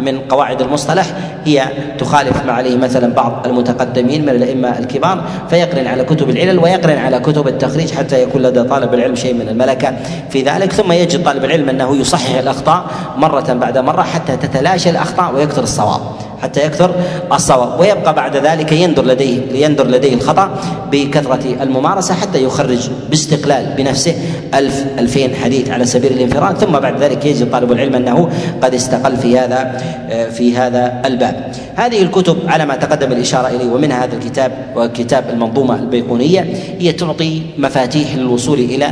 من 0.00 0.18
قواعد 0.18 0.62
المصطلح 0.62 1.06
هي 1.44 1.64
تخالف 1.98 2.44
ما 2.46 2.52
عليه 2.52 2.76
مثلا 2.76 3.14
بعض 3.14 3.46
المتقدمين 3.46 4.22
من 4.22 4.28
الأئمة 4.28 4.78
الكبار 4.78 5.24
فيقرن 5.50 5.86
على 5.86 6.04
كتب 6.04 6.30
العلل 6.30 6.58
ويقرن 6.58 6.98
على 6.98 7.20
كتب 7.20 7.48
التخريج 7.48 7.92
حتى 7.92 8.22
يكون 8.22 8.42
لدى 8.42 8.62
طالب 8.62 8.94
العلم 8.94 9.14
شيء 9.14 9.34
من 9.34 9.48
الملكة 9.48 9.96
في 10.30 10.42
ذلك 10.42 10.72
ثم 10.72 10.92
يجد 10.92 11.24
طالب 11.24 11.44
العلم 11.44 11.68
أنه 11.68 11.96
يصحح 11.96 12.38
الأخطاء 12.38 12.84
مرة 13.16 13.52
بعد 13.52 13.78
مرة 13.78 14.02
حتى 14.02 14.36
تتلاشى 14.36 14.90
الأخطاء 14.90 15.34
ويكثر 15.34 15.62
الصواب. 15.62 16.00
حتى 16.42 16.66
يكثر 16.66 16.94
الصواب. 17.32 17.80
ويبقى 17.80 18.14
بعد 18.14 18.36
ذلك 18.36 18.72
يندر 18.72 19.04
لديه 19.04 19.38
ليندر 19.52 19.86
لديه 19.86 20.14
الخطأ 20.14 20.58
بكثرة 20.92 21.56
الممارسة 21.62 22.14
حتى 22.14 22.44
يخرج 22.44 22.90
باستقلال 23.10 23.74
بنفسه. 23.76 24.14
ألف 24.54 24.84
ألفين 24.98 25.34
حديث 25.34 25.70
على 25.70 25.84
سبيل 25.84 26.12
الانفراد. 26.12 26.58
ثم 26.58 26.72
بعد 26.72 27.02
ذلك 27.02 27.24
يجد 27.24 27.50
طالب 27.50 27.72
العلم 27.72 27.94
أنه 27.94 28.28
قد 28.62 28.74
استقل 28.74 29.16
في 29.16 29.38
هذا 29.38 29.82
في 30.30 30.56
هذا 30.56 31.02
الباب. 31.04 31.52
هذه 31.76 32.02
الكتب 32.02 32.36
على 32.48 32.66
ما 32.66 32.76
تقدم 32.76 33.12
الإشارة 33.12 33.48
إليه 33.48 33.70
ومنها 33.70 34.04
هذا 34.04 34.14
الكتاب 34.14 34.52
وكتاب 34.76 35.24
المنظومة 35.30 35.74
البيقونية 35.74 36.46
هي 36.78 36.92
تعطي 36.92 37.42
مفاتيح 37.58 38.14
للوصول 38.14 38.58
إلى 38.58 38.86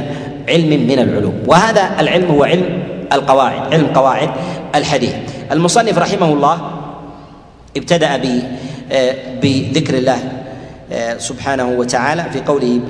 علم 0.49 0.87
من 0.87 0.99
العلوم. 0.99 1.35
وهذا 1.47 1.91
العلم 2.01 2.31
هو 2.31 2.45
علم 2.45 2.83
القواعد 3.13 3.75
علم 3.75 3.87
قواعد 3.95 4.29
الحديث. 4.75 5.13
المصنف 5.53 5.99
رحمه 5.99 6.33
الله 6.33 6.59
ابتدأ 7.77 8.15
آه، 8.93 9.15
بذكر 9.43 9.99
الله 9.99 10.19
آه، 10.93 11.19
سبحانه 11.19 11.69
وتعالى 11.69 12.25
في 12.33 12.41
قوله 12.41 12.81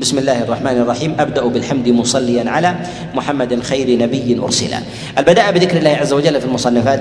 بسم 0.00 0.18
الله 0.18 0.42
الرحمن 0.42 0.76
الرحيم 0.76 1.16
أبدأ 1.20 1.46
بالحمد 1.46 1.88
مصليا 1.88 2.50
على 2.50 2.74
محمد 3.14 3.62
خير 3.62 3.98
نبي 3.98 4.38
ارسل 4.42 4.74
البداء 5.18 5.52
بذكر 5.52 5.76
الله 5.76 5.90
عز 5.90 6.12
وجل 6.12 6.40
في 6.40 6.46
المصنفات 6.46 7.00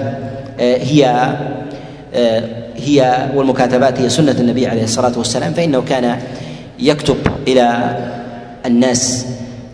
آه، 0.60 0.78
هي 0.78 1.34
هي 2.78 3.30
والمكاتبات 3.36 4.00
هي 4.00 4.10
سنة 4.10 4.32
النبي 4.32 4.68
عليه 4.68 4.84
الصلاة 4.84 5.18
والسلام 5.18 5.54
فإنه 5.54 5.82
كان 5.82 6.20
يكتب 6.80 7.18
إلى 7.48 7.98
الناس 8.66 9.26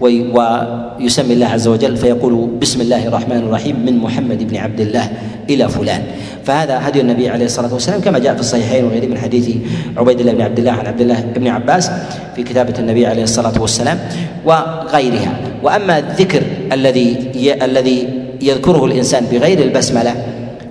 ويسمي 0.01 1.33
الله 1.33 1.47
عز 1.47 1.67
وجل 1.67 1.97
فيقول 1.97 2.49
بسم 2.61 2.81
الله 2.81 3.07
الرحمن 3.07 3.37
الرحيم 3.37 3.85
من 3.85 3.97
محمد 3.97 4.47
بن 4.47 4.57
عبد 4.57 4.79
الله 4.81 5.09
إلى 5.49 5.69
فلان. 5.69 6.03
فهذا 6.45 6.79
هدي 6.87 7.01
النبي 7.01 7.29
عليه 7.29 7.45
الصلاة 7.45 7.73
والسلام 7.73 8.01
كما 8.01 8.19
جاء 8.19 8.33
في 8.33 8.39
الصحيحين 8.39 8.85
وغيره 8.85 9.05
من 9.05 9.17
حديث 9.17 9.49
عبيد 9.97 10.19
الله 10.19 10.33
بن 10.33 10.41
عبد 10.41 10.59
الله 10.59 10.71
عن 10.71 10.85
عبد 10.85 11.01
الله 11.01 11.21
بن 11.35 11.47
عباس 11.47 11.91
في 12.35 12.43
كتابة 12.43 12.73
النبي 12.79 13.07
عليه 13.07 13.23
الصلاة 13.23 13.61
والسلام 13.61 13.99
وغيرها. 14.45 15.33
وأما 15.63 15.99
الذكر 15.99 16.43
الذي 16.71 17.31
الذي 17.61 18.07
يذكره 18.41 18.85
الإنسان 18.85 19.25
بغير 19.31 19.59
البسملة 19.59 20.15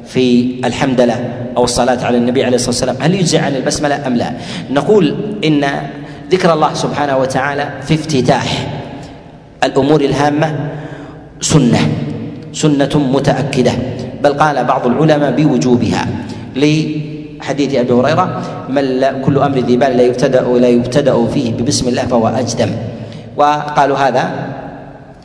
في 0.07 0.55
الحمدلة 0.65 1.17
أو 1.57 1.65
الصلاة 1.65 2.05
على 2.05 2.19
النبي 2.19 2.45
عليه 2.45 2.57
الصلاة 2.57 2.71
والسلام 2.71 2.97
هل 3.01 3.15
يجزي 3.15 3.39
عن 3.39 3.57
البسملة 3.57 4.07
أم 4.07 4.15
لا؟ 4.17 4.33
نقول 4.71 5.15
إن 5.45 5.65
ذكر 6.31 6.53
الله 6.53 6.75
سبحانه 6.75 7.19
وتعالى 7.19 7.69
في 7.83 7.95
افتتاح 7.95 8.67
الأمور 9.65 10.01
الهامة 10.01 10.49
سنة 11.41 11.81
سنة 12.53 12.93
متأكدة. 12.95 13.73
بل 14.23 14.33
قال 14.33 14.65
بعض 14.65 14.87
العلماء 14.87 15.31
بوجوبها. 15.37 16.03
لحديث 16.57 17.71
أبي 17.75 17.93
هريرة 17.93 18.27
من 18.69 18.85
لا 19.01 19.13
كل 19.25 19.39
أمر 19.39 19.59
ذي 19.59 19.77
بال 19.77 19.97
لا 19.97 20.03
يبتدأ 20.03 20.45
لا 20.45 20.69
يبتدأ 20.69 21.17
فيه 21.27 21.53
ببسم 21.53 21.89
الله 21.89 22.05
فهو 22.07 22.29
أجدم. 22.29 22.71
وقالوا 23.37 23.97
هذا 23.97 24.25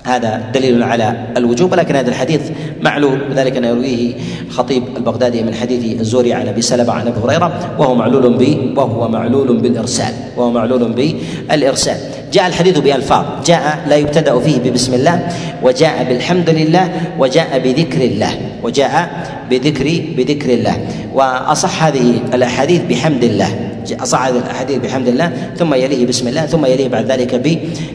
هذا 0.03 0.41
دليل 0.53 0.83
على 0.83 1.27
الوجوب 1.37 1.71
ولكن 1.71 1.95
هذا 1.95 2.09
الحديث 2.09 2.41
معلول 2.81 3.21
وذلك 3.31 3.57
أن 3.57 3.63
يرويه 3.63 4.13
خطيب 4.49 4.83
البغدادي 4.97 5.43
من 5.43 5.53
حديث 5.53 5.99
الزوري 5.99 6.33
عن 6.33 6.47
أبي 6.47 6.61
سلمة 6.61 6.93
عن 6.93 7.07
أبي 7.07 7.19
هريرة 7.19 7.75
وهو 7.79 7.95
معلول 7.95 8.37
ب 8.37 8.77
وهو 8.77 9.07
معلول 9.07 9.57
بالإرسال 9.57 10.13
وهو 10.37 10.51
معلول 10.51 10.91
بالإرسال. 10.91 11.97
جاء 12.33 12.47
الحديث 12.47 12.79
بألفاظ 12.79 13.25
جاء 13.45 13.85
لا 13.87 13.95
يبتدأ 13.95 14.39
فيه 14.39 14.59
ببسم 14.59 14.93
الله 14.93 15.27
وجاء 15.63 16.03
بالحمد 16.03 16.49
لله 16.49 16.91
وجاء 17.19 17.59
بذكر 17.59 18.01
الله 18.01 18.31
وجاء 18.63 19.09
بذكر 19.49 20.01
بذكر 20.17 20.53
الله. 20.53 20.77
وأصح 21.13 21.83
هذه 21.83 22.19
الأحاديث 22.33 22.81
بحمد 22.89 23.23
الله. 23.23 23.68
أصح 24.01 24.21
هذه 24.21 24.37
الأحاديث 24.37 24.77
بحمد 24.77 25.07
الله 25.07 25.31
ثم 25.57 25.73
يليه 25.73 26.05
بسم 26.05 26.27
الله 26.27 26.45
ثم 26.45 26.65
يليه 26.65 26.87
بعد 26.87 27.11
ذلك 27.11 27.35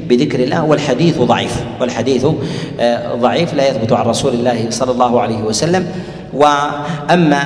بذكر 0.09 0.41
الله 0.41 0.64
والحديث 0.64 1.18
ضعيف 1.18 1.53
والحديث 1.80 2.26
آه، 2.80 3.14
ضعيف 3.14 3.55
لا 3.55 3.68
يثبت 3.68 3.93
عن 3.93 4.07
رسول 4.07 4.35
الله 4.35 4.66
صلى 4.70 4.93
الله 4.93 5.20
عليه 5.20 5.43
وسلم. 5.43 5.87
وأما 6.32 7.43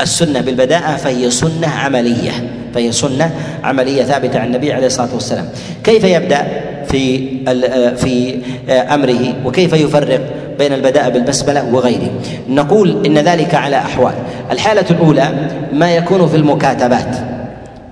السنة 0.00 0.40
بالبداءة 0.40 0.96
فهي 0.96 1.30
سنة 1.30 1.68
عملية 1.68 2.30
فهي 2.74 2.92
سنة 2.92 3.30
عملية 3.64 4.02
ثابتة 4.02 4.38
عن 4.38 4.46
النبي 4.46 4.72
عليه 4.72 4.86
الصلاة 4.86 5.14
والسلام. 5.14 5.48
كيف 5.84 6.04
يبدأ 6.04 6.46
في 6.88 7.28
آه، 7.48 7.94
في 7.94 8.38
آه، 8.68 8.94
أمره؟ 8.94 9.34
وكيف 9.44 9.72
يفرق 9.72 10.20
بين 10.58 10.72
البداء 10.72 11.10
بالبسملة 11.10 11.74
وغيره؟ 11.74 12.10
نقول 12.48 13.06
إن 13.06 13.18
ذلك 13.18 13.54
على 13.54 13.76
أحوال. 13.76 14.14
الحالة 14.50 14.84
الأولى 14.90 15.28
ما 15.72 15.96
يكون 15.96 16.28
في 16.28 16.36
المكاتبات. 16.36 17.37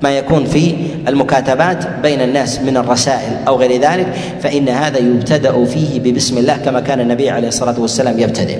ما 0.02 0.18
يكون 0.18 0.44
في 0.44 0.74
المكاتبات 1.08 1.86
بين 2.02 2.20
الناس 2.20 2.60
من 2.60 2.76
الرسائل 2.76 3.32
أو 3.48 3.56
غير 3.56 3.80
ذلك 3.80 4.06
فإن 4.42 4.68
هذا 4.68 4.98
يبتدأ 4.98 5.64
فيه 5.64 6.00
ببسم 6.00 6.38
الله 6.38 6.56
كما 6.56 6.80
كان 6.80 7.00
النبي 7.00 7.30
عليه 7.30 7.48
الصلاة 7.48 7.80
والسلام 7.80 8.18
يبتدئ. 8.18 8.58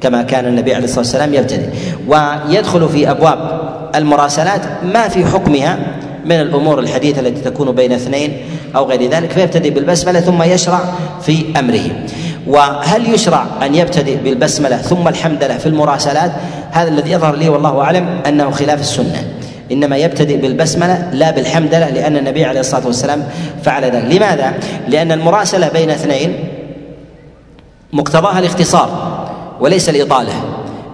كما 0.00 0.22
كان 0.22 0.46
النبي 0.46 0.74
عليه 0.74 0.84
الصلاة 0.84 1.00
والسلام 1.00 1.34
يبتدئ. 1.34 1.68
ويدخل 2.08 2.88
في 2.88 3.10
أبواب 3.10 3.60
المراسلات 3.94 4.60
ما 4.84 5.08
في 5.08 5.24
حكمها 5.24 5.78
من 6.24 6.40
الأمور 6.40 6.78
الحديثة 6.78 7.20
التي 7.20 7.40
تكون 7.40 7.72
بين 7.72 7.92
اثنين 7.92 8.36
أو 8.76 8.84
غير 8.84 9.10
ذلك 9.10 9.30
فيبتدئ 9.30 9.70
بالبسملة 9.70 10.20
ثم 10.20 10.42
يشرع 10.42 10.80
في 11.22 11.44
أمره. 11.58 11.90
وهل 12.46 13.14
يشرع 13.14 13.46
أن 13.62 13.74
يبتدئ 13.74 14.16
بالبسملة 14.16 14.76
ثم 14.76 15.08
الحمدله 15.08 15.58
في 15.58 15.66
المراسلات؟ 15.66 16.32
هذا 16.70 16.88
الذي 16.88 17.10
يظهر 17.10 17.36
لي 17.36 17.48
والله 17.48 17.80
أعلم 17.80 18.06
أنه 18.26 18.50
خلاف 18.50 18.80
السنة. 18.80 19.24
إنما 19.72 19.96
يبتدئ 19.96 20.36
بالبسملة 20.36 21.10
لا 21.12 21.30
بالحمدلة 21.30 21.90
لأن 21.90 22.16
النبي 22.16 22.44
عليه 22.44 22.60
الصلاة 22.60 22.86
والسلام 22.86 23.22
فعل 23.62 23.84
ذلك. 23.84 24.04
لماذا؟ 24.04 24.54
لأن 24.88 25.12
المراسلة 25.12 25.68
بين 25.68 25.90
اثنين 25.90 26.34
مقتضاها 27.92 28.38
الاختصار 28.38 29.18
وليس 29.60 29.88
الإطالة. 29.88 30.32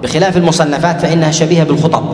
بخلاف 0.02 0.36
المصنفات 0.36 1.00
فإنها 1.00 1.30
شبيهة 1.30 1.64
بالخطب 1.64 2.04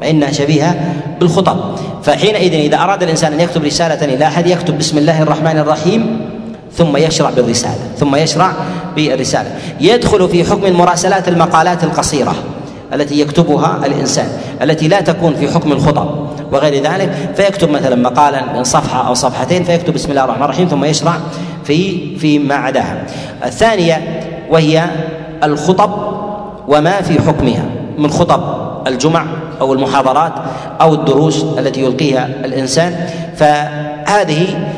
فإنها 0.00 0.32
شبيهة 0.32 0.74
بالخطب. 1.20 1.76
فحينئذ 2.02 2.54
إذا 2.54 2.76
أراد 2.76 3.02
الإنسان 3.02 3.32
أن 3.32 3.40
يكتب 3.40 3.64
رسالة 3.64 4.14
إلى 4.14 4.26
أحد 4.26 4.46
يكتب 4.46 4.78
بسم 4.78 4.98
الله 4.98 5.22
الرحمن 5.22 5.58
الرحيم 5.58 6.20
ثم 6.76 6.96
يشرع 6.96 7.30
بالرسالة 7.30 7.78
ثم 7.98 8.16
يشرع 8.16 8.52
بالرسالة. 8.96 9.50
يدخل 9.80 10.28
في 10.28 10.44
حكم 10.44 10.66
المراسلات 10.66 11.28
المقالات 11.28 11.84
القصيرة. 11.84 12.34
التي 12.94 13.20
يكتبها 13.20 13.80
الإنسان 13.86 14.28
التي 14.62 14.88
لا 14.88 15.00
تكون 15.00 15.34
في 15.34 15.54
حكم 15.54 15.72
الخطب 15.72 16.26
وغير 16.52 16.82
ذلك 16.82 17.32
فيكتب 17.36 17.70
مثلا 17.70 17.96
مقالا 17.96 18.52
من 18.52 18.64
صفحة 18.64 19.08
أو 19.08 19.14
صفحتين 19.14 19.64
فيكتب 19.64 19.94
بسم 19.94 20.10
الله 20.10 20.24
الرحمن 20.24 20.42
الرحيم 20.42 20.68
ثم 20.68 20.84
يشرع 20.84 21.14
في 21.64 22.16
فيما 22.18 22.54
عداها. 22.54 23.04
الثانية 23.44 24.20
وهي 24.50 24.84
الخطب 25.44 25.90
وما 26.68 27.02
في 27.02 27.22
حكمها 27.22 27.64
من 27.98 28.10
خطب 28.10 28.42
الجمع 28.86 29.24
أو 29.60 29.72
المحاضرات 29.72 30.32
أو 30.80 30.94
الدروس 30.94 31.44
التي 31.58 31.80
يلقيها 31.80 32.26
الإنسان 32.44 33.06
فهذه 33.36 34.71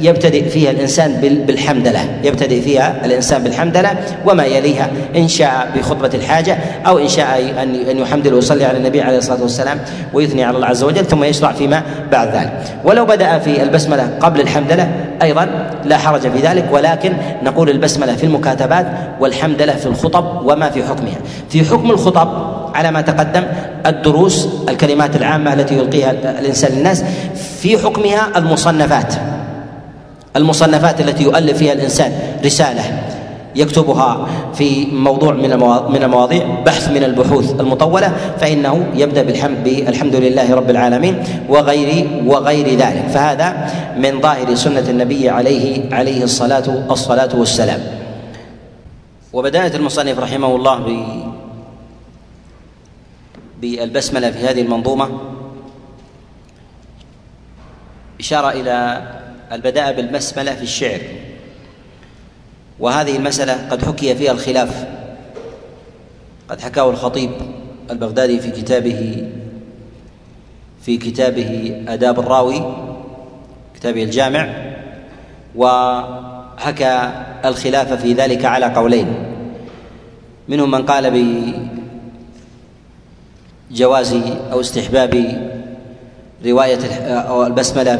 يبتدئ 0.00 0.48
فيها 0.48 0.70
الإنسان 0.70 1.12
بالحمدلة. 1.46 2.00
يبتدئ 2.24 2.60
فيها 2.60 2.96
الإنسان 3.04 3.42
بالحمدلة 3.42 3.90
وما 4.26 4.44
يليها. 4.44 4.90
إن 5.16 5.28
شاء 5.28 5.68
بخطبة 5.76 6.10
الحاجة 6.14 6.58
أو 6.86 6.98
إن 6.98 7.08
شاء 7.08 7.54
أن 7.62 7.74
أن 7.90 7.98
يحمدل 7.98 8.34
ويصلي 8.34 8.64
على 8.64 8.78
النبي 8.78 9.02
عليه 9.02 9.18
الصلاة 9.18 9.42
والسلام 9.42 9.78
ويثني 10.12 10.44
على 10.44 10.56
الله 10.56 10.66
عز 10.66 10.82
وجل 10.82 11.04
ثم 11.04 11.24
يشرع 11.24 11.52
فيما 11.52 11.82
بعد 12.12 12.28
ذلك. 12.36 12.52
ولو 12.84 13.04
بدأ 13.04 13.38
في 13.38 13.62
البسملة 13.62 14.10
قبل 14.20 14.40
الحمدلة 14.40 14.90
أيضا 15.22 15.48
لا 15.84 15.98
حرج 15.98 16.20
في 16.20 16.38
ذلك 16.38 16.64
ولكن 16.72 17.12
نقول 17.42 17.70
البسملة 17.70 18.16
في 18.16 18.24
المكاتبات 18.24 18.86
والحمدلة 19.20 19.74
في 19.74 19.86
الخطب 19.86 20.46
وما 20.46 20.70
في 20.70 20.82
حكمها. 20.82 21.18
في 21.50 21.64
حكم 21.64 21.90
الخطب 21.90 22.57
على 22.78 22.90
ما 22.90 23.00
تقدم 23.00 23.44
الدروس 23.86 24.48
الكلمات 24.68 25.16
العامة 25.16 25.52
التي 25.52 25.74
يلقيها 25.74 26.10
الإنسان 26.10 26.72
للناس 26.72 27.04
في 27.60 27.78
حكمها 27.78 28.38
المصنفات. 28.38 29.14
المصنفات 30.36 31.00
التي 31.00 31.22
يؤلف 31.24 31.58
فيها 31.58 31.72
الإنسان 31.72 32.12
رسالة 32.44 32.82
يكتبها 33.56 34.26
في 34.54 34.86
موضوع 34.86 35.32
من 35.32 35.50
من 35.90 36.02
المواضيع 36.02 36.62
بحث 36.66 36.88
من 36.90 37.04
البحوث 37.04 37.60
المطولة 37.60 38.12
فإنه 38.40 38.86
يبدأ 38.94 39.22
بالحمد 39.22 39.64
بالحمد 39.64 40.16
لله 40.16 40.54
رب 40.54 40.70
العالمين 40.70 41.24
وغير 41.48 42.06
وغير 42.26 42.68
ذلك. 42.78 43.04
فهذا 43.14 43.70
من 43.96 44.20
ظاهر 44.20 44.54
سنة 44.54 44.84
النبي 44.88 45.28
عليه 45.30 45.94
عليه 45.94 46.24
الصلاة 46.24 46.64
الصلاه 46.90 47.30
والسلام. 47.34 47.80
وبداية 49.32 49.74
المصنف 49.76 50.18
رحمه 50.18 50.56
الله 50.56 50.78
ب 53.60 53.60
بالبسملة 53.60 54.30
في 54.30 54.38
هذه 54.38 54.62
المنظومة. 54.62 55.20
إشارة 58.20 58.50
إلى 58.50 59.02
البداء 59.52 59.92
بالبسملة 59.92 60.54
في 60.54 60.62
الشعر. 60.62 61.00
وهذه 62.78 63.16
المسألة 63.16 63.68
قد 63.70 63.84
حكي 63.84 64.14
فيها 64.14 64.32
الخلاف. 64.32 64.86
قد 66.48 66.60
حكاه 66.60 66.90
الخطيب 66.90 67.30
البغدادي 67.90 68.40
في 68.40 68.50
كتابه 68.50 69.28
في 70.82 70.96
كتابه 70.96 71.82
آداب 71.88 72.18
الراوي 72.18 72.74
كتابه 73.74 74.02
الجامع 74.02 74.48
وحكى 75.56 77.12
الخلاف 77.44 77.92
في 77.92 78.12
ذلك 78.12 78.44
على 78.44 78.66
قولين. 78.66 79.14
منهم 80.48 80.70
من 80.70 80.86
قال 80.86 81.10
بجواز 83.70 84.16
أو 84.52 84.60
استحباب 84.60 85.14
رواية 86.46 86.84
أو 87.04 87.46
البسملة 87.46 87.96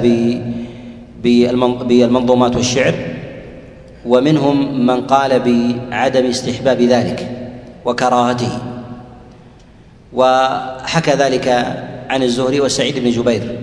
بالمنظومات 1.22 2.56
والشعر 2.56 2.94
ومنهم 4.06 4.86
من 4.86 5.00
قال 5.06 5.38
بعدم 5.38 6.26
استحباب 6.26 6.80
ذلك 6.82 7.30
وكراهته. 7.84 8.58
وحكى 10.12 11.10
ذلك 11.10 11.48
عن 12.10 12.22
الزهري 12.22 12.60
وسعيد 12.60 12.98
بن 12.98 13.10
جبير. 13.10 13.58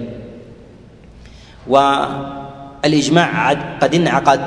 والإجماع 1.68 3.52
قد 3.82 3.96
انعقد 3.96 4.42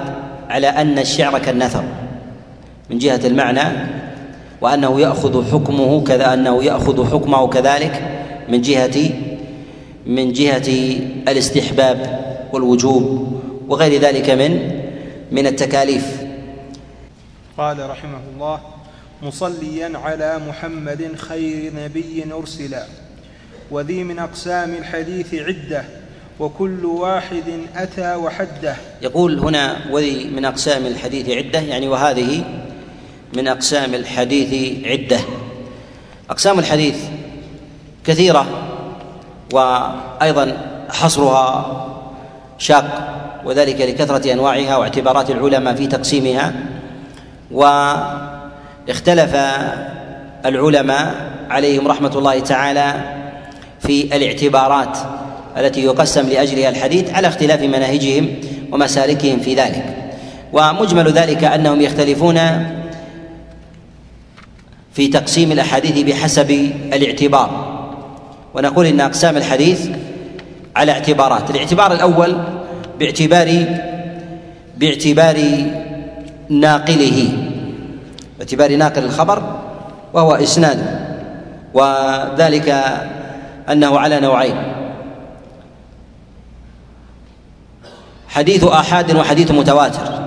على 0.48 0.66
أن 0.66 0.98
الشعر 0.98 1.38
كالنثر. 1.38 1.84
من 2.90 2.98
جهة 2.98 3.20
المعنى 3.24 3.62
وأنه 4.60 5.00
يأخذ 5.00 5.52
حكمه 5.52 6.04
كذا 6.04 6.34
أنه 6.34 6.64
يأخذ 6.64 7.12
حكمه 7.12 7.48
كذلك 7.48 8.02
من 8.48 8.60
جهة 8.60 9.10
من 10.06 10.32
جهة 10.32 10.68
الاستحباب 11.28 12.24
والوجوب 12.52 13.38
وغير 13.68 14.00
ذلك 14.00 14.30
من 14.30 14.80
من 15.32 15.46
التكاليف. 15.46 16.22
قال 17.58 17.90
رحمه 17.90 18.20
الله 18.34 18.60
مصليا 19.22 19.98
على 19.98 20.40
محمد 20.48 21.10
خير 21.16 21.72
نبي 21.76 22.24
ارسلا 22.32 22.84
وذي 23.70 24.04
من 24.04 24.18
أقسام 24.18 24.74
الحديث 24.74 25.34
عدة 25.34 25.84
وكل 26.40 26.86
واحد 26.86 27.44
أتى 27.76 28.14
وحده. 28.14 28.76
يقول 29.02 29.38
هنا 29.38 29.76
وذي 29.90 30.24
من 30.24 30.44
أقسام 30.44 30.86
الحديث 30.86 31.30
عدة 31.30 31.58
يعني 31.60 31.88
وهذه 31.88 32.44
من 33.36 33.48
أقسام 33.48 33.94
الحديث 33.94 34.84
عدة. 34.86 35.18
أقسام 36.30 36.58
الحديث 36.58 36.96
كثيرة 38.04 38.46
وأيضا 39.52 40.56
حصرها 40.90 41.74
شاق 42.58 43.14
وذلك 43.44 43.80
لكثرة 43.80 44.32
أنواعها 44.32 44.76
واعتبارات 44.76 45.30
العلماء 45.30 45.74
في 45.74 45.86
تقسيمها. 45.86 46.54
واختلف 47.50 49.36
العلماء 50.46 51.14
عليهم 51.50 51.88
رحمة 51.88 52.18
الله 52.18 52.40
تعالى 52.40 52.94
في 53.80 54.16
الاعتبارات 54.16 54.98
التي 55.56 55.84
يقسم 55.84 56.28
لأجلها 56.28 56.68
الحديث 56.68 57.10
على 57.10 57.28
اختلاف 57.28 57.62
مناهجهم 57.62 58.34
ومسالكهم 58.72 59.40
في 59.40 59.54
ذلك. 59.54 59.94
ومجمل 60.52 61.12
ذلك 61.12 61.44
أنهم 61.44 61.80
يختلفون 61.80 62.38
في 64.98 65.08
تقسيم 65.08 65.52
الأحاديث 65.52 65.98
بحسب 65.98 66.50
الاعتبار. 66.92 67.50
ونقول 68.54 68.86
إن 68.86 69.00
أقسام 69.00 69.36
الحديث 69.36 69.88
على 70.76 70.92
اعتبارات. 70.92 71.50
الاعتبار 71.50 71.92
الأول 71.92 72.38
باعتبار 72.98 73.64
باعتبار 74.76 75.36
ناقله. 76.48 77.32
باعتبار 78.38 78.76
ناقل 78.76 79.04
الخبر 79.04 79.42
وهو 80.12 80.34
إسناد. 80.34 81.00
وذلك 81.74 82.84
أنه 83.68 83.98
على 83.98 84.20
نوعين. 84.20 84.56
حديث 88.28 88.64
آحاد 88.64 89.16
وحديث 89.16 89.50
متواتر. 89.50 90.22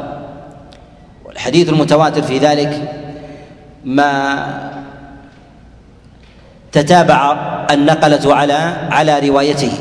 والحديث 1.26 1.70
المتواتر 1.70 2.22
في 2.22 2.38
ذلك 2.38 3.01
ما 3.86 4.48
تتابع 6.72 7.38
النقلة 7.72 8.36
على 8.36 8.54
على 8.92 9.30
روايته 9.30 9.72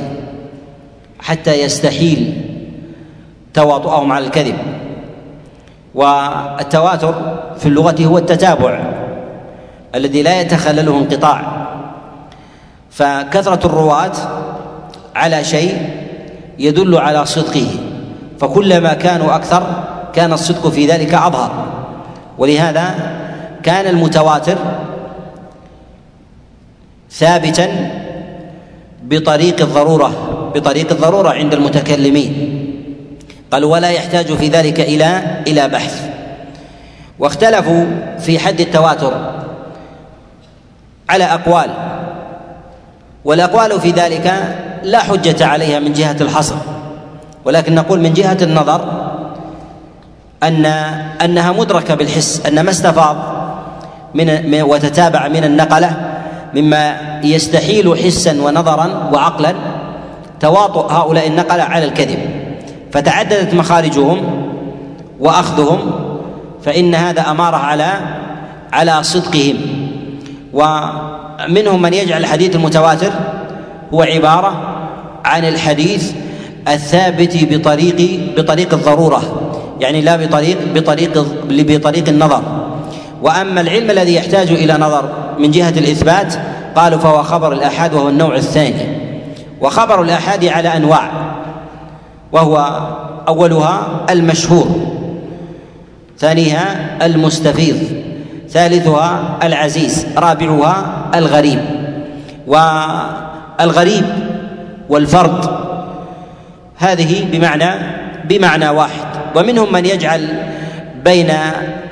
حتى 1.20 1.62
يستحيل 1.62 2.42
تواطؤهم 3.55 4.12
على 4.12 4.26
الكذب. 4.26 4.57
والتواتر 5.94 7.14
في 7.59 7.66
اللغة 7.66 8.05
هو 8.05 8.18
التتابع 8.18 8.80
الذي 9.94 10.22
لا 10.22 10.40
يتخلله 10.40 10.98
انقطاع. 10.98 11.66
فكثرة 12.90 13.66
الرواة 13.66 14.12
على 15.16 15.44
شيء 15.44 15.90
يدل 16.59 16.96
على 16.96 17.26
صدقه 17.26 17.66
فكلما 18.40 18.94
كانوا 18.94 19.36
أكثر 19.36 19.84
كان 20.12 20.32
الصدق 20.32 20.68
في 20.68 20.86
ذلك 20.86 21.14
أظهر. 21.14 21.66
ولهذا 22.38 22.94
كان 23.62 23.86
المتواتر 23.86 24.58
ثابتا 27.11 27.68
بطريق 29.02 29.61
الضرورة 29.61 30.11
بطريق 30.54 30.90
الضرورة 30.92 31.28
عند 31.28 31.54
المتكلمين. 31.54 32.56
قال 33.52 33.64
ولا 33.64 33.90
يحتاج 33.90 34.34
في 34.34 34.48
ذلك 34.48 34.80
إلى 34.80 35.22
إلى 35.46 35.68
بحث. 35.68 36.11
واختلفوا 37.18 37.84
في 38.18 38.38
حد 38.38 38.61
التواتر 38.61 39.12
على 41.08 41.24
أقوال 41.24 41.70
والأقوال 43.24 43.80
في 43.80 43.90
ذلك 43.90 44.56
لا 44.82 44.98
حجة 44.98 45.46
عليها 45.46 45.78
من 45.78 45.92
جهة 45.92 46.16
الحصر. 46.20 46.56
ولكن 47.44 47.74
نقول 47.74 48.00
من 48.00 48.12
جهة 48.12 48.38
النظر 48.42 49.11
أن 50.42 50.66
أنها 51.24 51.52
مدركة 51.52 51.94
بالحس 51.94 52.46
أن 52.46 52.61
ما 52.61 52.70
استفاض 52.70 53.16
من 54.14 54.62
وتتابع 54.62 55.28
من 55.28 55.44
النقلة 55.44 55.96
مما 56.54 56.96
يستحيل 57.24 57.98
حسا 57.98 58.42
ونظرا 58.42 59.11
وعقلا 59.12 59.54
تواطؤ 60.40 60.92
هؤلاء 60.92 61.26
النقلة 61.26 61.62
على 61.62 61.84
الكذب. 61.84 62.18
فتعددت 62.92 63.54
مخارجهم 63.54 64.18
وأخذهم 65.20 65.92
فإن 66.62 66.94
هذا 66.94 67.30
أمارة 67.30 67.56
على 67.56 67.92
على 68.72 69.02
صدقهم. 69.02 69.56
ومنهم 70.52 71.82
من 71.82 71.94
يجعل 71.94 72.20
الحديث 72.20 72.56
المتواتر 72.56 73.12
هو 73.94 74.02
عبارة 74.02 74.76
عن 75.24 75.44
الحديث 75.44 76.12
الثابت 76.68 77.46
بطريق 77.50 78.20
بطريق 78.36 78.74
الضرورة. 78.74 79.22
يعني 79.80 80.00
لا 80.00 80.16
بطريق 80.16 80.58
بطريق 80.74 81.26
بطريق 81.48 82.08
النظر. 82.08 82.42
وأما 83.22 83.60
العلم 83.60 83.90
الذي 83.90 84.14
يحتاج 84.14 84.50
إلى 84.50 84.74
نظر 84.74 85.08
من 85.38 85.50
جهة 85.50 85.70
الإثبات 85.70 86.34
قالوا 86.76 86.98
فهو 86.98 87.22
خبر 87.22 87.52
الآحاد 87.52 87.94
وهو 87.94 88.08
النوع 88.08 88.34
الثاني. 88.34 88.98
وخبر 89.60 90.02
الآحاد 90.02 90.44
على 90.44 90.76
أنواع 90.76 91.10
وهو 92.32 92.80
أولها 93.28 94.06
المشهور 94.10 94.66
ثانيها 96.18 96.96
المستفيض 97.02 97.76
ثالثها 98.50 99.38
العزيز 99.42 100.06
رابعها 100.16 100.84
الغريب. 101.14 101.60
والغريب 102.46 104.04
والفرد 104.88 105.50
هذه 106.76 107.24
بمعنى 107.32 107.70
بمعنى 108.24 108.68
واحد. 108.68 109.06
ومنهم 109.36 109.72
من 109.72 109.86
يجعل 109.86 110.28
بين 111.04 111.32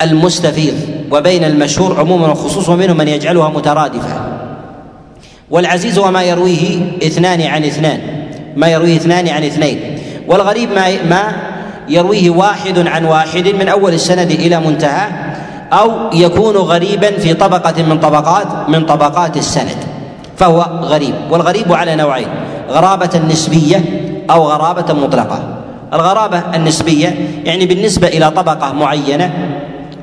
المستفيض 0.02 0.97
وبين 1.10 1.44
المشهور 1.44 2.00
عموما 2.00 2.28
وخصوصا 2.28 2.72
ومنهم 2.72 2.96
من 2.96 3.08
يجعلها 3.08 3.48
مترادفة. 3.48 4.20
والعزيز 5.50 5.98
هو 5.98 6.10
ما 6.10 6.22
يرويه 6.22 6.80
اثنان 7.02 7.42
عن 7.42 7.64
اثنان 7.64 8.00
ما 8.56 8.68
يرويه 8.68 8.96
اثنان 8.96 9.28
عن 9.28 9.44
اثنين. 9.44 9.98
والغريب 10.28 10.72
ما 10.72 11.02
ما 11.10 11.32
يرويه 11.88 12.30
واحد 12.30 12.88
عن 12.88 13.04
واحد 13.04 13.48
من 13.48 13.68
أول 13.68 13.94
السند 13.94 14.30
إلى 14.30 14.60
منتهى 14.60 15.08
أو 15.72 15.90
يكون 16.12 16.56
غريبا 16.56 17.10
في 17.10 17.34
طبقة 17.34 17.82
من 17.82 18.00
طبقات 18.00 18.68
من 18.68 18.86
طبقات 18.86 19.36
السند. 19.36 19.76
فهو 20.36 20.60
غريب. 20.82 21.14
والغريب 21.30 21.72
على 21.72 21.96
نوعين 21.96 22.28
غرابة 22.70 23.20
نسبية 23.30 23.84
أو 24.30 24.42
غرابة 24.42 24.94
مطلقة. 24.94 25.42
الغرابة 25.92 26.42
النسبية 26.54 27.28
يعني 27.44 27.66
بالنسبة 27.66 28.08
إلى 28.08 28.30
طبقة 28.30 28.72
معينة 28.72 29.32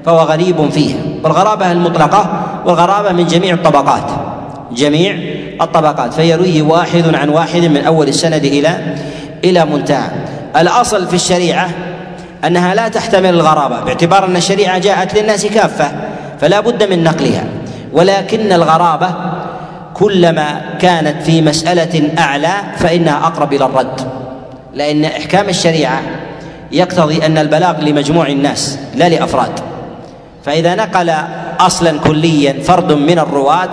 فهو 0.06 0.20
غريب 0.20 0.70
فيها 0.70 0.97
والغرابة 1.24 1.72
المطلقة 1.72 2.43
والغرابة 2.66 3.12
من 3.12 3.28
جميع 3.28 3.53
الطبقات. 3.53 4.12
جميع 4.72 5.18
الطبقات. 5.62 6.14
فيرويه 6.14 6.62
واحد 6.62 7.16
عن 7.16 7.30
واحد 7.30 7.62
من 7.62 7.86
أول 7.86 8.08
السند 8.08 8.45
إلى 8.45 8.95
إلى 9.43 9.66
منتهى. 9.66 10.10
الأصل 10.58 11.08
في 11.08 11.14
الشريعة 11.14 11.70
أنها 12.47 12.76
لا 12.76 12.88
تحتمل 12.88 13.30
الغرابة 13.30 13.80
باعتبار 13.82 14.26
أن 14.26 14.36
الشريعة 14.36 14.78
جاءت 14.78 15.16
للناس 15.20 15.45
كافة 15.45 15.91
فلا 16.41 16.60
بد 16.60 16.84
من 16.84 17.03
نقلها. 17.03 17.43
ولكن 17.93 18.51
الغرابة 18.51 19.10
كلما 19.93 20.62
كانت 20.80 21.24
في 21.24 21.41
مسألة 21.41 22.10
أعلى 22.20 22.53
فإنها 22.78 23.28
أقرب 23.28 23.53
إلى 23.53 23.66
الرد. 23.66 24.01
لأن 24.74 25.06
إحكام 25.06 25.49
الشريعة 25.49 26.01
يقتضي 26.72 27.26
أن 27.26 27.38
البلاغ 27.38 27.82
لمجموع 27.82 28.28
الناس 28.28 28.80
لا 28.95 29.10
لأفراد. 29.10 29.60
فإذا 30.46 30.76
نقل 30.76 31.14
أصلا 31.60 32.00
كليا 32.00 32.54
فرد 32.64 32.91
من 32.91 33.20
الرواة 33.20 33.70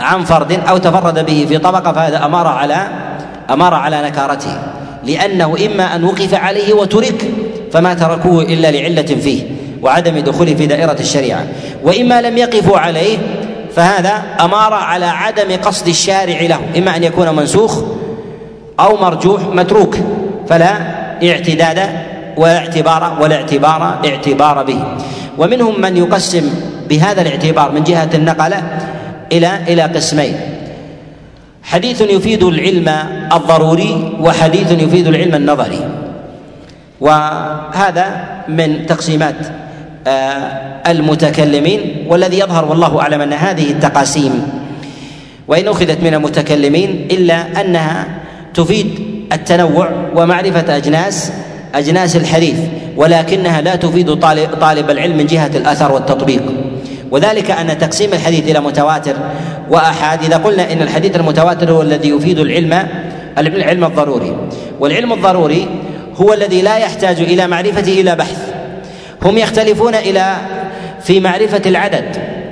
عن 0.00 0.24
فرد 0.24 0.52
أو 0.68 0.78
تفرد 0.78 1.26
به 1.26 1.46
في 1.48 1.58
طبقة 1.58 1.92
فهذا 1.92 2.24
أمر 2.24 2.46
على 2.46 2.88
أمر 3.50 3.74
على 3.74 4.02
نكارته 4.02 4.58
لأنه 5.04 5.56
إما 5.66 5.96
أن 5.96 6.04
وقف 6.04 6.34
عليه 6.34 6.74
وترك 6.74 7.30
فما 7.72 7.94
تركوه 7.94 8.42
إلا 8.42 8.70
لعلة 8.70 9.02
فيه 9.02 9.42
وعدم 9.82 10.18
دخوله 10.18 10.54
في 10.54 10.66
دائرة 10.66 10.96
الشريعة 11.00 11.46
وإما 11.82 12.22
لم 12.22 12.38
يقفوا 12.38 12.78
عليه 12.78 13.18
فهذا 13.76 14.22
امار 14.40 14.74
على 14.74 15.06
عدم 15.06 15.56
قصد 15.56 15.88
الشارع 15.88 16.40
له 16.40 16.60
إما 16.76 16.96
أن 16.96 17.04
يكون 17.04 17.36
منسوخ 17.36 17.78
أو 18.80 18.96
مرجوح 18.96 19.40
متروك 19.52 19.96
فلا 20.48 20.76
اعتداد 21.22 21.78
ولا 22.36 22.58
اعتبار 22.58 23.16
ولا 23.20 23.36
اعتبار 23.36 23.98
اعتبار 24.04 24.62
به. 24.62 24.84
ومنهم 25.38 25.80
من 25.80 25.96
يقسم 25.96 26.50
بهذا 26.88 27.22
الاعتبار 27.22 27.72
من 27.72 27.84
جهة 27.84 28.10
النقلة 28.14 28.78
إلى 29.32 29.50
إلى 29.68 29.82
قسمين. 29.82 30.34
حديث 31.62 32.00
يفيد 32.00 32.42
العلم 32.42 32.88
الضروري 33.32 34.16
وحديث 34.20 34.72
يفيد 34.72 35.06
العلم 35.06 35.34
النظري. 35.34 35.80
وهذا 37.00 38.06
من 38.48 38.86
تقسيمات 38.86 39.36
آه، 40.06 40.66
المتكلمين 40.86 42.06
والذي 42.08 42.38
يظهر 42.38 42.64
والله 42.64 43.00
أعلم 43.00 43.20
أن 43.20 43.32
هذه 43.32 43.70
التقاسيم 43.70 44.48
وإن 45.48 45.68
أخذت 45.68 46.00
من 46.02 46.14
المتكلمين 46.14 47.08
إلا 47.10 47.60
أنها 47.60 48.06
تفيد 48.54 49.00
التنوع 49.32 49.90
ومعرفة 50.14 50.76
أجناس 50.76 51.32
أجناس 51.76 52.16
الحديث 52.16 52.56
ولكنها 52.96 53.60
لا 53.60 53.76
تفيد 53.76 54.14
طالب, 54.14 54.50
طالب 54.60 54.90
العلم 54.90 55.16
من 55.16 55.26
جهة 55.26 55.50
الاثر 55.54 55.92
والتطبيق. 55.92 56.42
وذلك 57.10 57.50
أن 57.50 57.78
تقسيم 57.78 58.12
الحديث 58.12 58.50
إلى 58.50 58.60
متواتر. 58.60 59.14
واحاد 59.70 60.24
اذا 60.24 60.36
قلنا 60.36 60.72
إن 60.72 60.82
الحديث 60.82 61.16
المتواتر 61.16 61.72
هو 61.72 61.82
الذي 61.82 62.08
يفيد 62.08 62.38
العلم 62.38 62.88
العلم 63.38 63.84
الضروري. 63.84 64.36
والعلم 64.80 65.12
الضروري 65.12 65.68
هو 66.16 66.32
الذي 66.32 66.62
لا 66.62 66.76
يحتاج 66.76 67.20
إلى 67.20 67.46
معرفته 67.46 68.00
إلى 68.00 68.16
بحث. 68.16 68.38
هم 69.22 69.38
يختلفون 69.38 69.94
إلى 69.94 70.36
في 71.02 71.20
معرفة 71.20 71.62
العدد 71.66 72.04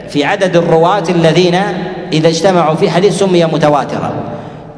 في 0.09 0.25
عدد 0.25 0.57
الرواة 0.57 1.05
الذين 1.09 1.55
إذا 2.13 2.29
اجتمعوا 2.29 2.75
في 2.75 2.91
حديث 2.91 3.19
سمي 3.19 3.45
متواترا. 3.45 4.15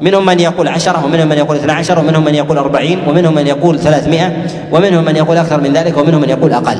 منهم 0.01 0.25
من 0.25 0.39
يقول 0.39 0.67
عشرة 0.67 1.05
ومنهم 1.05 1.29
من 1.29 1.37
يقول 1.37 1.57
اثنا 1.57 1.73
عشر 1.73 1.99
ومنهم 1.99 2.25
من 2.25 2.35
يقول 2.35 2.57
أربعين 2.57 2.99
ومنهم 3.07 3.35
من 3.35 3.47
يقول 3.47 3.79
ثلاثمائة 3.79 4.33
ومنهم 4.71 5.05
من 5.05 5.15
يقول 5.15 5.37
أكثر 5.37 5.61
من 5.61 5.73
ذلك 5.73 5.97
ومنهم 5.97 6.21
من 6.21 6.29
يقول 6.29 6.53
أقل. 6.53 6.77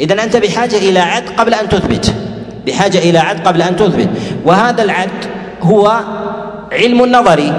إذا 0.00 0.24
أنت 0.24 0.36
بحاجة 0.36 0.76
إلى 0.76 0.98
عد 0.98 1.22
قبل 1.38 1.54
أن 1.54 1.68
تثبت. 1.68 2.14
بحاجة 2.66 2.98
إلى 2.98 3.18
عد 3.18 3.46
قبل 3.46 3.62
أن 3.62 3.76
تثبت. 3.76 4.08
وهذا 4.44 4.82
العد 4.82 5.10
هو 5.62 6.00
علم 6.72 7.06
نظري. 7.06 7.52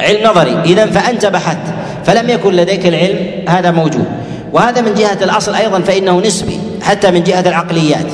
علم 0.00 0.30
نظري. 0.30 0.60
إذا 0.64 0.86
فأنت 0.86 1.26
بحثت. 1.26 1.74
فلم 2.04 2.30
يكن 2.30 2.52
لديك 2.52 2.86
العلم 2.86 3.18
هذا 3.48 3.70
موجود. 3.70 4.04
وهذا 4.52 4.80
من 4.80 4.94
جهة 4.94 5.18
الأصل 5.22 5.54
أيضا 5.54 5.80
فإنه 5.80 6.20
نسبي 6.20 6.58
حتى 6.82 7.10
من 7.10 7.22
جهة 7.22 7.48
العقليات. 7.48 8.06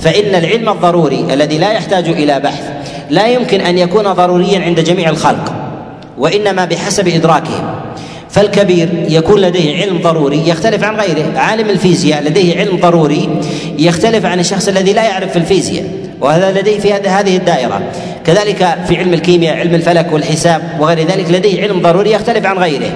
فإن 0.00 0.34
العلم 0.34 0.68
الضروري 0.68 1.26
الذي 1.30 1.58
لا 1.58 1.72
يحتاج 1.72 2.08
إلى 2.08 2.40
بحث 2.40 2.79
لا 3.10 3.26
يمكن 3.26 3.60
أن 3.60 3.78
يكون 3.78 4.12
ضروريا 4.12 4.60
عند 4.60 4.80
جميع 4.80 5.10
الخلق 5.10 5.54
وإنما 6.18 6.64
بحسب 6.64 7.08
إدراكهم. 7.08 7.80
فالكبير 8.30 8.88
يكون 9.08 9.40
لديه 9.40 9.82
علم 9.82 9.98
ضروري 10.02 10.48
يختلف 10.48 10.84
عن 10.84 10.96
غيره 10.96 11.38
عالم 11.38 11.70
الفيزياء 11.70 12.22
لديه 12.22 12.58
علم 12.58 12.76
ضروري 12.76 13.28
يختلف 13.78 14.26
عن 14.26 14.40
الشخص 14.40 14.68
الذي 14.68 14.92
لا 14.92 15.04
يعرف 15.04 15.30
في 15.30 15.36
الفيزياء 15.36 15.84
وهذا 16.20 16.60
لديه 16.60 16.78
في 16.78 16.92
هذه 16.92 17.36
الدائرة. 17.36 17.82
كذلك 18.26 18.78
في 18.88 18.96
علم 18.96 19.14
الكيمياء 19.14 19.56
علم 19.56 19.74
الفلك 19.74 20.12
والحساب 20.12 20.62
وغير 20.80 21.06
ذلك 21.06 21.30
لديه 21.30 21.62
علم 21.62 21.82
ضروري 21.82 22.12
يختلف 22.12 22.46
عن 22.46 22.58
غيره. 22.58 22.92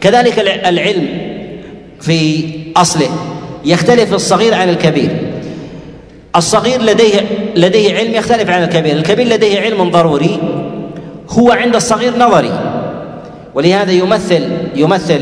كذلك 0.00 0.38
العلم 0.66 1.08
في 2.00 2.44
أصله 2.76 3.08
يختلف 3.64 4.14
الصغير 4.14 4.54
عن 4.54 4.68
الكبير. 4.68 5.10
الصغير 6.36 6.82
لديه 6.82 7.20
لديه 7.56 7.96
علم 7.96 8.14
يختلف 8.14 8.50
عن 8.50 8.62
الكبير. 8.62 8.96
الكبير 8.96 9.26
لديه 9.28 9.60
علم 9.60 9.90
ضروري 9.90 10.38
هو 11.30 11.50
عند 11.50 11.76
الصغير 11.76 12.18
نظري. 12.18 12.50
ولهذا 13.54 13.92
يمثل 13.92 14.42
يمثل 14.76 15.20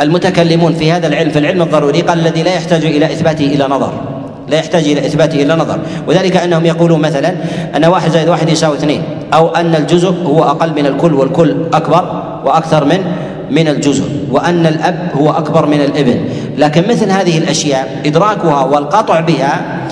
المتكلمون 0.00 0.74
في 0.74 0.92
هذا 0.92 1.06
العلم 1.06 1.30
في 1.30 1.38
العلم 1.38 1.62
الضروري 1.62 2.00
قال 2.00 2.18
الذي 2.18 2.42
لا 2.42 2.54
يحتاج 2.54 2.84
إلى 2.84 3.06
إثباته 3.06 3.46
إلى 3.46 3.64
نظر. 3.64 3.92
لا 4.48 4.56
يحتاج 4.56 4.88
إلى 4.88 5.06
إثباته 5.06 5.42
إلى 5.42 5.54
نظر. 5.54 5.78
وذلك 6.08 6.36
أنهم 6.36 6.66
يقولون 6.66 7.00
مثلا 7.00 7.34
أن 7.76 7.84
واحد 7.84 8.10
زائد 8.10 8.28
واحد 8.28 8.48
يساوي 8.48 8.76
اثنين 8.76 9.02
أو 9.34 9.48
أن 9.48 9.74
الجزء 9.74 10.14
هو 10.26 10.42
أقل 10.42 10.70
من 10.70 10.86
الكل 10.86 11.14
والكل 11.14 11.56
أكبر 11.74 12.22
وأكثر 12.44 12.84
من 12.84 13.04
من 13.50 13.68
الجزء 13.68 14.04
وأن 14.30 14.66
الأب 14.66 15.08
هو 15.14 15.30
أكبر 15.30 15.66
من 15.66 15.80
الابن. 15.80 16.20
لكن 16.58 16.88
مثل 16.88 17.10
هذه 17.10 17.38
الأشياء 17.38 18.00
إدراكها 18.06 18.64
والقطع 18.64 19.20
بها 19.20 19.83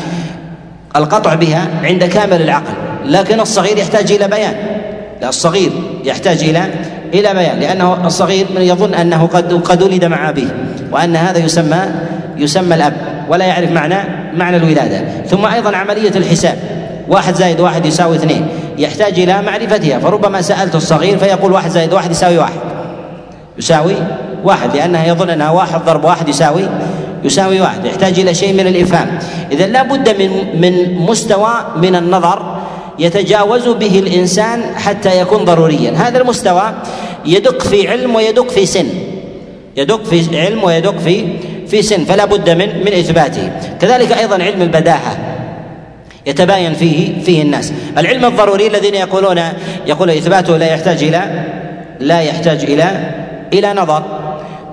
القطع 0.97 1.35
بها 1.35 1.69
عند 1.83 2.05
كامل 2.05 2.43
العقل 2.43 2.73
لكن 3.05 3.41
الصغير 3.41 3.79
يحتاج 3.79 4.13
إلى 4.13 4.29
بيان. 4.29 4.55
لا 5.21 5.29
الصغير 5.29 5.71
يحتاج 6.05 6.45
إلى 6.45 6.63
إلى 7.15 7.35
بيان 7.35 7.61
لأنه 7.61 8.07
الصغير 8.07 8.47
من 8.55 8.63
يظن 8.63 8.95
أنه 8.95 9.27
قد 9.27 9.53
قد 9.53 9.83
ولد 9.83 10.05
مع 10.05 10.29
أبيه 10.29 10.57
وأن 10.93 11.17
هذا 11.17 11.39
يسمى 11.39 11.81
يسمى 12.37 12.75
الأب 12.75 12.95
ولا 13.29 13.45
يعرف 13.45 13.71
معنى 13.71 13.97
معنى 14.35 14.57
الولادة. 14.57 15.05
ثم 15.27 15.47
أيضا 15.47 15.77
عملية 15.77 16.13
الحساب. 16.17 16.59
واحد 17.09 17.35
زائد 17.35 17.61
واحد 17.61 17.87
يساوي 17.87 18.17
اثنين. 18.17 18.49
يحتاج 18.79 19.21
إلى 19.21 19.43
معرفتها. 19.43 19.99
فربما 19.99 20.43
سألت 20.43 20.75
الصغير 20.75 21.19
فيقول 21.19 21.53
واحد 21.53 21.71
زائد 21.71 21.93
واحد 21.93 22.11
يساوي 22.11 22.39
واحد. 22.39 22.61
يساوي 23.59 23.95
واحد 24.45 24.77
لأنه 24.77 25.05
يظن 25.05 25.31
انها 25.31 25.51
واحد 25.51 25.85
ضرب 25.85 26.05
واحد 26.05 26.29
يساوي 26.29 26.69
يساوي 27.25 27.61
واحد 27.61 27.85
يحتاج 27.85 28.21
إلى 28.21 28.35
شيء 28.35 28.53
من 28.53 28.67
الإفهام. 28.67 29.19
إذا 29.53 29.67
لا 29.67 29.83
بد 29.83 30.09
من 30.19 30.61
من 30.61 30.95
مستوى 30.95 31.55
من 31.77 31.97
النظر 31.97 32.63
يتجاوز 32.99 33.69
به 33.69 33.99
الإنسان 33.99 34.63
حتى 34.77 35.21
يكون 35.21 35.45
ضروريا. 35.45 35.91
هذا 35.91 36.19
المستوى 36.21 36.73
يدق 37.27 37.63
في 37.63 37.89
علم 37.89 38.15
ويدق 38.15 38.51
في 38.51 38.67
سن. 38.67 38.87
يدق 39.77 40.05
في 40.05 40.41
علم 40.41 40.65
ويدق 40.65 40.99
في 40.99 41.25
في 41.67 41.83
سن 41.83 42.05
فلا 42.05 42.25
بد 42.25 42.51
من 42.51 42.69
من 42.85 42.93
إثباته. 42.93 43.53
كذلك 43.81 44.13
أيضا 44.13 44.35
علم 44.35 44.63
البداهة 44.63 45.17
يتباين 46.27 46.75
فيه 46.75 47.23
فيه 47.23 47.43
الناس. 47.43 47.73
العلم 47.99 48.25
الضروري 48.25 48.67
الذين 48.67 48.95
يقولون 48.95 49.41
يقول 49.87 50.11
إثباته 50.11 50.57
لا 50.57 50.67
يحتاج 50.67 51.03
إلى 51.03 51.45
لا 52.01 52.21
يحتاج 52.21 52.65
إلى 52.65 52.91
إلى 53.53 53.75
نظر. 53.75 54.22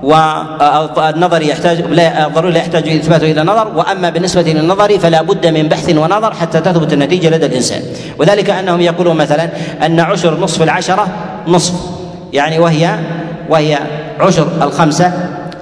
والنظر 0.03 1.41
يحتاج 1.41 1.81
لا 1.81 2.27
ضروري 2.27 2.53
لا 2.53 2.59
يحتاج 2.59 2.89
اثباته 2.89 3.31
إلى 3.31 3.43
نظر 3.43 3.67
وأما 3.75 4.09
بالنسبة 4.09 4.41
للنظر 4.41 4.99
فلا 4.99 5.21
بد 5.21 5.47
من 5.47 5.67
بحث 5.67 5.89
ونظر 5.89 6.33
حتى 6.33 6.59
تثبت 6.59 6.93
النتيجة 6.93 7.29
لدى 7.29 7.45
الإنسان. 7.45 7.81
وذلك 8.19 8.49
أنهم 8.49 8.81
يقولون 8.81 9.17
مثلا 9.17 9.49
أن 9.85 9.99
عشر 9.99 10.39
نصف 10.39 10.61
العشرة 10.61 11.07
نصف 11.47 11.73
يعني 12.33 12.59
وهي 12.59 12.95
وهي 13.49 13.79
عشر 14.19 14.47
الخمسة 14.61 15.13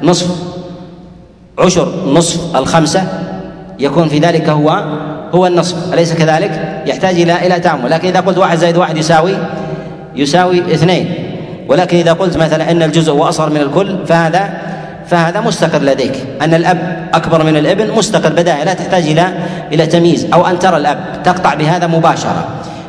نصف. 0.04 0.28
عشر 1.60 1.94
نصف 2.06 2.56
الخمسة 2.56 3.04
يكون 3.80 4.10
في 4.10 4.20
ذلك 4.20 4.50
هو 4.50 4.84
هو 5.34 5.48
النصف 5.48 5.94
أليس 5.94 6.14
كذلك؟ 6.14 6.84
يحتاج 6.86 7.22
إلى 7.22 7.48
إلى 7.48 7.60
تأمل، 7.60 7.92
لكن 7.92 8.08
إذا 8.08 8.20
قلت 8.20 8.38
واحد 8.38 8.58
زائد 8.58 8.78
واحد 8.78 8.98
يساوي 8.98 9.38
يساوي 10.16 10.60
اثنين. 10.60 11.17
ولكن 11.70 11.98
إذا 11.98 12.14
قلت 12.14 12.38
مثلا 12.38 12.72
أن 12.72 12.84
الجزء 12.84 13.12
هو 13.12 13.30
أصغر 13.30 13.50
من 13.50 13.62
الكل 13.62 14.06
فهذا 14.08 14.50
فهذا 15.08 15.42
مستقر 15.42 15.82
لديك. 15.82 16.14
أن 16.42 16.54
الأب 16.54 17.10
أكبر 17.14 17.44
من 17.44 17.58
الابن 17.58 17.92
مستقر 17.92 18.30
بداية 18.30 18.64
لا 18.64 18.74
تحتاج 18.74 19.04
إلى 19.04 19.34
إلى 19.72 19.86
تمييز 19.86 20.28
أو 20.34 20.48
أن 20.48 20.60
ترى 20.60 20.78
الأب 20.78 21.00
تقطع 21.24 21.54
بهذا 21.54 21.88
مباشرة. 21.88 22.48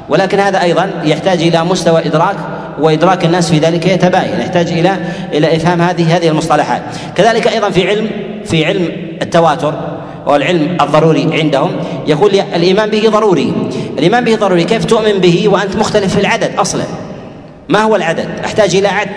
ولكن 0.09 0.41
هذا 0.41 0.63
أيضا 0.63 0.91
يحتاج 1.05 1.43
إلى 1.43 1.65
مستوى 1.65 2.07
إدراك 2.07 2.37
وإدراك 2.81 3.25
الناس 3.25 3.51
في 3.51 3.59
ذلك 3.59 3.87
يتباين. 3.87 4.41
يحتاج 4.41 4.69
إلى 4.73 4.97
إلى 5.33 5.57
إفهام 5.57 5.83
هذه 5.83 6.17
هذه 6.17 6.29
المصطلحات. 6.29 6.83
كذلك 7.17 7.49
أيضا 7.49 7.71
في 7.71 7.89
علم 7.89 8.11
في 8.45 8.65
علم 8.65 8.89
التواتر 9.23 9.75
والعلم 10.27 10.77
الضروري 10.81 11.29
عندهم 11.33 11.71
يقول 12.07 12.31
الإيمان 12.57 12.91
به 12.91 13.09
ضروري. 13.09 13.53
الإيمان 13.99 14.25
به 14.25 14.37
ضروري. 14.37 14.65
كيف 14.65 14.85
تؤمن 14.85 15.19
به 15.19 15.49
وأنت 15.49 15.77
مختلف 15.77 16.15
في 16.15 16.21
العدد 16.21 16.51
أصلا؟ 16.59 17.08
ما 17.69 17.83
هو 17.83 17.97
العدد؟ 17.97 18.29
أحتاج 18.45 18.77
إلى 18.77 18.89
عد. 18.89 19.09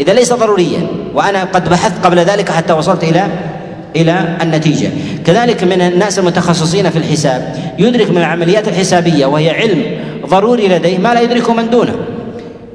إذا 0.00 0.12
ليس 0.12 0.32
ضروريا 0.32 0.86
وأنا 1.14 1.44
قد 1.44 1.68
بحثت 1.68 2.04
قبل 2.06 2.18
ذلك 2.18 2.50
حتى 2.50 2.72
وصلت 2.72 3.04
إلى 3.04 3.26
إلى 3.96 4.36
النتيجة. 4.42 4.90
كذلك 5.26 5.64
من 5.64 5.80
الناس 5.80 6.18
المتخصصين 6.18 6.90
في 6.90 6.96
الحساب 6.96 7.56
يدرك 7.78 8.10
من 8.10 8.18
العمليات 8.18 8.68
الحسابية 8.68 9.26
وهي 9.26 9.50
علم 9.50 9.82
ضروري 10.26 10.68
لديه 10.68 10.98
ما 10.98 11.14
لا 11.14 11.20
يدركه 11.20 11.54
من 11.54 11.70
دونه. 11.70 11.94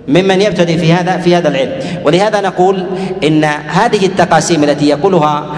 ممن 0.08 0.42
يبتدئ 0.42 0.78
في 0.78 0.94
هذا 0.94 1.18
في 1.18 1.36
هذا 1.36 1.48
العلم. 1.48 1.72
ولهذا 2.06 2.42
نقول 2.42 2.86
إن 3.24 3.44
هذه 3.68 4.06
التقاسيم 4.06 4.64
التي 4.64 4.90
يقولها 4.90 5.56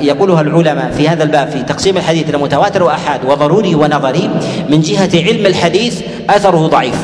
يقولها 0.00 0.40
العلماء 0.40 0.92
في 0.96 1.08
هذا 1.08 1.22
الباب 1.22 1.48
في 1.48 1.62
تقسيم 1.62 1.96
الحديث 1.96 2.28
إلى 2.28 2.38
متواتر 2.38 2.82
وأحاد 2.82 3.24
وضروري 3.24 3.74
ونظري 3.74 4.30
من 4.68 4.80
جهة 4.80 5.10
علم 5.14 5.46
الحديث 5.46 6.00
أثره 6.30 6.66
ضعيف. 6.66 6.98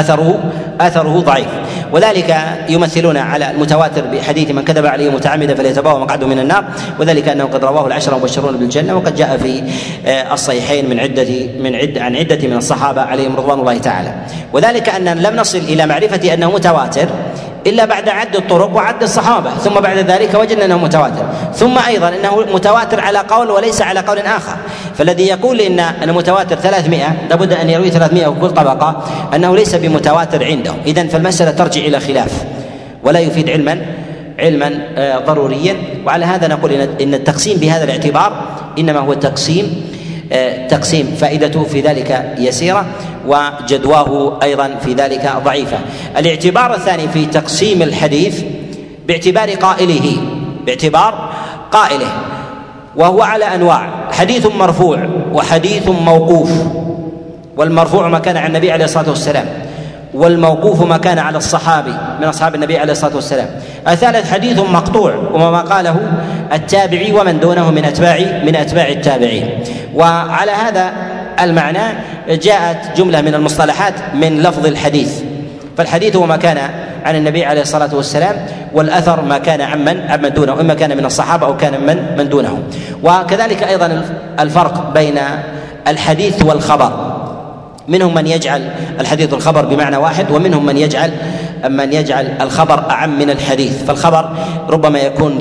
اثره 0.00 0.52
أثره 0.80 1.20
ضعيف. 1.20 1.46
وذلك 1.92 2.36
يمثلون 2.68 3.16
على 3.16 3.50
المتواتر 3.50 4.02
بحديث 4.12 4.50
من 4.50 4.62
كذب 4.62 4.86
عليه 4.86 5.10
متعمدا 5.10 5.54
فليتبوأ 5.54 5.98
مقعده 5.98 6.26
من 6.26 6.38
النار. 6.38 6.64
وذلك 7.00 7.28
أنه 7.28 7.44
قد 7.44 7.64
رواه 7.64 7.86
العشرة 7.86 8.16
المبشرون 8.16 8.56
بالجنة 8.56 8.96
وقد 8.96 9.14
جاء 9.14 9.36
في 9.36 9.62
آه، 10.06 10.34
الصحيحين 10.34 10.90
من 10.90 11.00
عده 11.00 11.46
من 11.60 11.74
عده 11.74 12.02
عن 12.02 12.16
عدة 12.16 12.48
من 12.48 12.56
الصحابة 12.56 13.02
عليهم 13.02 13.36
رضوان 13.36 13.60
الله 13.60 13.78
تعالى. 13.78 14.14
وذلك 14.52 14.88
أن 14.88 15.04
لم 15.04 15.36
نصل 15.36 15.58
إلى 15.58 15.86
معرفة 15.86 16.34
أنه 16.34 16.50
متواتر 16.50 17.08
إلا 17.66 17.84
بعد 17.84 18.08
عد 18.08 18.36
الطرق 18.36 18.74
وعد 18.74 19.02
الصحابة 19.02 19.50
ثم 19.50 19.74
بعد 19.74 19.98
ذلك 19.98 20.34
وجدنا 20.34 20.64
إنه 20.64 20.78
متواتر. 20.78 21.26
ثم 21.54 21.78
أيضا 21.78 22.08
إنه 22.08 22.44
متواتر 22.54 23.00
على 23.00 23.18
قول 23.18 23.50
وليس 23.50 23.82
على 23.82 24.00
قول 24.00 24.18
آخر. 24.18 24.56
فالذي 24.94 25.26
يقول 25.26 25.60
إن 25.60 25.80
المتواتر 25.80 26.56
300 26.56 27.28
لابد 27.30 27.52
أن 27.52 27.70
يروي 27.70 27.90
300 27.90 28.26
وكل 28.26 28.50
طبقة 28.50 29.04
أنه 29.34 29.56
ليس 29.56 29.74
بمتواتر 29.74 30.44
عندهم. 30.44 30.76
اذا 30.86 31.06
فالمسألة 31.06 31.50
ترجع 31.50 31.80
إلى 31.80 32.00
خلاف. 32.00 32.44
ولا 33.04 33.18
يفيد 33.18 33.50
علما 33.50 33.78
علما 34.38 34.78
آه، 34.96 35.18
ضروريا. 35.18 35.76
وعلى 36.06 36.24
هذا 36.24 36.48
نقول 36.48 36.72
إن 36.72 37.14
التقسيم 37.14 37.58
بهذا 37.58 37.84
الاعتبار 37.84 38.32
إنما 38.78 39.00
هو 39.00 39.14
تقسيم 39.14 39.88
آه، 40.32 40.66
تقسيم 40.66 41.16
فائدته 41.20 41.64
في 41.64 41.80
ذلك 41.80 42.34
يسيرة. 42.38 42.86
وجدواه 43.28 44.38
أيضا 44.42 44.74
في 44.84 44.92
ذلك 44.94 45.32
ضعيفة. 45.44 45.78
الاعتبار 46.18 46.74
الثاني 46.74 47.08
في 47.08 47.26
تقسيم 47.26 47.82
الحديث 47.82 48.42
باعتبار 49.08 49.50
قائله 49.50 50.16
باعتبار 50.66 51.30
قائله 51.70 52.08
وهو 52.96 53.22
على 53.22 53.44
أنواع. 53.44 53.88
حديث 54.12 54.46
مرفوع 54.46 55.08
وحديث 55.32 55.88
موقوف 55.88 56.50
والمرفوع 57.56 58.08
ما 58.08 58.18
كان 58.18 58.36
عن 58.36 58.46
النبي 58.46 58.72
عليه 58.72 58.84
الصلاة 58.84 59.08
والسلام 59.08 59.46
والموقوف 60.14 60.82
ما 60.82 60.96
كان 60.96 61.18
على 61.18 61.38
الصحابي 61.38 61.94
من 62.20 62.24
أصحاب 62.24 62.54
النبي 62.54 62.78
عليه 62.78 62.92
الصلاة 62.92 63.14
والسلام. 63.14 63.48
الثالث 63.88 64.32
حديث 64.32 64.58
مقطوع 64.58 65.14
وما 65.32 65.60
قاله 65.60 65.96
التابعي 66.52 67.12
ومن 67.12 67.40
دونه 67.40 67.70
من 67.70 67.84
أتباع 67.84 68.18
من 68.44 68.56
أتباع 68.56 68.88
التابعين. 68.88 69.50
وعلى 69.94 70.50
هذا 70.50 70.92
المعنى 71.40 71.82
جاءت 72.28 72.96
جملة 72.96 73.20
من 73.20 73.34
المصطلحات 73.34 73.94
من 74.14 74.42
لفظ 74.42 74.66
الحديث. 74.66 75.22
فالحديث 75.76 76.16
هو 76.16 76.26
ما 76.26 76.36
كان 76.36 76.58
عن 77.04 77.16
النبي 77.16 77.44
عليه 77.44 77.62
الصلاة 77.62 77.94
والسلام 77.94 78.46
والأثر 78.72 79.20
ما 79.20 79.38
كان 79.38 79.60
عمن 79.60 80.00
عمن 80.08 80.32
دونه. 80.32 80.60
إما 80.60 80.74
كان 80.74 80.96
من 80.96 81.04
الصحابة 81.04 81.46
أو 81.46 81.56
كان 81.56 81.72
من 81.86 82.16
من 82.18 82.28
دونهم 82.28 82.62
وكذلك 83.02 83.62
أيضا 83.62 84.04
الفرق 84.40 84.92
بين 84.94 85.18
الحديث 85.88 86.44
والخبر. 86.44 87.14
منهم 87.88 88.14
من 88.14 88.26
يجعل 88.26 88.70
الحديث 89.00 89.32
والخبر 89.32 89.64
بمعنى 89.64 89.96
واحد 89.96 90.30
ومنهم 90.30 90.66
من 90.66 90.76
يجعل 90.76 91.12
من 91.68 91.92
يجعل 91.92 92.34
الخبر 92.40 92.90
أعم 92.90 93.18
من 93.18 93.30
الحديث. 93.30 93.84
فالخبر 93.84 94.36
ربما 94.68 94.98
يكون 94.98 95.38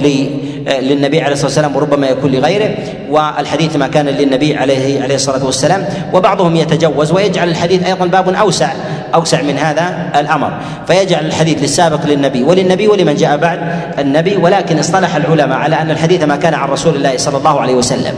للنبي 0.67 1.21
عليه 1.21 1.33
الصلاة 1.33 1.47
والسلام 1.47 1.75
وربما 1.75 2.07
يكون 2.07 2.31
لغيره 2.31 2.75
والحديث 3.09 3.75
ما 3.75 3.87
كان 3.87 4.05
للنبي 4.05 4.55
عليه 4.55 5.03
عليه 5.03 5.15
الصلاة 5.15 5.45
والسلام 5.45 5.85
وبعضهم 6.13 6.55
يتجوز 6.55 7.11
ويجعل 7.11 7.49
الحديث 7.49 7.85
أيضا 7.85 8.05
باب 8.05 8.29
أوسع 8.29 8.69
أوسع 9.15 9.41
من 9.41 9.57
هذا 9.57 10.11
الأمر. 10.15 10.53
فيجعل 10.87 11.25
الحديث 11.25 11.61
للسابق 11.61 12.05
للنبي 12.05 12.43
وللنبي 12.43 12.87
ولمن 12.87 13.15
جاء 13.15 13.37
بعد 13.37 13.59
النبي 13.99 14.37
ولكن 14.37 14.79
اصطلح 14.79 15.15
العلماء 15.15 15.57
على 15.57 15.81
أن 15.81 15.91
الحديث 15.91 16.23
ما 16.23 16.35
كان 16.35 16.53
عن 16.53 16.69
رسول 16.69 16.95
الله 16.95 17.17
صلى 17.17 17.37
الله 17.37 17.61
عليه 17.61 17.75
وسلم 17.75 18.13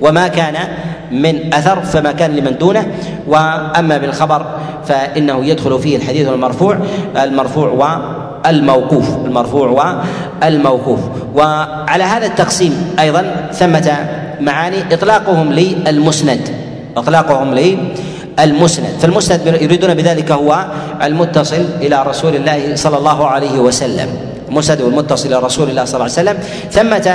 وما 0.00 0.28
كان 0.28 0.54
من 1.10 1.54
أثر 1.54 1.80
فما 1.80 2.12
كان 2.12 2.36
لمن 2.36 2.58
دونه. 2.58 2.86
وأما 3.26 3.98
بالخبر 3.98 4.46
فإنه 4.86 5.44
يدخل 5.44 5.78
فيه 5.78 5.96
الحديث 5.96 6.28
المرفوع 6.28 6.78
المرفوع 7.16 7.68
والموقوف 8.44 9.16
المرفوع 9.24 9.68
والموقوف 10.42 11.00
وعلى 11.34 12.04
هذا 12.04 12.26
التقسيم 12.26 12.96
أيضا 13.00 13.50
ثمة 13.52 14.08
معاني 14.40 14.94
إطلاقهم 14.94 15.52
للمسند 15.52 16.48
إطلاقهم 16.96 17.54
للمسند. 17.54 18.86
فالمسند 19.00 19.40
يريدون 19.46 19.94
بذلك 19.94 20.32
هو 20.32 20.64
المتصل 21.02 21.64
إلى 21.80 22.02
رسول 22.06 22.36
الله 22.36 22.76
صلى 22.76 22.96
الله 22.96 23.26
عليه 23.26 23.58
وسلم. 23.58 24.08
المسند 24.50 24.80
والمتصل 24.80 25.28
إلى 25.28 25.38
رسول 25.38 25.70
الله 25.70 25.84
صلى 25.84 25.94
الله 25.94 26.10
عليه 26.16 26.20
وسلم. 26.22 26.38
ثمة 26.70 27.06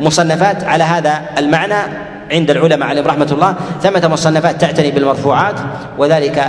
مصنفات 0.00 0.64
على 0.64 0.84
هذا 0.84 1.20
المعنى 1.38 2.10
عند 2.32 2.50
العلماء 2.50 2.88
عليهم 2.88 3.06
رحمة 3.06 3.28
الله. 3.32 3.54
ثمة 3.82 4.08
مصنفات 4.08 4.60
تعتني 4.60 4.90
بالمرفوعات 4.90 5.54
وذلك 5.98 6.44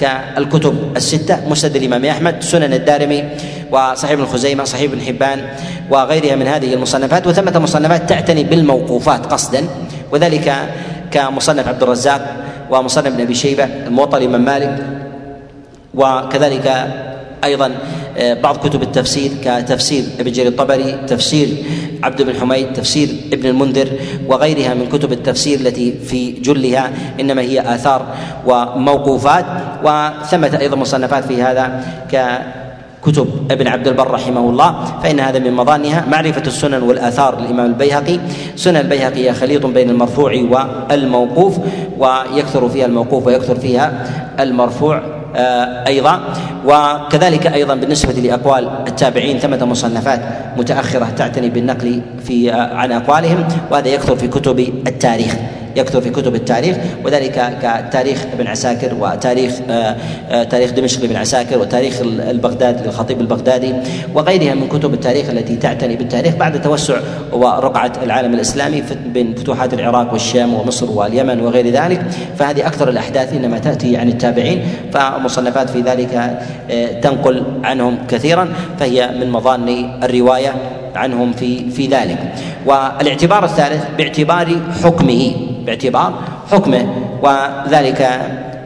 كالكتب 0.00 0.96
الستة 0.96 1.48
مسند 1.48 1.76
الإمام 1.76 2.04
أحمد 2.04 2.42
سنن 2.42 2.72
الدارمي 2.72 3.24
وصحيح 3.70 4.12
ابن 4.12 4.26
خزيمة 4.26 4.64
صحيح 4.64 4.92
ابن 4.92 5.00
حبان 5.00 5.38
وغيرها 5.90 6.36
من 6.36 6.46
هذه 6.46 6.74
المصنفات. 6.74 7.26
وثمة 7.26 7.58
مصنفات 7.58 8.08
تعتني 8.08 8.44
بالموقوفات 8.44 9.26
قصدا 9.26 9.64
وذلك 10.12 10.54
كمصنف 11.10 11.68
عبد 11.68 11.82
الرزاق 11.82 12.36
ومصنف 12.70 13.06
ابن 13.06 13.20
أبي 13.20 13.34
شيبة 13.34 13.64
الموطأ 13.86 14.18
الإمام 14.18 14.44
مالك 14.44 14.76
وكذلك 15.94 16.86
أيضا 17.44 17.70
آه، 18.18 18.34
بعض 18.34 18.56
كتب 18.56 18.82
التفسير 18.82 19.30
كتفسير 19.44 20.04
ابن 20.20 20.32
جرير 20.32 20.48
الطبري 20.48 20.98
تفسير 21.06 21.48
عبد 22.02 22.22
بن 22.22 22.40
حميد 22.40 22.72
تفسير 22.72 23.08
ابن 23.32 23.46
المنذر 23.46 23.88
وغيرها 24.26 24.74
من 24.74 24.86
كتب 24.86 25.12
التفسير 25.12 25.60
التي 25.60 25.94
في 26.06 26.32
جلها 26.32 26.90
إنما 27.20 27.42
هي 27.42 27.74
آثار 27.74 28.06
وموقوفات 28.46 29.44
وثمة 29.84 30.58
أيضا 30.60 30.76
مصنفات 30.76 31.24
في 31.24 31.42
هذا 31.42 31.84
ك 32.12 32.40
كتب 33.06 33.28
ابن 33.50 33.66
عبد 33.66 33.88
البر 33.88 34.10
رحمه 34.10 34.50
الله. 34.50 34.84
فإن 35.02 35.20
هذا 35.20 35.38
من 35.38 35.52
مظانها 35.52 36.04
معرفة 36.10 36.42
السنن 36.46 36.82
والآثار 36.82 37.40
للإمام 37.40 37.66
البيهقي. 37.66 38.18
سنن 38.56 38.76
البيهقي 38.76 39.28
هي 39.28 39.32
خليط 39.32 39.66
بين 39.66 39.90
المرفوع 39.90 40.32
والموقوف 40.32 41.58
ويكثر 41.98 42.68
فيها 42.68 42.86
الموقوف 42.86 43.26
ويكثر 43.26 43.54
فيها 43.54 44.06
المرفوع. 44.40 45.23
أيضا. 45.86 46.20
وكذلك 46.66 47.46
أيضا 47.46 47.74
بالنسبة 47.74 48.12
لأقوال 48.12 48.70
التابعين 48.88 49.38
ثمة 49.38 49.64
مصنفات 49.64 50.20
متأخرة 50.56 51.10
تعتني 51.16 51.50
بالنقل 51.50 52.00
في 52.24 52.52
آه، 52.52 52.74
عن 52.74 52.92
أقوالهم 52.92 53.48
وهذا 53.70 53.88
يكثر 53.88 54.16
في 54.16 54.28
كتب 54.28 54.58
التاريخ. 54.86 55.36
يكثر 55.76 56.00
في 56.00 56.10
كتب 56.10 56.34
التاريخ 56.34 56.76
وذلك 57.04 57.58
كتاريخ 57.88 58.24
ابن 58.32 58.46
عساكر 58.46 58.94
وتاريخ 59.00 59.52
آه، 59.70 59.96
آه، 60.30 60.42
تاريخ 60.42 60.70
دمشق 60.70 61.00
لابن 61.00 61.16
عساكر 61.16 61.58
وتاريخ 61.58 62.00
البغداد 62.02 62.86
للخطيب 62.86 63.20
البغدادي 63.20 63.74
وغيرها 64.14 64.54
من 64.54 64.68
كتب 64.68 64.94
التاريخ 64.94 65.30
التي 65.30 65.56
تعتني 65.56 65.96
بالتاريخ 65.96 66.34
بعد 66.34 66.62
توسع 66.62 67.00
ورقعة 67.32 67.92
العالم 68.02 68.34
الإسلامي 68.34 68.82
بين 69.06 69.34
فتوحات 69.34 69.74
العراق 69.74 70.12
والشام 70.12 70.54
ومصر 70.54 70.90
واليمن 70.90 71.40
وغير 71.40 71.70
ذلك. 71.70 72.02
فهذه 72.38 72.66
أكثر 72.66 72.88
الأحداث 72.88 73.32
إنما 73.32 73.58
تأتي 73.58 73.96
عن 73.96 74.08
التابعين 74.08 74.62
فمصنفات 74.92 75.70
في 75.70 75.80
ذلك 75.80 76.38
آه، 76.70 77.00
تنقل 77.00 77.42
عنهم 77.64 77.98
كثيرا 78.08 78.48
فهي 78.78 79.10
من 79.20 79.30
مظان 79.30 79.68
الرواية 80.02 80.54
عنهم 80.96 81.32
في 81.32 81.70
في 81.70 81.86
ذلك. 81.86 82.18
والاعتبار 82.66 83.44
الثالث 83.44 83.84
باعتبار 83.98 84.48
حكمه 84.84 85.32
باعتبار 85.66 86.12
حكمه 86.50 86.94
وذلك 87.22 88.20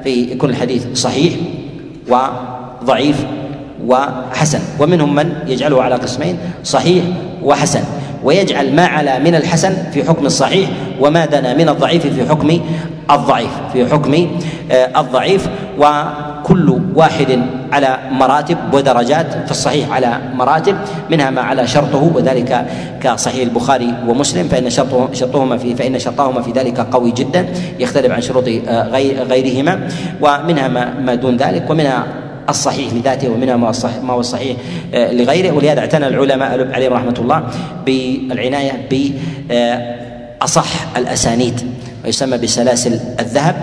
في 0.05 0.35
كل 0.35 0.55
حديث 0.55 0.87
صحيح 0.95 1.33
وضعيف 2.09 3.27
وحسن. 3.87 4.61
ومنهم 4.81 5.15
من 5.15 5.33
يجعله 5.47 5.83
على 5.83 5.95
قسمين 5.95 6.39
صحيح 6.65 7.05
وحسن. 7.43 7.83
ويجعل 8.25 8.75
ما 8.75 8.87
علا 8.87 9.19
من 9.19 9.35
الحسن 9.35 9.91
في 9.95 10.05
حكم 10.05 10.27
الصحيح 10.27 10.71
وما 11.01 11.27
دنا 11.27 11.55
من 11.55 11.69
الضعيف 11.69 12.07
في 12.07 12.29
حكم 12.29 12.61
الضعيف 13.11 13.51
في 13.73 13.87
حكم 13.87 14.29
آه، 14.71 15.01
الضعيف 15.01 15.49
وكل 15.79 16.81
واحد 16.95 17.41
على 17.73 17.99
مراتب 18.11 18.59
ودرجات 18.73 19.33
في 19.45 19.51
الصحيح 19.51 19.93
على 19.93 20.19
مراتب 20.35 20.77
منها 21.11 21.31
ما 21.31 21.41
على 21.41 21.67
شرطه 21.67 22.13
وذلك 22.15 22.67
كصحيح 23.01 23.43
البخاري 23.43 23.95
ومسلم 24.09 24.49
فإن 24.49 24.71
شرطه 24.71 25.09
شرطهما 25.13 25.59
في 25.59 25.75
فإن 25.75 25.99
شرطهما 25.99 26.43
في 26.43 26.53
ذلك 26.53 26.81
قوي 26.81 27.11
جدا 27.11 27.47
يختلف 27.79 28.13
عن 28.13 28.21
شروط 28.21 28.45
آه، 28.69 28.89
غيرهما 29.23 29.89
ومنها 30.21 30.69
ما 31.01 31.15
دون 31.15 31.37
ذلك 31.37 31.71
ومنها 31.71 32.07
الصحيح 32.49 32.93
لذاته 32.93 33.31
ومنها 33.31 33.57
ما 33.57 33.73
ما 34.03 34.13
هو 34.13 34.21
الصحيح 34.21 34.57
آه، 34.95 35.13
لغيره 35.13 35.53
ولهذا 35.53 35.81
اعتنى 35.81 36.09
العلماء 36.09 36.73
عليهم 36.73 36.93
رحمة 36.93 37.15
الله 37.19 37.43
بالعناية 37.87 38.89
باصح 40.41 40.97
الأسانيد. 40.97 41.78
ويسمى 42.09 42.39
بسلاسل 42.39 43.01
الذهب 43.21 43.55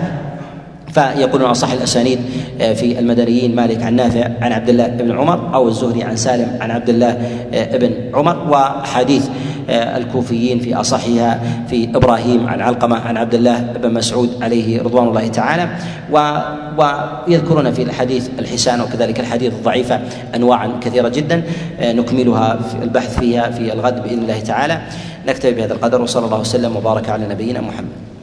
فيقولون 0.94 1.50
اصح 1.50 1.72
الأسانيد 1.72 2.18
آه، 2.60 2.72
في 2.72 2.98
المدنيين 2.98 3.54
مالك 3.54 3.82
عن 3.82 3.96
نافع 3.96 4.28
عن 4.40 4.52
عبد 4.52 4.68
الله 4.68 4.86
بن 4.86 5.18
عمر 5.18 5.54
أو 5.54 5.68
الزهري 5.68 6.02
عن 6.02 6.16
سالم 6.16 6.58
عن 6.60 6.70
عبد 6.70 6.88
الله 6.88 7.10
آه، 7.54 7.76
بن 7.76 7.92
عمر 8.14 8.50
وحديث 8.50 9.28
آه، 9.70 9.96
الكوفيين 9.96 10.60
في 10.60 10.74
اصحها 10.74 11.40
في 11.70 11.88
إبراهيم 11.94 12.46
عن 12.46 12.60
علقمة 12.60 12.96
عن 12.96 13.16
عبد 13.16 13.34
الله 13.34 13.60
بن 13.82 13.94
مسعود 13.94 14.42
عليه 14.42 14.82
رضوان 14.82 15.08
الله 15.08 15.28
تعالى 15.28 15.68
ويذكرون 16.78 17.72
في 17.72 17.82
الحديث 17.82 18.28
الحسان 18.38 18.80
وكذلك 18.80 19.20
الحديث 19.20 19.52
الضعيفة 19.52 20.00
انواعا 20.34 20.72
كثيرة 20.80 21.08
جدا 21.08 21.42
نكملها 21.80 22.58
في 22.70 22.84
البحث 22.84 23.18
فيها 23.18 23.50
في 23.50 23.72
الغد 23.72 24.02
بإذن 24.02 24.22
الله 24.22 24.40
تعالى. 24.40 24.80
نكتفي 25.26 25.52
بهذا 25.52 25.74
القدر 25.74 26.02
وصلى 26.02 26.26
الله 26.26 26.40
وسلم 26.40 26.76
وبارك 26.76 27.08
على 27.08 27.28
نبينا 27.28 27.60
محمد. 27.60 28.15